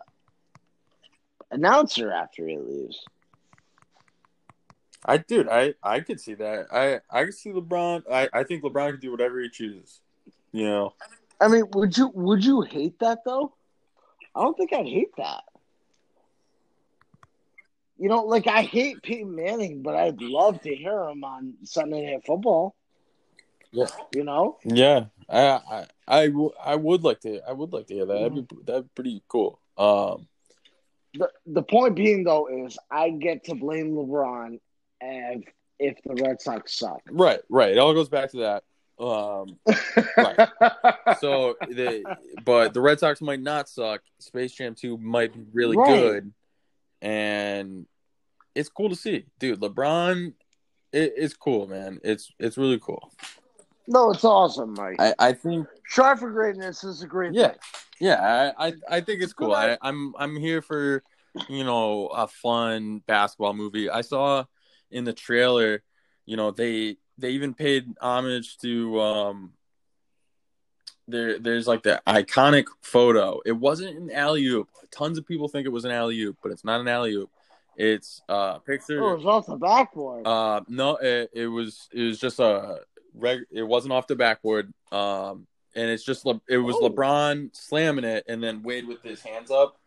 announcer 1.51 2.11
after 2.11 2.47
he 2.47 2.57
leaves. 2.57 3.03
I 5.05 5.17
dude, 5.17 5.47
I 5.47 5.73
I 5.81 6.01
could 6.01 6.19
see 6.19 6.33
that. 6.35 6.67
I 6.71 6.99
I 7.09 7.25
could 7.25 7.33
see 7.33 7.51
LeBron. 7.51 8.03
I 8.11 8.29
I 8.33 8.43
think 8.43 8.63
LeBron 8.63 8.91
can 8.91 8.99
do 8.99 9.11
whatever 9.11 9.39
he 9.39 9.49
chooses. 9.49 10.01
You 10.51 10.65
know. 10.65 10.93
I 11.39 11.47
mean, 11.47 11.65
would 11.73 11.97
you 11.97 12.09
would 12.13 12.43
you 12.43 12.61
hate 12.61 12.99
that 12.99 13.19
though? 13.25 13.53
I 14.35 14.41
don't 14.41 14.57
think 14.57 14.73
I'd 14.73 14.85
hate 14.85 15.15
that. 15.17 15.43
You 17.97 18.09
know, 18.09 18.23
like 18.25 18.47
I 18.47 18.61
hate 18.61 19.01
Peyton 19.01 19.35
Manning, 19.35 19.81
but 19.81 19.95
I'd 19.95 20.21
love 20.21 20.61
to 20.61 20.75
hear 20.75 21.03
him 21.09 21.23
on 21.23 21.55
Sunday 21.63 22.11
Night 22.11 22.25
Football. 22.25 22.75
Yeah. 23.77 23.85
You 24.15 24.23
know? 24.23 24.57
Yeah, 24.65 25.05
I, 25.29 25.39
I, 25.47 25.85
I, 26.07 26.27
w- 26.27 26.51
I 26.63 26.75
would 26.75 27.03
like 27.03 27.19
to. 27.21 27.41
I 27.47 27.51
would 27.53 27.71
like 27.73 27.87
to 27.87 27.93
hear 27.93 28.05
that. 28.05 28.13
That'd 28.13 28.33
be 28.47 28.55
that'd 28.65 28.83
be 28.85 28.89
pretty 28.95 29.23
cool. 29.27 29.59
Um, 29.77 30.27
The 31.13 31.29
the 31.45 31.63
point 31.63 31.95
being 31.95 32.23
though 32.23 32.47
is 32.47 32.77
I 32.91 33.09
get 33.11 33.43
to 33.45 33.55
blame 33.55 33.91
LeBron 33.93 34.59
if 35.01 35.43
if 35.79 35.97
the 36.03 36.15
Red 36.23 36.41
Sox 36.41 36.73
suck. 36.73 37.01
right, 37.11 37.39
right. 37.49 37.71
It 37.71 37.77
all 37.77 37.93
goes 37.93 38.09
back 38.09 38.31
to 38.31 38.37
that. 38.37 38.63
Um, 38.99 39.59
so 41.19 41.55
the 41.69 42.03
but 42.43 42.73
the 42.73 42.81
Red 42.81 42.99
Sox 42.99 43.21
might 43.21 43.41
not 43.41 43.69
suck. 43.69 44.01
Space 44.19 44.53
Jam 44.53 44.73
Two 44.75 44.97
might 44.97 45.33
be 45.33 45.41
really 45.53 45.77
Right. 45.77 45.87
good, 45.99 46.33
and 47.01 47.85
it's 48.55 48.69
cool 48.69 48.89
to 48.89 48.95
see, 48.95 49.25
dude. 49.39 49.59
LeBron, 49.61 50.33
it, 50.91 51.13
it's 51.15 51.35
cool, 51.35 51.67
man. 51.67 51.99
It's 52.03 52.31
it's 52.39 52.57
really 52.57 52.79
cool. 52.79 53.11
No, 53.87 54.11
it's 54.11 54.23
awesome, 54.23 54.73
Mike. 54.73 54.97
I 54.99 55.13
I 55.19 55.33
think 55.33 55.67
Strive 55.87 56.19
for 56.19 56.31
greatness 56.31 56.83
is 56.83 57.01
a 57.01 57.07
great 57.07 57.33
Yeah. 57.33 57.49
thing. 57.49 57.57
Yeah, 57.99 58.53
I, 58.59 58.67
I, 58.67 58.73
I 58.89 59.01
think 59.01 59.23
it's 59.23 59.33
cool. 59.33 59.53
I, 59.53 59.77
I'm 59.81 60.13
I'm 60.17 60.35
here 60.35 60.61
for 60.61 61.03
you 61.49 61.63
know 61.63 62.07
a 62.07 62.27
fun 62.27 63.01
basketball 63.07 63.53
movie. 63.53 63.89
I 63.89 64.01
saw 64.01 64.45
in 64.91 65.03
the 65.03 65.13
trailer, 65.13 65.83
you 66.25 66.37
know 66.37 66.51
they 66.51 66.97
they 67.17 67.31
even 67.31 67.53
paid 67.53 67.85
homage 67.99 68.57
to 68.59 69.01
um 69.01 69.53
there 71.07 71.39
there's 71.39 71.67
like 71.67 71.83
the 71.83 72.01
iconic 72.05 72.65
photo. 72.81 73.39
It 73.45 73.53
wasn't 73.53 73.97
an 73.97 74.11
alley 74.11 74.45
oop. 74.45 74.69
Tons 74.91 75.17
of 75.17 75.25
people 75.25 75.47
think 75.47 75.65
it 75.65 75.71
was 75.71 75.85
an 75.85 75.91
alley 75.91 76.19
oop, 76.21 76.37
but 76.43 76.51
it's 76.51 76.65
not 76.65 76.81
an 76.81 76.87
alley 76.87 77.13
oop. 77.13 77.31
It's 77.77 78.21
uh, 78.29 78.53
a 78.57 78.61
picture. 78.65 79.01
Oh, 79.03 79.13
it 79.13 79.17
was 79.17 79.25
off 79.25 79.45
the 79.45 79.55
backboard. 79.55 80.25
Uh, 80.25 80.61
no, 80.67 80.97
it, 80.97 81.29
it 81.33 81.47
was 81.47 81.87
it 81.93 82.01
was 82.03 82.19
just 82.19 82.39
a 82.39 82.79
reg. 83.19 83.41
It 83.51 83.63
wasn't 83.63 83.93
off 83.93 84.07
the 84.07 84.15
backboard. 84.15 84.73
Um, 84.91 85.47
and 85.75 85.89
it's 85.89 86.03
just 86.03 86.25
Le- 86.25 86.41
it 86.49 86.57
was 86.57 86.75
Oh. 86.79 86.89
LeBron 86.89 87.55
slamming 87.55 88.03
it, 88.05 88.25
and 88.27 88.43
then 88.43 88.63
Wade 88.63 88.87
with 88.87 89.01
his 89.03 89.21
hands 89.21 89.51
up. 89.51 89.79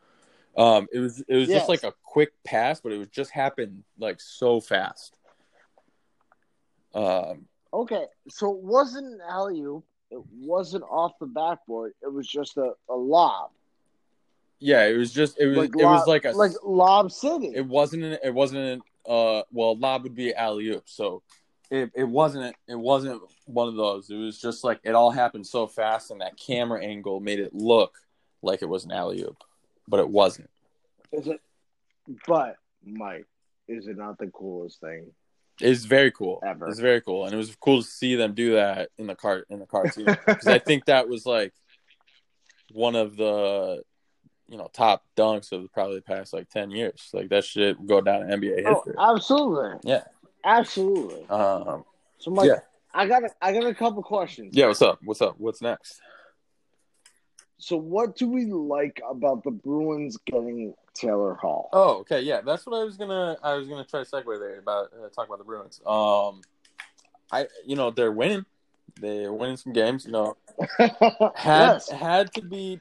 Um, 0.57 0.87
it 0.93 0.99
was 0.99 1.21
it 1.27 1.35
was 1.37 1.49
Yes. 1.49 1.61
just 1.61 1.69
like 1.69 1.83
a 1.85 1.95
quick 2.05 2.33
pass, 2.45 2.81
but 2.81 2.93
it 2.93 2.99
was 2.99 3.09
just 3.09 3.31
happened 3.31 3.85
like 3.99 4.21
so 4.21 4.61
fast. 4.61 5.17
Um, 6.95 7.47
okay, 7.73 8.07
so 8.29 8.53
it 8.53 8.59
wasn't 8.63 9.07
an 9.07 9.21
alley 9.29 9.61
oop. 9.63 9.85
It 10.11 10.21
wasn't 10.41 10.83
off 10.91 11.13
the 11.21 11.27
backboard. 11.27 11.93
It 12.03 12.13
was 12.13 12.27
just 12.27 12.57
a, 12.57 12.73
a 12.89 12.95
lob. 12.95 13.51
yeah, 14.59 14.85
it 14.87 14.97
was 14.97 15.13
just 15.13 15.39
it 15.41 15.47
was 15.47 15.57
Like 15.57 15.71
it 15.79 15.85
was 15.85 16.07
like 16.07 16.25
a 16.25 16.33
like 16.33 16.53
lob 16.65 17.13
city. 17.13 17.53
it 17.55 17.65
wasn't 17.67 18.03
an, 18.03 18.19
it 18.23 18.35
wasn't 18.35 18.61
an, 18.61 18.83
uh 19.09 19.43
well 19.53 19.77
lob 19.79 20.03
would 20.03 20.15
be 20.15 20.35
alley 20.35 20.69
oop 20.69 20.83
so 20.87 21.23
it, 21.71 21.91
it 21.95 22.05
wasn't 22.09 22.55
it 22.69 22.79
wasn't 22.79 23.23
one 23.47 23.69
of 23.69 23.77
those 23.77 24.11
it 24.11 24.17
was 24.17 24.41
just 24.41 24.65
like 24.65 24.81
it 24.83 24.95
all 24.95 25.11
happened 25.11 25.47
so 25.47 25.67
fast 25.67 26.11
and 26.11 26.21
that 26.21 26.37
camera 26.37 26.83
angle 26.85 27.21
made 27.21 27.39
it 27.39 27.55
look 27.55 27.95
like 28.43 28.63
it 28.63 28.69
was 28.69 28.85
an 28.85 28.93
alley 28.93 29.23
oop 29.23 29.43
but 29.89 30.01
it 30.01 30.09
wasn't 30.09 30.49
Is 31.13 31.27
it? 31.27 31.41
But 32.27 32.57
Mike, 32.85 33.27
is 33.69 33.87
it 33.87 33.97
not 33.97 34.19
the 34.19 34.27
coolest 34.29 34.81
thing? 34.81 35.13
it's 35.61 35.85
very 35.85 36.11
cool 36.11 36.41
Ever. 36.45 36.69
it's 36.69 36.81
very 36.81 37.01
cool 37.03 37.25
and 37.27 37.35
it 37.35 37.37
was 37.37 37.55
cool 37.61 37.83
to 37.83 37.89
see 37.89 38.15
them 38.17 38.35
do 38.35 38.55
that 38.55 38.89
in 38.99 39.07
the 39.07 39.15
cart 39.15 39.47
in 39.51 39.59
the 39.59 39.67
cartoon 39.67 40.07
because 40.27 40.49
I 40.57 40.59
think 40.59 40.87
that 40.87 41.07
was 41.09 41.27
like 41.27 41.53
one 42.73 42.97
of 42.97 43.17
the 43.17 43.83
you 44.49 44.57
know 44.57 44.69
top 44.73 45.05
dunks 45.17 45.53
of 45.53 45.71
probably 45.73 45.97
the 45.97 46.03
past 46.03 46.33
like 46.33 46.49
10 46.49 46.71
years 46.71 47.11
like 47.13 47.29
that 47.29 47.45
shit 47.45 47.77
go 47.87 48.01
down 48.01 48.23
in 48.31 48.41
NBA 48.41 48.63
Oh, 48.67 48.75
history 48.75 48.95
absolutely. 48.99 49.79
Yeah. 49.85 50.05
Absolutely. 50.45 51.27
um 51.29 51.85
So, 52.19 52.31
Mike, 52.31 52.49
Yeah. 52.49 52.61
I 52.93 53.07
got 53.07 53.23
a, 53.25 53.31
I 53.41 53.53
got 53.53 53.67
a 53.67 53.75
couple 53.75 54.03
questions. 54.03 54.51
yeah 54.57 54.67
what's 54.67 54.83
up 54.83 54.99
what's 55.05 55.21
up 55.23 55.35
what's 55.39 55.63
next 55.63 56.01
So, 57.59 57.77
what 57.77 58.17
do 58.17 58.27
we 58.29 58.47
like 58.47 59.01
about 59.09 59.45
the 59.45 59.51
Bruins 59.51 60.17
getting 60.25 60.75
Taylor 60.95 61.35
Hall? 61.35 61.69
Oh, 61.73 61.99
okay, 62.01 62.21
yeah, 62.23 62.41
that's 62.41 62.67
what 62.67 62.81
I 62.81 62.85
was 62.85 62.97
gonna. 62.97 63.37
I 63.43 63.55
was 63.55 63.69
gonna 63.69 63.85
try 63.85 64.03
to 64.03 64.11
segue 64.11 64.39
there 64.41 64.59
about 64.59 64.89
uh, 64.95 65.09
talk 65.11 65.27
about 65.29 65.39
the 65.39 65.45
Bruins. 65.45 65.81
Um, 65.87 66.41
I, 67.31 67.47
you 67.67 67.77
know, 67.77 67.91
they're 67.91 68.11
winning. 68.13 68.45
They're 69.01 69.33
winning 69.33 69.57
some 69.59 69.73
games. 69.75 70.05
You 70.07 70.13
know, 70.13 70.37
had 70.79 71.31
yes. 71.37 71.91
had 71.91 72.33
to 72.35 72.43
beat 72.43 72.81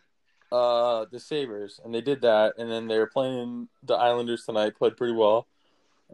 uh 0.51 1.05
the 1.11 1.19
Sabres, 1.19 1.79
and 1.83 1.93
they 1.93 2.01
did 2.01 2.21
that. 2.21 2.53
And 2.57 2.71
then 2.71 2.87
they 2.87 2.97
were 2.97 3.07
playing 3.07 3.67
the 3.83 3.95
Islanders 3.95 4.45
tonight. 4.45 4.77
Played 4.77 4.95
pretty 4.97 5.13
well. 5.13 5.45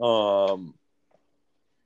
Um, 0.01 0.73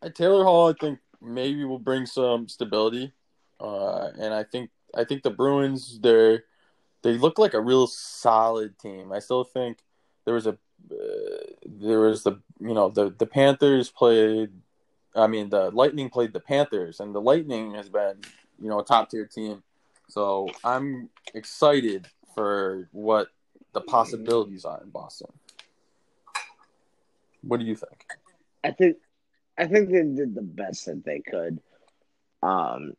Taylor 0.08 0.44
Hall, 0.44 0.70
I 0.70 0.74
think 0.80 1.00
maybe 1.22 1.66
will 1.66 1.80
bring 1.80 2.06
some 2.06 2.48
stability. 2.48 3.12
Uh, 3.60 4.10
and 4.18 4.34
I 4.34 4.44
think 4.44 4.70
I 4.96 5.04
think 5.04 5.24
the 5.24 5.30
Bruins 5.30 6.00
they're 6.02 6.44
they 7.02 7.18
look 7.18 7.38
like 7.38 7.54
a 7.54 7.62
real 7.62 7.88
solid 7.88 8.78
team. 8.80 9.12
I 9.12 9.20
still 9.20 9.44
think 9.44 9.80
there 10.26 10.34
was 10.34 10.48
a 10.48 10.58
uh, 10.92 11.44
there 11.66 12.00
was 12.00 12.24
the 12.24 12.40
you 12.60 12.74
know 12.74 12.90
the 12.90 13.14
the 13.18 13.26
Panthers 13.26 13.90
played. 13.90 14.52
I 15.16 15.28
mean 15.28 15.50
the 15.50 15.72
Lightning 15.72 16.10
played 16.10 16.34
the 16.34 16.40
Panthers, 16.40 17.00
and 17.00 17.14
the 17.14 17.22
Lightning 17.22 17.74
has 17.74 17.90
been 17.90 18.22
you 18.62 18.70
know 18.70 18.80
a 18.80 18.86
top 18.86 19.10
tier 19.10 19.26
team. 19.26 19.64
So 20.08 20.50
I'm 20.64 21.10
excited 21.34 22.08
for 22.34 22.88
what 22.92 23.28
the 23.74 23.82
possibilities 23.82 24.66
are 24.66 24.82
in 24.82 24.90
Boston. 24.90 25.32
What 27.42 27.60
do 27.60 27.66
you 27.66 27.76
think? 27.76 28.06
I 28.64 28.72
think 28.72 28.98
I 29.60 29.68
think 29.68 29.90
they 29.90 30.04
did 30.04 30.34
the 30.34 30.42
best 30.42 30.86
that 30.86 31.04
they 31.04 31.20
could. 31.20 31.60
Um, 32.42 32.94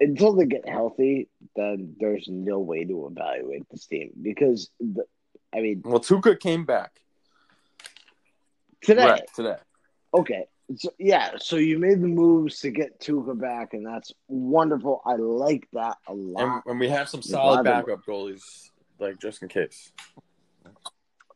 until 0.00 0.34
they 0.34 0.46
get 0.46 0.68
healthy, 0.68 1.28
then 1.54 1.94
there's 2.00 2.26
no 2.28 2.58
way 2.58 2.84
to 2.84 3.06
evaluate 3.06 3.68
this 3.70 3.86
team 3.86 4.10
because 4.20 4.70
the, 4.80 5.04
I 5.54 5.60
mean 5.60 5.82
Well, 5.84 6.00
Tuukka 6.00 6.40
came 6.40 6.64
back 6.64 6.92
today. 8.82 9.06
right 9.06 9.28
today. 9.34 9.56
Okay, 10.14 10.46
so, 10.74 10.90
yeah. 10.98 11.32
So 11.38 11.56
you 11.56 11.78
made 11.78 12.00
the 12.00 12.08
moves 12.08 12.60
to 12.60 12.70
get 12.70 13.00
Tuukka 13.00 13.38
back, 13.38 13.74
and 13.74 13.86
that's 13.86 14.12
wonderful. 14.28 15.02
I 15.04 15.16
like 15.16 15.68
that 15.74 15.98
a 16.08 16.14
lot. 16.14 16.62
and 16.66 16.80
we 16.80 16.88
have 16.88 17.08
some 17.08 17.22
solid 17.22 17.64
backup 17.64 18.04
goalies, 18.04 18.70
like 18.98 19.18
just 19.20 19.42
in 19.42 19.48
case. 19.48 19.92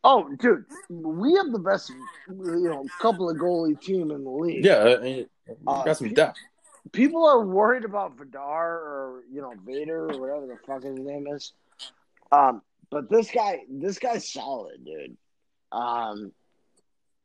Oh, 0.03 0.35
dude, 0.39 0.65
we 0.89 1.35
have 1.35 1.53
the 1.53 1.59
best, 1.59 1.91
you 2.29 2.69
know, 2.71 2.85
couple 3.01 3.29
of 3.29 3.37
goalie 3.37 3.79
team 3.81 4.11
in 4.11 4.25
the 4.25 4.31
league. 4.31 4.65
Yeah, 4.65 4.97
I 4.99 5.03
mean, 5.03 5.27
we 5.47 5.55
Uh, 5.67 5.85
got 5.85 5.97
some 5.99 6.15
depth. 6.15 6.39
people 6.93 7.27
are 7.29 7.45
worried 7.45 7.85
about 7.85 8.17
Vidar 8.17 8.73
or 8.79 9.23
you 9.31 9.43
know 9.43 9.53
Vader 9.67 10.11
or 10.11 10.19
whatever 10.21 10.47
the 10.47 10.57
fuck 10.67 10.83
his 10.83 10.99
name 10.99 11.27
is. 11.27 11.53
Um, 12.33 12.63
but 12.91 13.11
this 13.11 13.31
guy, 13.31 13.61
this 13.69 13.99
guy's 13.99 14.33
solid, 14.33 14.85
dude. 14.85 15.17
Um, 15.71 16.33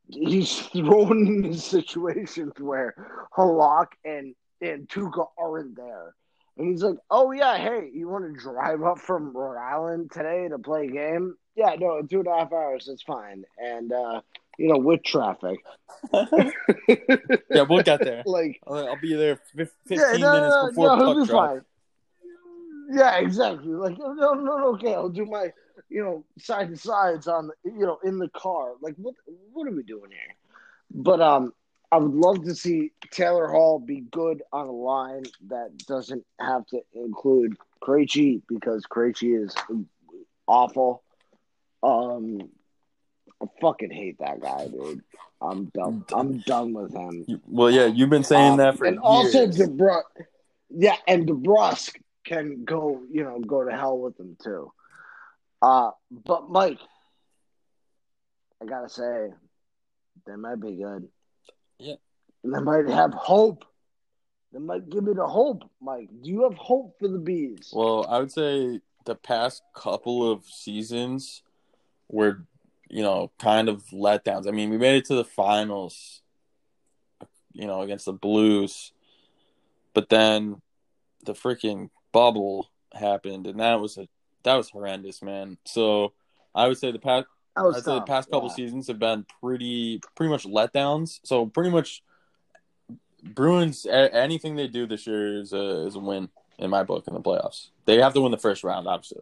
he's 0.09 0.59
thrown 0.73 1.45
in 1.45 1.53
situations 1.53 2.51
where 2.59 2.93
Halak 3.37 3.87
and 4.03 4.35
and 4.61 4.87
Tuukka 4.89 5.27
aren't 5.37 5.75
there, 5.77 6.13
and 6.57 6.69
he's 6.71 6.83
like, 6.83 6.97
"Oh 7.09 7.31
yeah, 7.31 7.57
hey, 7.57 7.89
you 7.93 8.07
want 8.07 8.25
to 8.33 8.39
drive 8.41 8.81
up 8.83 8.99
from 8.99 9.35
Rhode 9.35 9.57
Island 9.59 10.11
today 10.11 10.47
to 10.49 10.57
play 10.59 10.87
a 10.87 10.91
game? 10.91 11.35
Yeah, 11.55 11.75
no, 11.79 11.97
in 11.97 12.07
two 12.07 12.19
and 12.19 12.27
a 12.27 12.37
half 12.37 12.53
hours, 12.53 12.87
it's 12.87 13.03
fine." 13.03 13.43
And 13.57 13.91
uh, 13.91 14.21
you 14.57 14.67
know, 14.69 14.77
with 14.77 15.03
traffic, 15.03 15.59
yeah, 16.13 17.65
we'll 17.69 17.83
get 17.83 17.99
there. 18.01 18.23
like. 18.25 18.59
I'll, 18.67 18.89
I'll 18.89 19.01
be 19.01 19.15
there 19.15 19.39
15 19.55 19.67
Yeah, 19.89 20.13
no, 20.17 20.31
minutes 20.31 20.55
no, 20.55 20.67
before 20.69 20.97
no, 20.97 21.15
puck 21.15 21.27
drop. 21.27 21.49
fine. 21.49 21.61
Yeah, 22.91 23.17
exactly. 23.17 23.73
Like, 23.73 23.97
no, 23.97 24.13
no, 24.13 24.33
no, 24.33 24.67
okay, 24.75 24.93
I'll 24.93 25.09
do 25.09 25.25
my, 25.25 25.51
you 25.89 26.03
know, 26.03 26.23
side 26.37 26.69
to 26.69 26.77
sides 26.77 27.27
on, 27.27 27.47
the, 27.47 27.53
you 27.71 27.85
know, 27.85 27.97
in 28.03 28.19
the 28.19 28.29
car. 28.29 28.73
Like, 28.79 28.93
what, 28.97 29.15
what 29.53 29.67
are 29.67 29.71
we 29.75 29.81
doing 29.83 30.11
here? 30.11 30.35
But 30.91 31.19
um, 31.19 31.53
I 31.91 31.97
would 31.97 32.13
love 32.13 32.43
to 32.45 32.55
see 32.55 32.91
Taylor 33.11 33.47
Hall 33.47 33.79
be 33.79 34.01
good 34.01 34.41
on 34.51 34.67
a 34.67 34.71
line 34.71 35.23
that 35.47 35.77
doesn't 35.87 36.25
have 36.39 36.65
to 36.67 36.81
include 36.93 37.57
Krejci 37.81 38.41
because 38.47 38.83
Krejci 38.85 39.43
is 39.45 39.55
awful. 40.47 41.03
Um, 41.83 42.49
I 43.41 43.45
fucking 43.61 43.91
hate 43.91 44.17
that 44.19 44.41
guy, 44.41 44.67
dude. 44.67 45.03
I'm 45.41 45.65
done. 45.65 46.05
I'm 46.13 46.39
done 46.39 46.73
with 46.73 46.93
him. 46.93 47.25
Well, 47.47 47.69
yeah, 47.69 47.85
you've 47.85 48.09
been 48.09 48.23
saying 48.23 48.53
Um, 48.53 48.57
that 48.57 48.77
for 48.77 48.85
years. 48.85 48.97
and 48.97 49.03
years. 49.03 49.35
also 49.35 49.47
DeBrus, 49.47 50.03
yeah, 50.69 50.95
and 51.07 51.27
DeBrusk 51.27 51.95
can 52.23 52.63
go, 52.63 53.01
you 53.11 53.23
know, 53.23 53.39
go 53.39 53.63
to 53.63 53.71
hell 53.75 53.99
with 53.99 54.17
them 54.17 54.35
too. 54.43 54.71
Uh, 55.61 55.91
but 56.09 56.49
Mike, 56.49 56.79
I 58.61 58.65
gotta 58.65 58.89
say, 58.89 59.29
they 60.25 60.35
might 60.35 60.59
be 60.59 60.75
good. 60.75 61.07
Yeah. 61.79 61.95
they 62.43 62.59
might 62.59 62.87
have 62.87 63.13
hope. 63.13 63.65
They 64.53 64.59
might 64.59 64.89
give 64.89 65.03
me 65.03 65.13
the 65.13 65.27
hope, 65.27 65.69
Mike. 65.81 66.09
Do 66.21 66.29
you 66.29 66.43
have 66.43 66.55
hope 66.55 66.97
for 66.99 67.07
the 67.07 67.19
bees? 67.19 67.71
Well, 67.73 68.05
I 68.07 68.19
would 68.19 68.31
say 68.31 68.79
the 69.05 69.15
past 69.15 69.63
couple 69.75 70.31
of 70.31 70.45
seasons 70.45 71.43
were, 72.09 72.45
you 72.89 73.03
know, 73.03 73.31
kind 73.39 73.67
of 73.67 73.83
letdowns. 73.87 74.47
I 74.47 74.51
mean, 74.51 74.69
we 74.69 74.77
made 74.77 74.95
it 74.95 75.05
to 75.05 75.15
the 75.15 75.25
finals, 75.25 76.21
you 77.51 77.67
know, 77.67 77.81
against 77.81 78.05
the 78.05 78.13
Blues, 78.13 78.93
but 79.93 80.09
then 80.09 80.61
the 81.25 81.33
freaking 81.33 81.89
bubble 82.11 82.69
happened, 82.93 83.47
and 83.47 83.59
that 83.59 83.81
was 83.81 83.97
a 83.97 84.07
that 84.43 84.55
was 84.55 84.69
horrendous, 84.69 85.21
man. 85.21 85.57
So 85.65 86.13
I 86.53 86.67
would 86.67 86.77
say 86.77 86.91
the 86.91 86.99
past 86.99 87.25
That 87.55 87.63
was 87.63 87.77
I'd 87.77 87.83
say 87.83 87.95
the 87.95 88.01
past 88.01 88.29
couple 88.29 88.49
yeah. 88.49 88.55
seasons 88.55 88.87
have 88.87 88.99
been 88.99 89.25
pretty 89.41 90.01
pretty 90.15 90.29
much 90.29 90.45
letdowns. 90.45 91.19
So 91.23 91.45
pretty 91.45 91.69
much 91.69 92.03
Bruins 93.23 93.85
a- 93.85 94.13
anything 94.13 94.55
they 94.55 94.67
do 94.67 94.85
this 94.85 95.07
year 95.07 95.39
is 95.39 95.53
a 95.53 95.85
is 95.87 95.95
a 95.95 95.99
win 95.99 96.29
in 96.59 96.69
my 96.69 96.83
book 96.83 97.07
in 97.07 97.13
the 97.13 97.21
playoffs. 97.21 97.69
They 97.85 97.97
have 98.01 98.13
to 98.13 98.21
win 98.21 98.31
the 98.31 98.37
first 98.37 98.63
round, 98.63 98.87
obviously. 98.87 99.21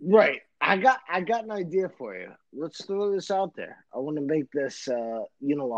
Right. 0.00 0.42
I 0.60 0.76
got 0.78 1.00
I 1.08 1.20
got 1.20 1.44
an 1.44 1.50
idea 1.50 1.88
for 1.98 2.16
you. 2.16 2.30
Let's 2.52 2.84
throw 2.84 3.10
this 3.12 3.30
out 3.30 3.54
there. 3.54 3.84
I 3.94 3.98
want 3.98 4.16
to 4.16 4.22
make 4.22 4.50
this 4.52 4.88
uh 4.88 5.24
you 5.40 5.56
know 5.56 5.72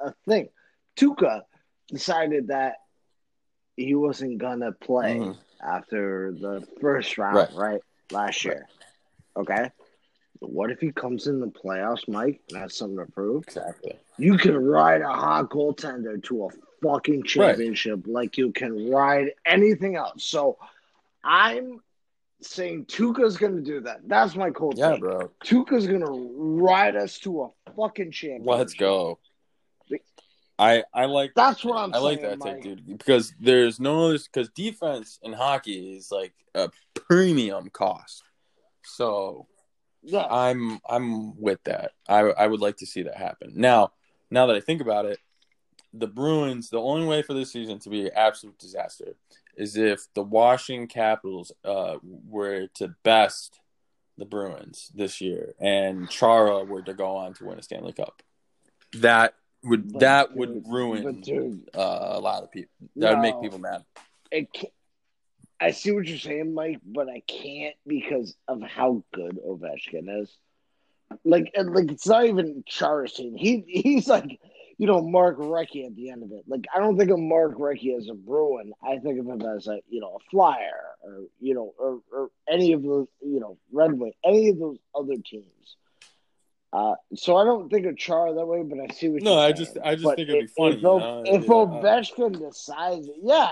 a, 0.00 0.06
a 0.08 0.14
thing. 0.26 0.48
Tuukka 0.96 1.42
decided 1.88 2.48
that 2.48 2.76
he 3.76 3.94
wasn't 3.94 4.38
gonna 4.38 4.72
play 4.72 5.16
Mhm. 5.18 5.36
after 5.62 6.32
the 6.32 6.66
first 6.80 7.18
round, 7.18 7.36
Right. 7.36 7.52
right? 7.54 7.80
Last 8.10 8.44
year. 8.44 8.66
Okay. 9.36 9.70
What 10.40 10.70
if 10.70 10.80
he 10.80 10.90
comes 10.90 11.26
in 11.26 11.38
the 11.40 11.46
playoffs, 11.48 12.08
Mike, 12.08 12.40
and 12.50 12.58
has 12.58 12.74
something 12.76 12.98
to 13.04 13.10
prove? 13.12 13.44
Exactly. 13.44 13.96
You 14.18 14.36
can 14.38 14.56
ride 14.56 15.02
a 15.02 15.12
hot 15.12 15.50
goaltender 15.50 16.22
to 16.24 16.46
a 16.46 16.48
fucking 16.82 17.24
championship 17.24 18.00
like 18.06 18.38
you 18.38 18.50
can 18.52 18.90
ride 18.90 19.32
anything 19.44 19.96
else. 19.96 20.24
So 20.24 20.56
I'm 21.22 21.80
saying 22.40 22.86
Tuukka's 22.86 23.36
gonna 23.36 23.60
do 23.60 23.80
that. 23.82 24.00
That's 24.08 24.34
my 24.34 24.50
cold 24.50 24.78
Yeah, 24.78 24.92
take. 24.92 25.00
bro. 25.00 25.30
Tuukka's 25.44 25.86
gonna 25.86 26.10
ride 26.10 26.96
us 26.96 27.18
to 27.20 27.42
a 27.42 27.72
fucking 27.76 28.10
championship. 28.12 28.46
Let's 28.58 28.74
go. 28.74 29.18
I 30.58 30.84
I 30.92 31.06
like 31.06 31.32
That's 31.34 31.64
what 31.64 31.78
I'm 31.78 31.92
saying. 31.92 32.04
I 32.04 32.06
like 32.06 32.20
that 32.22 32.38
Mike. 32.38 32.54
take, 32.56 32.62
dude, 32.62 32.98
because 32.98 33.32
there's 33.40 33.80
no 33.80 34.06
other 34.08 34.18
because 34.18 34.50
defense 34.50 35.18
in 35.22 35.32
hockey 35.32 35.96
is 35.96 36.10
like 36.12 36.34
a 36.54 36.70
premium 36.94 37.70
cost. 37.70 38.22
So 38.84 39.46
Yeah. 40.02 40.26
I'm 40.26 40.80
I'm 40.88 41.40
with 41.40 41.62
that. 41.64 41.92
I 42.08 42.20
I 42.20 42.46
would 42.46 42.60
like 42.60 42.78
to 42.78 42.86
see 42.86 43.02
that 43.02 43.16
happen. 43.16 43.52
Now, 43.54 43.92
now 44.30 44.46
that 44.46 44.56
I 44.56 44.60
think 44.60 44.80
about 44.80 45.04
it, 45.06 45.18
the 45.92 46.06
Bruins, 46.06 46.70
the 46.70 46.80
only 46.80 47.06
way 47.06 47.22
for 47.22 47.34
this 47.34 47.52
season 47.52 47.78
to 47.80 47.90
be 47.90 48.02
an 48.06 48.10
absolute 48.14 48.58
disaster 48.58 49.16
is 49.56 49.76
if 49.76 50.06
the 50.14 50.22
Washington 50.22 50.86
Capitals 50.86 51.52
uh 51.64 51.96
were 52.02 52.68
to 52.74 52.94
best 53.02 53.60
the 54.16 54.24
Bruins 54.26 54.90
this 54.94 55.20
year 55.20 55.54
and 55.58 56.08
Chara 56.10 56.64
were 56.64 56.82
to 56.82 56.94
go 56.94 57.16
on 57.16 57.34
to 57.34 57.46
win 57.46 57.58
a 57.58 57.62
Stanley 57.62 57.92
Cup. 57.92 58.22
That 58.94 59.34
would 59.62 60.00
that 60.00 60.34
would 60.36 60.64
ruin 60.68 61.22
uh, 61.74 61.78
a 61.78 62.20
lot 62.20 62.42
of 62.42 62.50
people. 62.50 62.72
That 62.96 63.12
would 63.14 63.22
make 63.22 63.40
people 63.40 63.58
mad. 63.58 63.84
it 64.30 64.52
can't, 64.52 64.72
I 65.60 65.72
see 65.72 65.92
what 65.92 66.06
you're 66.06 66.18
saying, 66.18 66.54
Mike, 66.54 66.80
but 66.84 67.08
I 67.08 67.20
can't 67.26 67.74
because 67.86 68.34
of 68.48 68.62
how 68.62 69.04
good 69.12 69.38
Ovechkin 69.46 70.22
is. 70.22 70.30
Like, 71.24 71.50
and, 71.54 71.74
like 71.74 71.90
it's 71.90 72.06
not 72.06 72.24
even 72.26 72.62
Chara's 72.66 73.12
team. 73.12 73.34
He 73.36 73.64
he's 73.66 74.08
like, 74.08 74.40
you 74.78 74.86
know, 74.86 75.02
Mark 75.02 75.38
Recchi 75.38 75.84
at 75.84 75.94
the 75.96 76.08
end 76.10 76.22
of 76.22 76.30
it. 76.32 76.44
Like, 76.46 76.64
I 76.74 76.78
don't 76.78 76.96
think 76.96 77.10
of 77.10 77.18
Mark 77.18 77.58
Recchi 77.58 77.96
as 77.98 78.08
a 78.08 78.14
Bruin. 78.14 78.72
I 78.82 78.96
think 78.98 79.18
of 79.20 79.26
him 79.26 79.42
as 79.42 79.66
a 79.66 79.80
you 79.88 80.00
know 80.00 80.16
a 80.16 80.30
Flyer 80.30 80.80
or 81.02 81.24
you 81.40 81.54
know 81.54 81.74
or, 81.78 82.00
or 82.12 82.30
any 82.48 82.72
of 82.72 82.82
those 82.82 83.08
you 83.20 83.40
know 83.40 83.58
Red 83.72 83.92
Wing, 83.92 84.12
any 84.24 84.48
of 84.50 84.58
those 84.58 84.78
other 84.94 85.16
teams. 85.16 85.76
Uh, 86.72 86.94
so 87.16 87.36
I 87.36 87.42
don't 87.44 87.68
think 87.68 87.84
of 87.86 87.96
Char 87.98 88.32
that 88.32 88.46
way, 88.46 88.62
but 88.62 88.78
I 88.78 88.94
see 88.94 89.08
what 89.08 89.22
No, 89.22 89.32
you're 89.32 89.40
I 89.40 89.42
saying. 89.46 89.56
just- 89.56 89.78
I 89.82 89.94
just 89.96 90.04
But 90.04 90.16
think 90.16 90.28
it'd 90.28 90.40
be 90.42 90.46
funny, 90.56 90.76
If, 90.76 90.76
you 90.76 90.82
know? 90.84 91.22
if 91.26 91.42
Yeah. 91.42 91.48
Ovechkin 91.48 92.38
decides, 92.38 93.08
yeah, 93.20 93.50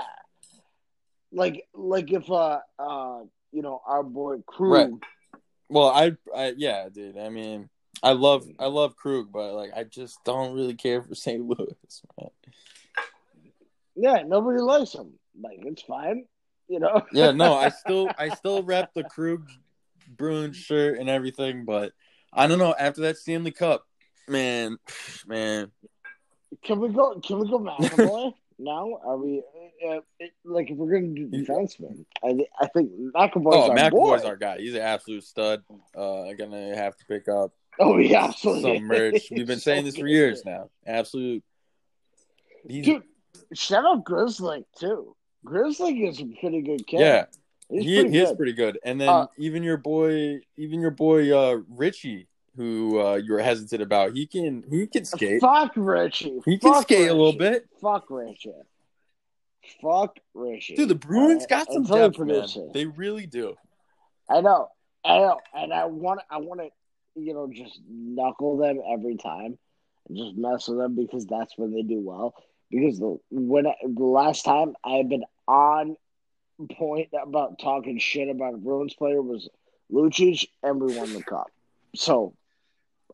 like 1.32 1.64
like 1.74 2.12
if 2.12 2.30
uh 2.30 2.60
uh 2.78 3.20
you 3.52 3.62
know 3.62 3.80
our 3.86 4.02
boy 4.02 4.38
Krug, 4.46 4.70
Right. 4.70 4.90
Well, 5.68 5.88
I, 5.88 6.12
I 6.34 6.54
yeah, 6.56 6.88
dude. 6.90 7.18
I 7.18 7.28
mean, 7.28 7.68
I 8.02 8.12
love 8.12 8.46
I 8.58 8.66
love 8.66 8.96
Krug, 8.96 9.30
but 9.32 9.54
like 9.54 9.70
I 9.76 9.84
just 9.84 10.22
don't 10.24 10.54
really 10.54 10.74
care 10.74 11.02
for 11.02 11.14
St. 11.14 11.44
Louis. 11.44 12.02
Man. 12.18 12.30
yeah, 13.94 14.22
nobody 14.26 14.60
likes 14.60 14.94
him. 14.94 15.12
Like 15.40 15.58
it's 15.62 15.82
fine, 15.82 16.24
you 16.68 16.80
know. 16.80 17.02
Yeah, 17.12 17.32
no, 17.32 17.54
I 17.54 17.68
still 17.68 18.10
I 18.18 18.30
still 18.30 18.62
rep 18.62 18.94
the 18.94 19.04
Krug 19.04 19.48
Bruins 20.08 20.56
shirt 20.56 20.98
and 20.98 21.08
everything, 21.08 21.64
but 21.64 21.92
I 22.32 22.46
don't 22.46 22.58
know. 22.58 22.74
After 22.78 23.02
that 23.02 23.18
Stanley 23.18 23.52
Cup, 23.52 23.86
man, 24.26 24.78
man, 25.26 25.70
can 26.62 26.80
we 26.80 26.88
go? 26.88 27.20
Can 27.20 27.40
we 27.40 27.48
go 27.48 27.58
McAvoy 27.58 28.32
now? 28.58 28.98
Are 29.04 29.16
we 29.16 29.42
uh, 29.88 30.00
it, 30.18 30.32
like 30.44 30.70
if 30.70 30.76
we're 30.76 30.92
gonna 30.92 31.14
do 31.14 31.28
defenseman? 31.28 32.04
I 32.24 32.32
thi- 32.34 32.48
I 32.60 32.66
think 32.68 32.90
McAvoy's 33.14 33.54
oh, 33.54 33.70
our 33.70 33.76
McAvoy's 33.76 34.22
boy. 34.22 34.28
our 34.28 34.36
guy. 34.36 34.58
He's 34.58 34.74
an 34.74 34.82
absolute 34.82 35.24
stud. 35.24 35.62
Uh, 35.96 36.32
gonna 36.38 36.74
have 36.76 36.96
to 36.96 37.04
pick 37.06 37.28
up 37.28 37.52
oh 37.80 37.98
yeah, 37.98 38.24
absolutely. 38.24 38.78
some 38.78 38.86
merch. 38.86 39.22
We've 39.30 39.46
been 39.46 39.58
saying 39.60 39.84
this 39.84 39.96
for 39.96 40.06
years 40.06 40.44
now. 40.44 40.70
Absolute. 40.86 41.42
He's, 42.68 42.84
Dude, 42.84 43.02
shout 43.54 43.84
out 43.84 44.04
Grizzly 44.04 44.64
too. 44.78 45.14
Grizzly 45.44 46.04
is 46.04 46.20
a 46.20 46.26
pretty 46.40 46.62
good 46.62 46.86
kid. 46.86 47.00
yeah, 47.00 47.24
he's 47.70 47.84
he, 47.84 47.94
pretty 48.00 48.10
he 48.10 48.18
is 48.18 48.28
good. 48.30 48.36
pretty 48.36 48.52
good. 48.52 48.78
And 48.84 49.00
then 49.00 49.08
Uh, 49.08 49.26
even 49.38 49.62
your 49.62 49.76
boy, 49.76 50.40
even 50.56 50.80
your 50.80 50.90
boy 50.90 51.36
uh, 51.36 51.58
Ritchie, 51.68 52.27
who 52.58 53.00
uh, 53.00 53.14
you 53.14 53.32
were 53.32 53.40
hesitant 53.40 53.80
about, 53.80 54.14
he 54.14 54.26
can 54.26 54.64
he 54.68 54.86
can 54.86 55.04
skate. 55.04 55.40
Fuck 55.40 55.72
Ritchie. 55.76 56.40
He 56.44 56.58
can 56.58 56.72
Fuck 56.72 56.82
skate 56.82 57.08
a 57.08 57.14
little 57.14 57.32
bit. 57.32 57.66
Fuck 57.80 58.10
Ritchie. 58.10 58.52
Fuck 59.80 60.18
Ritchie. 60.34 60.74
Dude, 60.74 60.88
the 60.88 60.96
Bruins 60.96 61.44
Alright? 61.44 61.48
got 61.48 61.72
some 61.72 61.82
Until 61.82 62.10
depth, 62.10 62.18
man. 62.18 62.70
They 62.74 62.86
really 62.86 63.26
do. 63.26 63.56
I 64.28 64.40
know. 64.40 64.68
I 65.04 65.18
know. 65.18 65.38
And 65.54 65.72
I 65.72 65.84
want 65.84 66.20
I 66.30 66.38
want 66.38 66.60
to, 66.60 66.68
you 67.14 67.32
know, 67.32 67.48
just 67.50 67.80
knuckle 67.88 68.56
them 68.56 68.80
every 68.92 69.16
time 69.16 69.56
and 70.08 70.18
just 70.18 70.36
mess 70.36 70.68
with 70.68 70.78
them 70.78 70.96
because 70.96 71.26
that's 71.26 71.56
when 71.56 71.72
they 71.72 71.82
do 71.82 72.00
well. 72.00 72.34
Because 72.72 72.98
the 72.98 73.18
when 73.30 73.68
I, 73.68 73.74
the 73.84 74.04
last 74.04 74.44
time 74.44 74.74
I've 74.84 75.08
been 75.08 75.24
on 75.46 75.96
point 76.72 77.10
about 77.22 77.60
talking 77.60 78.00
shit 78.00 78.28
about 78.28 78.54
a 78.54 78.58
Bruins 78.58 78.94
player 78.94 79.22
was 79.22 79.48
Lucic, 79.92 80.48
and 80.62 80.80
we 80.80 80.96
won 80.96 81.12
the 81.12 81.22
cup. 81.22 81.46
So, 81.94 82.34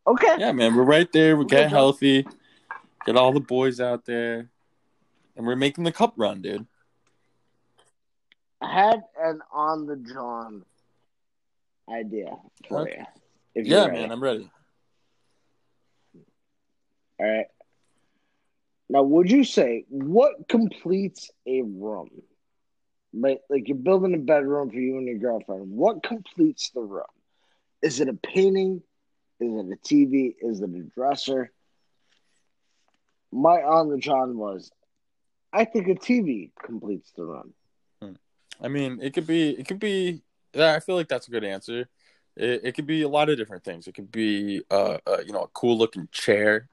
okay. 0.07 0.37
Yeah, 0.39 0.53
man, 0.53 0.75
we're 0.75 0.83
right 0.85 1.11
there. 1.13 1.37
We 1.37 1.45
get 1.45 1.71
healthy, 1.71 2.27
get 3.07 3.17
all 3.17 3.33
the 3.33 3.41
boys 3.41 3.81
out 3.81 4.05
there, 4.05 4.51
and 5.37 5.47
we're 5.47 5.57
making 5.57 5.85
the 5.85 5.93
cup 5.93 6.15
run, 6.17 6.43
dude. 6.43 6.67
I 8.61 8.73
had 8.73 9.03
an 9.23 9.41
on 9.53 9.87
the 9.87 9.97
John 9.97 10.65
idea 11.89 12.37
for 12.69 12.83
Okay. 12.83 12.97
you. 12.99 13.05
If 13.55 13.67
Yeah, 13.67 13.87
man, 13.89 14.11
I'm 14.11 14.23
ready. 14.23 14.51
All 17.21 17.27
right. 17.27 17.47
Now, 18.89 19.03
would 19.03 19.31
you 19.31 19.45
say 19.45 19.85
what 19.89 20.49
completes 20.49 21.31
a 21.47 21.63
room? 21.63 22.11
Right, 23.13 23.39
like 23.49 23.69
you're 23.69 23.77
building 23.77 24.15
a 24.15 24.19
bedroom 24.19 24.71
for 24.71 24.77
you 24.77 24.99
and 24.99 25.07
your 25.07 25.19
girlfriend. 25.19 25.71
What 25.71 26.03
completes 26.03 26.71
the 26.71 26.81
room? 26.81 27.05
Is 27.81 28.01
it 28.01 28.09
a 28.09 28.15
painting? 28.15 28.83
Is 29.41 29.53
it 29.53 29.73
a 29.73 29.95
TV? 29.95 30.35
Is 30.41 30.61
it 30.61 30.71
a 30.71 30.83
dresser? 30.95 31.51
My 33.33 33.63
on 33.63 33.89
the 33.89 33.99
John 33.99 34.39
was, 34.39 34.71
I 35.53 35.65
think 35.65 35.89
a 35.89 35.95
TV 35.95 36.53
completes 36.63 37.13
the 37.17 37.25
room. 37.25 37.55
I 38.63 38.69
mean, 38.69 38.99
it 39.03 39.15
could 39.15 39.27
be, 39.27 39.51
it 39.51 39.67
could 39.67 39.79
be. 39.79 40.23
I 40.57 40.81
feel 40.81 40.95
like 40.95 41.09
that's 41.09 41.27
a 41.29 41.31
good 41.31 41.45
answer. 41.45 41.89
It, 42.37 42.61
it 42.65 42.75
could 42.75 42.87
be 42.87 43.03
a 43.03 43.09
lot 43.09 43.29
of 43.29 43.37
different 43.37 43.65
things. 43.65 43.87
It 43.87 43.95
could 43.95 44.11
be, 44.11 44.63
uh, 44.71 44.99
uh 45.07 45.19
you 45.27 45.33
know, 45.33 45.43
a 45.43 45.49
cool 45.49 45.77
looking 45.77 46.09
chair. 46.13 46.69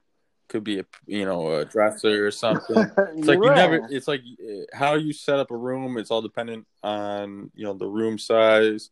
Could 0.48 0.64
be 0.64 0.80
a, 0.80 0.84
you 1.06 1.24
know, 1.24 1.54
a 1.54 1.64
dresser 1.64 2.26
or 2.26 2.30
something. 2.30 2.90
It's 3.16 3.28
like 3.28 3.38
you 3.38 3.44
You're 3.44 3.54
never. 3.54 3.86
It's 3.90 4.08
like 4.08 4.22
uh, 4.22 4.76
how 4.76 4.94
you 4.94 5.12
set 5.12 5.38
up 5.38 5.50
a 5.50 5.56
room. 5.56 5.98
It's 5.98 6.10
all 6.10 6.22
dependent 6.22 6.66
on 6.82 7.50
you 7.54 7.64
know 7.64 7.74
the 7.74 7.86
room 7.86 8.18
size. 8.18 8.90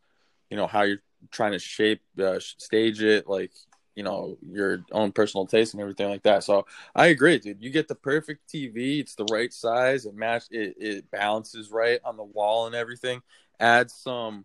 You 0.51 0.57
know 0.57 0.67
how 0.67 0.83
you're 0.83 1.03
trying 1.31 1.53
to 1.53 1.59
shape, 1.59 2.01
uh, 2.19 2.39
stage 2.41 3.03
it. 3.03 3.29
Like 3.29 3.53
you 3.95 4.03
know 4.05 4.39
your 4.49 4.85
own 4.93 5.13
personal 5.13 5.47
taste 5.47 5.75
and 5.75 5.81
everything 5.81 6.09
like 6.09 6.23
that. 6.23 6.45
So 6.45 6.67
I 6.95 7.07
agree, 7.09 7.39
dude. 7.39 7.63
You 7.63 7.71
get 7.71 7.89
the 7.89 7.95
perfect 7.95 8.49
TV. 8.49 9.01
It's 9.01 9.15
the 9.15 9.27
right 9.31 9.53
size. 9.53 10.07
It 10.07 10.15
match. 10.15 10.45
It, 10.51 10.77
it 10.79 11.11
balances 11.11 11.71
right 11.71 12.01
on 12.05 12.17
the 12.17 12.25
wall 12.25 12.67
and 12.67 12.75
everything. 12.75 13.23
Add 13.59 13.91
some 13.91 14.45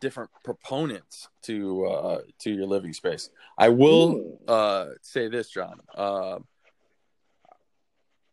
different 0.00 0.30
proponents 0.44 1.28
to 1.42 1.86
uh 1.86 2.20
to 2.40 2.50
your 2.50 2.66
living 2.66 2.92
space. 2.92 3.30
I 3.56 3.68
will 3.68 4.40
uh 4.48 4.86
say 5.02 5.28
this, 5.28 5.50
John. 5.50 5.80
Uh, 5.94 6.38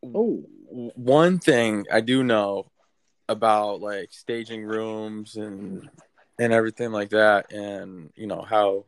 Oh, 0.03 0.43
one 0.95 1.39
thing 1.39 1.85
I 1.91 2.01
do 2.01 2.23
know 2.23 2.69
about 3.29 3.79
like 3.79 4.09
staging 4.11 4.63
rooms 4.65 5.37
and 5.37 5.89
and 6.39 6.51
everything 6.53 6.91
like 6.91 7.09
that, 7.11 7.51
and 7.51 8.11
you 8.15 8.27
know 8.27 8.41
how 8.41 8.85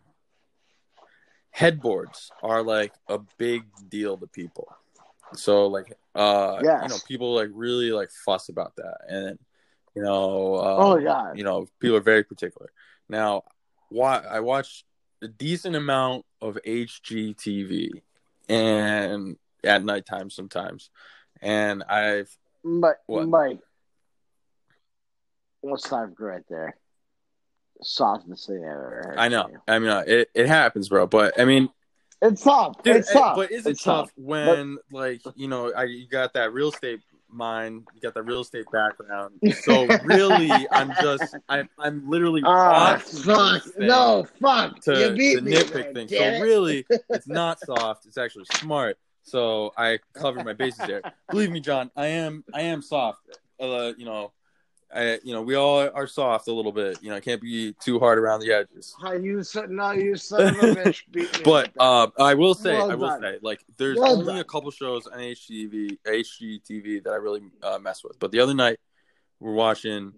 headboards 1.52 2.32
are 2.44 2.62
like 2.62 2.94
a 3.08 3.20
big 3.38 3.64
deal 3.90 4.18
to 4.18 4.28
people. 4.28 4.68
So 5.36 5.68
like, 5.68 5.98
uh, 6.14 6.62
Yes. 6.64 6.84
you 6.84 6.90
know, 6.90 7.00
people 7.08 7.34
like 7.36 7.50
really 7.54 7.92
like 7.92 8.10
fuss 8.26 8.50
about 8.50 8.76
that, 8.78 8.98
and 9.08 9.40
you 9.96 10.04
know, 10.04 10.56
uh, 10.56 10.76
Oh, 10.78 11.02
God. 11.02 11.38
you 11.38 11.44
know, 11.44 11.68
people 11.80 11.98
are 11.98 12.02
very 12.02 12.24
particular. 12.24 12.70
Now, 13.08 13.44
why 13.90 14.20
I 14.20 14.42
watch 14.42 14.84
a 15.22 15.28
decent 15.28 15.76
amount 15.76 16.26
of 16.42 16.58
HGTV, 16.66 18.02
and 18.50 19.38
at 19.64 19.84
nighttime 19.84 20.30
sometimes, 20.30 20.90
and 21.42 21.84
I've 21.84 22.36
Mike, 22.64 22.98
What? 23.06 23.28
Mike, 23.28 23.60
what's 25.62 25.88
time 25.88 26.16
right 26.20 26.44
there? 26.50 26.76
Softest 27.82 28.48
thing 28.48 28.64
I 28.64 28.70
ever. 28.70 29.16
I 29.18 29.28
know. 29.28 29.50
I 29.68 29.80
mean, 29.80 29.90
uh, 29.90 30.04
it 30.08 30.30
it 30.34 30.48
happens, 30.48 30.90
bro. 30.90 31.08
But 31.08 31.40
I 31.40 31.46
mean, 31.46 31.70
It's 32.22 32.44
tough. 32.44 32.82
Dude, 32.84 32.98
it's 32.98 33.12
tough. 33.12 33.36
But 33.36 33.52
is 33.52 33.66
it 33.66 33.72
It's 33.72 33.84
tough 33.84 34.12
when, 34.16 34.78
like, 34.92 35.22
you 35.36 35.48
know, 35.48 35.72
I 35.74 35.84
you 35.84 36.08
got 36.08 36.34
that 36.34 36.54
real 36.54 36.70
estate 36.70 37.02
mind, 37.30 37.86
you 37.94 38.02
got 38.02 38.14
that 38.14 38.24
real 38.24 38.42
estate 38.42 38.66
background. 38.72 39.40
So 39.62 39.86
really, 40.04 40.68
I'm 40.72 40.94
just, 41.02 41.36
I'm, 41.50 41.70
I'm 41.78 42.10
literally 42.10 42.42
Ah, 42.46 43.02
fuck. 43.04 43.64
No, 43.78 44.26
fuck. 44.42 44.80
to, 44.84 44.98
you 44.98 45.16
beat 45.16 45.36
to 45.36 45.42
me. 45.42 45.52
nitpick 45.52 45.94
things. 45.94 46.12
So 46.12 46.18
it. 46.24 46.42
really, 46.42 46.86
it's 47.10 47.28
not 47.42 47.60
soft. 47.60 48.06
It's 48.06 48.18
actually 48.18 48.46
smart. 48.46 48.98
So 49.24 49.74
I 49.78 50.00
covered 50.14 50.46
my 50.46 50.54
bases 50.54 50.86
there. 50.86 51.02
Believe 51.32 51.52
me, 51.52 51.60
John, 51.60 51.92
I 51.96 52.08
am, 52.08 52.44
I 52.54 52.62
am 52.62 52.82
soft. 52.82 53.20
Uh, 53.60 53.94
you 53.98 54.06
know, 54.06 54.32
I, 54.96 55.20
you 55.24 55.34
know, 55.34 55.42
we 55.42 55.56
all 55.56 55.80
are 55.94 56.08
soft 56.08 56.48
a 56.48 56.54
little 56.54 56.72
bit. 56.72 57.04
You 57.04 57.10
know, 57.10 57.18
I 57.18 57.20
can't 57.20 57.42
be 57.42 57.74
too 57.84 58.00
hard 58.00 58.18
around 58.18 58.40
the 58.40 58.52
edges. 58.54 58.96
You 59.22 59.44
son, 59.44 59.76
no, 59.76 59.92
you 59.92 60.16
son 60.16 60.56
of 60.56 60.64
a 60.64 60.76
bitch 60.76 61.02
beat. 61.12 61.42
But 61.44 61.72
uh, 61.78 62.08
I 62.18 62.34
will 62.34 62.54
say, 62.54 62.74
Well 62.74 62.92
I 62.92 62.96
will 62.96 63.08
done. 63.10 63.22
say, 63.22 63.40
like, 63.42 63.64
there's 63.78 63.98
Well 64.00 64.14
only 64.14 64.26
done. 64.26 64.38
a 64.40 64.44
couple 64.46 64.72
shows 64.72 65.06
on 65.08 65.20
HGTV, 65.20 65.98
HGTV 66.08 67.04
that 67.04 67.12
I 67.12 67.16
really 67.18 67.42
uh, 67.62 67.78
mess 67.80 68.04
with. 68.04 68.18
But 68.20 68.32
the 68.32 68.40
other 68.40 68.54
night, 68.54 68.80
we're 69.40 69.54
watching 69.54 70.14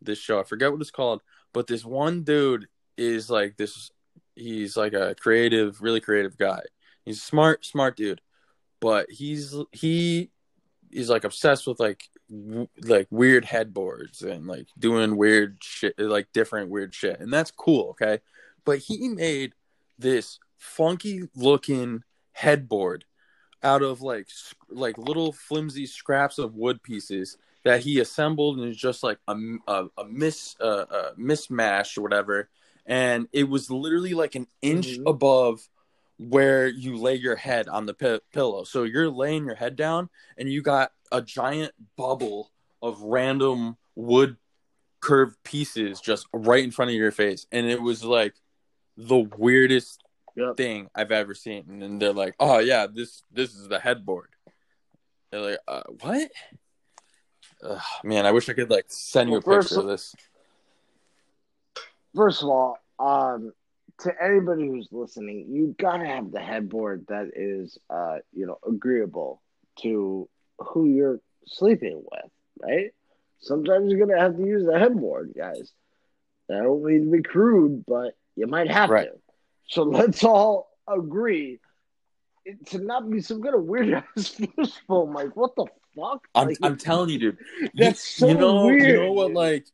this 0.00 0.18
show. 0.18 0.38
I 0.38 0.44
forget 0.44 0.70
what 0.70 0.80
it's 0.80 0.90
called, 0.92 1.22
but 1.52 1.66
this 1.66 1.84
one 1.84 2.22
dude 2.22 2.68
is 2.96 3.28
like 3.30 3.56
this. 3.56 3.90
He's 4.36 4.76
like 4.76 4.92
a 4.92 5.14
creative, 5.18 5.82
really 5.82 6.00
creative 6.00 6.38
guy. 6.38 6.60
He's 7.04 7.18
a 7.18 7.22
smart, 7.22 7.64
smart 7.64 7.96
dude, 7.96 8.20
but 8.80 9.10
he's 9.10 9.56
he 9.72 10.30
is 10.92 11.08
like 11.08 11.24
obsessed 11.24 11.66
with 11.66 11.80
like 11.80 12.04
w- 12.30 12.68
like 12.82 13.08
weird 13.10 13.44
headboards 13.44 14.22
and 14.22 14.46
like 14.46 14.68
doing 14.78 15.16
weird 15.16 15.58
shit, 15.60 15.98
like 15.98 16.32
different 16.32 16.70
weird 16.70 16.94
shit, 16.94 17.20
and 17.20 17.32
that's 17.32 17.50
cool. 17.50 17.90
Okay, 17.90 18.20
but 18.64 18.78
he 18.78 19.08
made 19.08 19.52
this 19.98 20.38
funky 20.56 21.28
looking 21.34 22.02
headboard 22.32 23.04
out 23.62 23.82
of 23.82 24.00
like 24.00 24.26
sc- 24.30 24.56
like 24.70 24.96
little 24.96 25.32
flimsy 25.32 25.84
scraps 25.86 26.38
of 26.38 26.54
wood 26.54 26.82
pieces 26.82 27.36
that 27.64 27.80
he 27.80 28.00
assembled 28.00 28.58
and 28.58 28.66
it's 28.68 28.78
just 28.80 29.02
like 29.02 29.18
a 29.28 29.36
a, 29.68 29.86
a 29.98 30.04
mis 30.06 30.56
uh, 30.60 30.84
a 30.90 31.12
mismatch 31.18 31.98
or 31.98 32.00
whatever 32.02 32.48
and 32.86 33.28
it 33.32 33.46
was 33.46 33.70
literally 33.70 34.14
like 34.14 34.34
an 34.34 34.46
inch 34.62 34.98
Mhm. 34.98 35.02
above 35.06 35.68
where 36.18 36.66
you 36.68 36.96
lay 36.96 37.14
your 37.16 37.36
head 37.36 37.68
on 37.68 37.84
the 37.84 37.92
pi- 37.94 38.20
pillow 38.32 38.64
so 38.64 38.84
you're 38.84 39.10
laying 39.10 39.44
your 39.44 39.54
head 39.56 39.76
down 39.76 40.08
and 40.38 40.50
you 40.50 40.62
got 40.62 40.92
a 41.12 41.20
giant 41.22 41.72
bubble 41.96 42.50
of 42.82 43.00
random 43.02 43.76
wood 43.94 44.36
curved 45.00 45.36
pieces 45.44 46.00
just 46.00 46.26
right 46.32 46.62
in 46.62 46.70
front 46.70 46.90
of 46.90 46.94
your 46.94 47.10
face 47.10 47.46
and 47.52 47.66
it 47.66 47.80
was 47.80 48.04
like 48.04 48.34
the 48.96 49.18
weirdest 49.38 50.02
Yep. 50.36 50.56
thing 50.56 50.88
I've 50.94 51.10
ever 51.10 51.34
seen. 51.34 51.64
And 51.68 51.82
then 51.82 51.98
they're 51.98 52.12
like, 52.12 52.34
"Oh 52.38 52.60
yeah, 52.60 52.86
this 52.86 53.24
this 53.32 53.54
is 53.54 53.66
the 53.68 53.80
headboard." 53.80 54.28
They're 55.30 55.40
like, 55.40 55.58
uh, 55.66 55.82
"What?" 56.00 56.30
Ugh, 57.64 57.80
man, 58.04 58.26
I 58.26 58.30
wish 58.30 58.48
I 58.48 58.52
could 58.52 58.70
like 58.70 58.86
send 58.88 59.30
you 59.30 59.36
a 59.38 59.42
first 59.42 59.70
picture 59.70 59.80
of 59.80 59.86
of- 59.86 59.90
this. 59.90 60.14
First 62.14 62.42
of 62.42 62.48
all, 62.48 62.78
um, 62.98 63.52
to 64.00 64.12
anybody 64.22 64.66
who's 64.66 64.88
listening, 64.92 65.46
you 65.50 65.74
gotta 65.78 66.06
have 66.06 66.30
the 66.30 66.40
headboard 66.40 67.06
that 67.08 67.30
is, 67.34 67.78
uh, 67.90 68.18
you 68.32 68.46
know, 68.46 68.58
agreeable 68.66 69.42
to 69.80 70.28
who 70.60 70.86
you're 70.86 71.20
sleeping 71.46 72.02
with, 72.10 72.30
right? 72.62 72.90
Sometimes 73.40 73.90
you're 73.90 74.04
gonna 74.06 74.20
have 74.20 74.36
to 74.36 74.44
use 74.44 74.64
the 74.66 74.78
headboard, 74.78 75.32
guys. 75.36 75.72
I 76.50 76.54
don't 76.62 76.84
mean 76.84 77.04
to 77.06 77.16
be 77.16 77.22
crude, 77.22 77.84
but 77.86 78.14
you 78.36 78.46
might 78.46 78.70
have 78.70 78.90
Right. 78.90 79.08
to. 79.08 79.18
So 79.68 79.82
let's 79.98 80.24
all 80.24 80.70
agree 80.88 81.60
to 82.66 82.78
not 82.78 83.08
be 83.10 83.20
some 83.20 83.42
kind 83.42 83.54
of 83.54 83.64
weird 83.64 83.92
ass 84.16 84.28
fishbowl, 84.28 85.06
Mike. 85.06 85.36
What 85.36 85.54
the 85.56 85.66
fuck? 85.96 86.26
I'm 86.34 86.48
Like, 86.48 86.58
I'm 86.62 86.76
telling 86.76 87.10
you, 87.10 87.18
dude. 87.18 87.38
You- 87.60 87.68
That's 87.74 88.00
so 88.00 88.26
you 88.28 88.34
know 88.36 88.68
you 88.70 88.94
know 88.94 89.12
what 89.12 89.32
like 89.32 89.66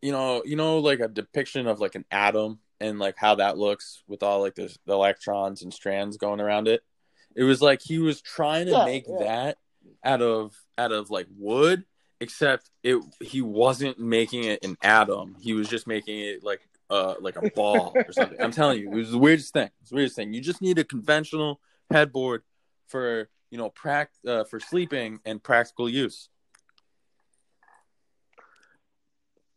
you 0.00 0.12
know 0.12 0.42
you 0.44 0.56
know 0.56 0.78
like 0.78 1.00
a 1.00 1.08
depiction 1.08 1.66
of 1.66 1.80
like 1.80 1.94
an 1.94 2.04
atom 2.10 2.60
and 2.80 2.98
like 2.98 3.16
how 3.16 3.34
that 3.36 3.58
looks 3.58 4.02
with 4.06 4.22
all 4.22 4.40
like 4.40 4.54
the, 4.54 4.74
the 4.86 4.92
electrons 4.92 5.62
and 5.62 5.72
strands 5.74 6.16
going 6.16 6.40
around 6.40 6.68
it. 6.68 6.82
It 7.34 7.42
was 7.42 7.60
like 7.60 7.80
he 7.82 7.98
was 7.98 8.20
trying 8.22 8.66
to 8.66 8.72
Yeah, 8.72 8.84
make 8.84 9.06
yeah. 9.08 9.18
that 9.18 9.58
out 10.04 10.22
of 10.22 10.54
out 10.76 10.92
of 10.92 11.10
like 11.10 11.26
wood, 11.36 11.84
except 12.20 12.70
it 12.82 13.02
he 13.20 13.42
wasn't 13.42 13.98
making 13.98 14.44
it 14.44 14.64
an 14.64 14.76
atom. 14.82 15.36
He 15.40 15.52
was 15.52 15.68
just 15.68 15.86
making 15.86 16.20
it 16.20 16.42
like 16.42 16.60
uh 16.90 17.14
like 17.20 17.36
a 17.36 17.50
ball 17.50 17.92
or 17.94 18.06
something. 18.12 18.40
I'm 18.40 18.50
telling 18.50 18.80
you, 18.80 18.90
it 18.90 18.96
was 18.96 19.10
the 19.10 19.18
weirdest 19.18 19.52
thing. 19.52 19.70
It's 19.80 19.90
the 19.90 19.96
weirdest 19.96 20.16
thing. 20.16 20.32
You 20.32 20.40
just 20.40 20.62
need 20.62 20.78
a 20.78 20.84
conventional 20.84 21.60
headboard 21.90 22.42
for 22.88 23.28
you 23.50 23.58
know 23.58 23.70
prac 23.70 24.10
uh, 24.26 24.44
for 24.44 24.60
sleeping 24.60 25.20
and 25.24 25.42
practical 25.42 25.88
use. 25.88 26.28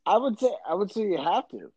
I 0.06 0.18
would 0.18 0.40
say 0.40 0.50
I 0.68 0.74
would 0.74 0.92
say 0.92 1.02
you 1.02 1.18
have 1.18 1.48
to, 1.50 1.72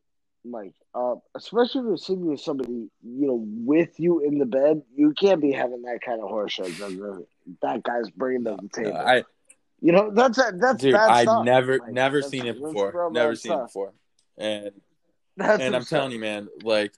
Mike. 0.44 0.74
Uh, 0.94 1.16
especially 1.34 1.80
if 1.80 1.86
you're 1.86 1.96
sleeping 1.96 2.26
with 2.26 2.40
somebody, 2.40 2.88
you 3.02 3.26
know, 3.26 3.44
with 3.44 3.98
you 3.98 4.20
in 4.20 4.38
the 4.38 4.46
bed. 4.46 4.82
You 4.94 5.12
can't 5.12 5.40
be 5.40 5.52
having 5.52 5.82
that 5.82 6.00
kind 6.05 6.22
of 6.22 6.28
horse 6.28 6.52
show 6.52 6.68
that 7.62 7.82
guy's 7.82 8.11
bringing 8.11 8.45
to 8.45 8.57
the 8.61 8.68
table. 8.68 8.97
Uh, 8.97 9.03
I 9.05 9.24
you 9.80 9.92
know, 9.92 10.11
that's 10.11 10.38
that's 10.38 10.80
dude, 10.80 10.95
bad 10.95 11.11
I 11.11 11.22
stuff. 11.24 11.45
never 11.45 11.78
Like, 11.78 11.92
never 11.92 12.22
seen 12.22 12.47
it 12.47 12.59
before. 12.59 13.11
Never 13.12 13.36
seen 13.36 13.53
it 13.53 13.64
before. 13.64 13.92
And 14.38 14.70
That's 15.36 15.62
and 15.62 15.76
I'm 15.76 15.84
telling 15.84 16.12
you, 16.12 16.18
man, 16.18 16.49
like, 16.62 16.95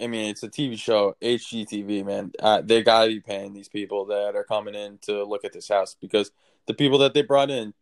I 0.00 0.08
mean, 0.08 0.28
it's 0.30 0.42
a 0.42 0.48
TV 0.48 0.78
show, 0.78 1.16
HGTV, 1.22 2.04
man. 2.04 2.32
Uh, 2.38 2.60
they 2.60 2.82
gotta 2.82 3.08
be 3.08 3.20
paying 3.20 3.54
these 3.54 3.68
people 3.68 4.06
that 4.06 4.36
are 4.36 4.44
coming 4.44 4.74
in 4.74 4.98
to 5.02 5.24
look 5.24 5.44
at 5.44 5.52
this 5.52 5.68
house 5.68 5.96
because 6.00 6.30
the 6.66 6.74
people 6.74 6.98
that 6.98 7.14
they 7.14 7.22
brought 7.22 7.50
in 7.50 7.72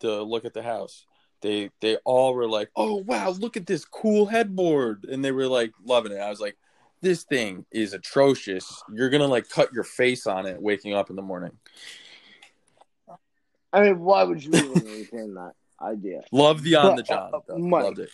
to 0.00 0.22
look 0.22 0.44
at 0.44 0.54
the 0.54 0.62
house, 0.62 1.04
they 1.42 1.70
they 1.80 1.96
all 2.04 2.34
were 2.34 2.48
like, 2.48 2.70
"Oh 2.76 3.02
wow, 3.06 3.30
look 3.30 3.56
at 3.56 3.66
this 3.66 3.84
cool 3.84 4.26
headboard," 4.26 5.04
and 5.04 5.24
they 5.24 5.32
were 5.32 5.48
like 5.48 5.72
loving 5.84 6.12
it. 6.12 6.20
I 6.20 6.30
was 6.30 6.40
like, 6.40 6.56
"This 7.06 7.22
thing 7.22 7.64
is 7.70 7.92
atrocious. 7.92 8.82
You're 8.92 9.10
gonna 9.10 9.28
like 9.28 9.48
cut 9.48 9.72
your 9.72 9.84
face 9.84 10.26
on 10.26 10.44
it 10.44 10.60
waking 10.60 10.92
up 10.92 11.08
in 11.08 11.14
the 11.14 11.22
morning." 11.22 11.52
I 13.72 13.82
mean, 13.82 14.00
why 14.00 14.24
would 14.24 14.42
you 14.42 14.50
even 14.52 14.72
entertain 14.72 15.34
that 15.34 15.52
idea? 15.80 16.22
Love 16.32 16.64
the 16.64 16.74
on 16.74 16.96
the 16.96 17.04
job. 17.04 17.44
Though. 17.46 17.58
Mike. 17.58 17.84
Loved 17.84 18.00
it. 18.00 18.08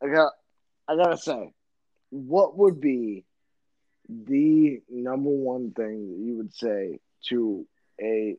I 0.00 0.06
got, 0.06 0.32
I 0.86 0.94
gotta 0.94 1.16
say, 1.16 1.52
what 2.10 2.56
would 2.56 2.80
be 2.80 3.24
the 4.08 4.80
number 4.88 5.30
one 5.30 5.72
thing 5.72 6.10
that 6.10 6.24
you 6.24 6.36
would 6.36 6.54
say 6.54 7.00
to 7.30 7.66
a 8.00 8.36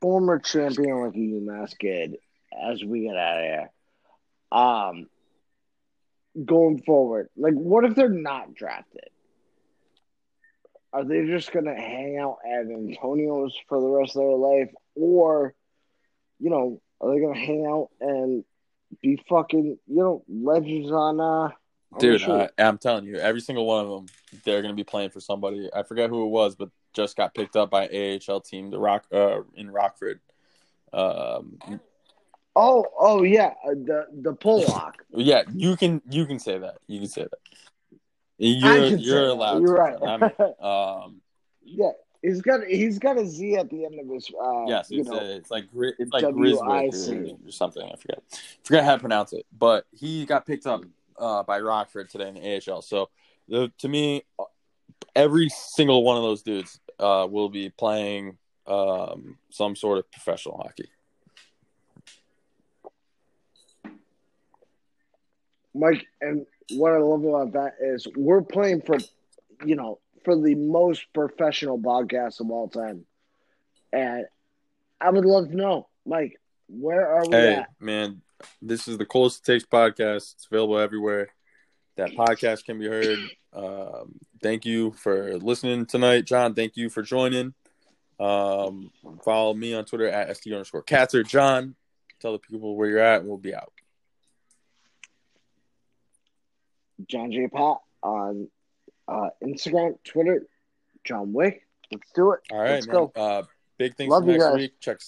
former 0.00 0.40
champion 0.40 1.04
like 1.04 1.14
a 1.14 1.18
UMass 1.18 1.78
kid 1.78 2.16
as 2.60 2.82
we 2.82 3.02
get 3.02 3.16
out 3.16 3.38
of 3.38 3.44
here? 3.44 3.70
Um, 4.50 5.06
going 6.44 6.82
forward, 6.82 7.28
like, 7.36 7.54
what 7.54 7.84
if 7.84 7.94
they're 7.94 8.08
not 8.08 8.54
drafted? 8.54 9.08
Are 10.92 11.04
they 11.04 11.26
just 11.26 11.52
gonna 11.52 11.74
hang 11.74 12.18
out 12.18 12.38
at 12.46 12.66
Antonio's 12.66 13.56
for 13.68 13.80
the 13.80 13.88
rest 13.88 14.16
of 14.16 14.22
their 14.22 14.36
life, 14.36 14.70
or, 14.94 15.54
you 16.38 16.50
know, 16.50 16.80
are 17.00 17.14
they 17.14 17.20
gonna 17.20 17.38
hang 17.38 17.66
out 17.66 17.90
and 18.00 18.44
be 19.00 19.22
fucking, 19.28 19.78
you 19.86 19.96
know, 19.96 20.24
legends 20.28 20.90
on 20.90 21.20
uh 21.20 21.48
Dude, 21.98 22.20
show? 22.22 22.40
I, 22.40 22.48
I'm 22.58 22.78
telling 22.78 23.04
you, 23.04 23.16
every 23.16 23.40
single 23.40 23.66
one 23.66 23.84
of 23.84 23.90
them, 23.90 24.06
they're 24.44 24.62
going 24.62 24.72
to 24.72 24.76
be 24.76 24.84
playing 24.84 25.10
for 25.10 25.20
somebody. 25.20 25.68
I 25.74 25.82
forget 25.82 26.08
who 26.08 26.24
it 26.24 26.30
was, 26.30 26.54
but 26.54 26.70
just 26.94 27.16
got 27.16 27.34
picked 27.34 27.56
up 27.56 27.70
by 27.70 27.86
AHL 27.88 28.40
team, 28.40 28.70
the 28.70 28.78
Rock 28.78 29.04
uh, 29.12 29.40
in 29.54 29.70
Rockford. 29.70 30.20
Um, 30.92 31.58
oh, 32.56 32.86
oh 32.98 33.22
yeah, 33.22 33.54
uh, 33.64 33.70
the 33.70 34.06
the 34.22 34.34
Pollock. 34.34 35.04
yeah, 35.10 35.42
you 35.54 35.76
can 35.76 36.02
you 36.08 36.26
can 36.26 36.38
say 36.38 36.58
that. 36.58 36.78
You 36.86 37.00
can 37.00 37.08
say 37.08 37.22
that. 37.22 37.98
You're 38.38 38.86
you're 38.96 39.28
allowed. 39.28 39.62
You're 39.62 39.76
to 39.76 39.80
right. 39.80 39.96
I 40.02 40.16
mean, 40.16 40.54
um, 40.60 41.20
yeah, 41.64 41.90
he's 42.22 42.40
got 42.40 42.64
he's 42.64 42.98
got 42.98 43.18
a 43.18 43.26
Z 43.26 43.56
at 43.56 43.70
the 43.70 43.84
end 43.84 44.00
of 44.00 44.08
his. 44.08 44.30
Uh, 44.30 44.64
yes, 44.66 44.90
you 44.90 45.00
it's, 45.00 45.08
know, 45.08 45.18
uh, 45.18 45.22
it's 45.22 45.50
like 45.50 45.64
it's 45.74 46.12
like 46.12 46.22
W 46.22 46.60
I 46.60 46.88
Griswick 46.88 47.32
or, 47.44 47.48
or 47.48 47.52
something. 47.52 47.82
I 47.82 47.96
forget. 47.96 48.22
Forget 48.64 48.84
how 48.84 48.94
to 48.94 49.00
pronounce 49.00 49.32
it. 49.32 49.46
But 49.56 49.86
he 49.92 50.26
got 50.26 50.46
picked 50.46 50.66
up 50.66 50.84
uh, 51.18 51.42
by 51.42 51.60
Rockford 51.60 52.10
today 52.10 52.28
in 52.28 52.34
the 52.34 52.72
AHL. 52.72 52.82
So 52.82 53.10
the, 53.48 53.72
to 53.78 53.88
me, 53.88 54.22
every 55.14 55.48
single 55.48 56.04
one 56.04 56.16
of 56.16 56.22
those 56.22 56.42
dudes 56.42 56.80
uh, 56.98 57.26
will 57.30 57.48
be 57.48 57.70
playing 57.70 58.38
um, 58.66 59.38
some 59.50 59.76
sort 59.76 59.98
of 59.98 60.10
professional 60.10 60.56
hockey. 60.56 60.88
Mike, 65.74 66.06
and 66.20 66.46
what 66.72 66.92
I 66.92 66.98
love 66.98 67.24
about 67.24 67.52
that 67.52 67.74
is 67.80 68.06
we're 68.16 68.42
playing 68.42 68.82
for, 68.82 68.98
you 69.64 69.74
know, 69.76 69.98
for 70.24 70.40
the 70.40 70.54
most 70.54 71.06
professional 71.12 71.78
podcast 71.78 72.40
of 72.40 72.50
all 72.50 72.68
time. 72.68 73.04
And 73.92 74.26
I 75.00 75.10
would 75.10 75.24
love 75.24 75.48
to 75.50 75.56
know, 75.56 75.88
Mike, 76.06 76.40
where 76.68 77.06
are 77.06 77.22
we 77.28 77.34
Hey, 77.36 77.54
at? 77.56 77.68
man, 77.80 78.22
this 78.60 78.88
is 78.88 78.98
the 78.98 79.06
Coldest 79.06 79.44
Takes 79.44 79.64
podcast. 79.64 80.34
It's 80.34 80.46
available 80.50 80.78
everywhere. 80.78 81.28
That 81.96 82.12
podcast 82.12 82.64
can 82.64 82.78
be 82.78 82.86
heard. 82.86 83.18
Um, 83.52 84.18
thank 84.42 84.64
you 84.64 84.92
for 84.92 85.36
listening 85.38 85.84
tonight, 85.84 86.24
John. 86.24 86.54
Thank 86.54 86.76
you 86.76 86.88
for 86.88 87.02
joining. 87.02 87.52
Um, 88.18 88.90
follow 89.24 89.52
me 89.52 89.74
on 89.74 89.84
Twitter 89.84 90.08
at 90.08 90.34
st 90.36 90.54
underscore 90.54 90.84
catser. 90.84 91.26
John, 91.26 91.74
tell 92.20 92.32
the 92.32 92.38
people 92.38 92.76
where 92.76 92.88
you're 92.88 92.98
at, 93.00 93.20
and 93.20 93.28
we'll 93.28 93.36
be 93.36 93.54
out. 93.54 93.72
John 97.08 97.32
J. 97.32 97.48
Pat 97.48 97.76
on 98.02 98.48
uh, 99.08 99.28
Instagram, 99.42 99.98
Twitter, 100.04 100.46
John 101.04 101.32
Wick. 101.32 101.66
Let's 101.90 102.10
do 102.14 102.32
it. 102.32 102.40
All 102.50 102.58
right, 102.58 102.70
Let's 102.72 102.86
man. 102.86 102.94
go. 102.94 103.12
Uh, 103.14 103.42
big 103.78 103.94
things 103.96 104.10
Love 104.10 104.24
next 104.24 104.54
week. 104.54 104.80
Check. 104.80 105.00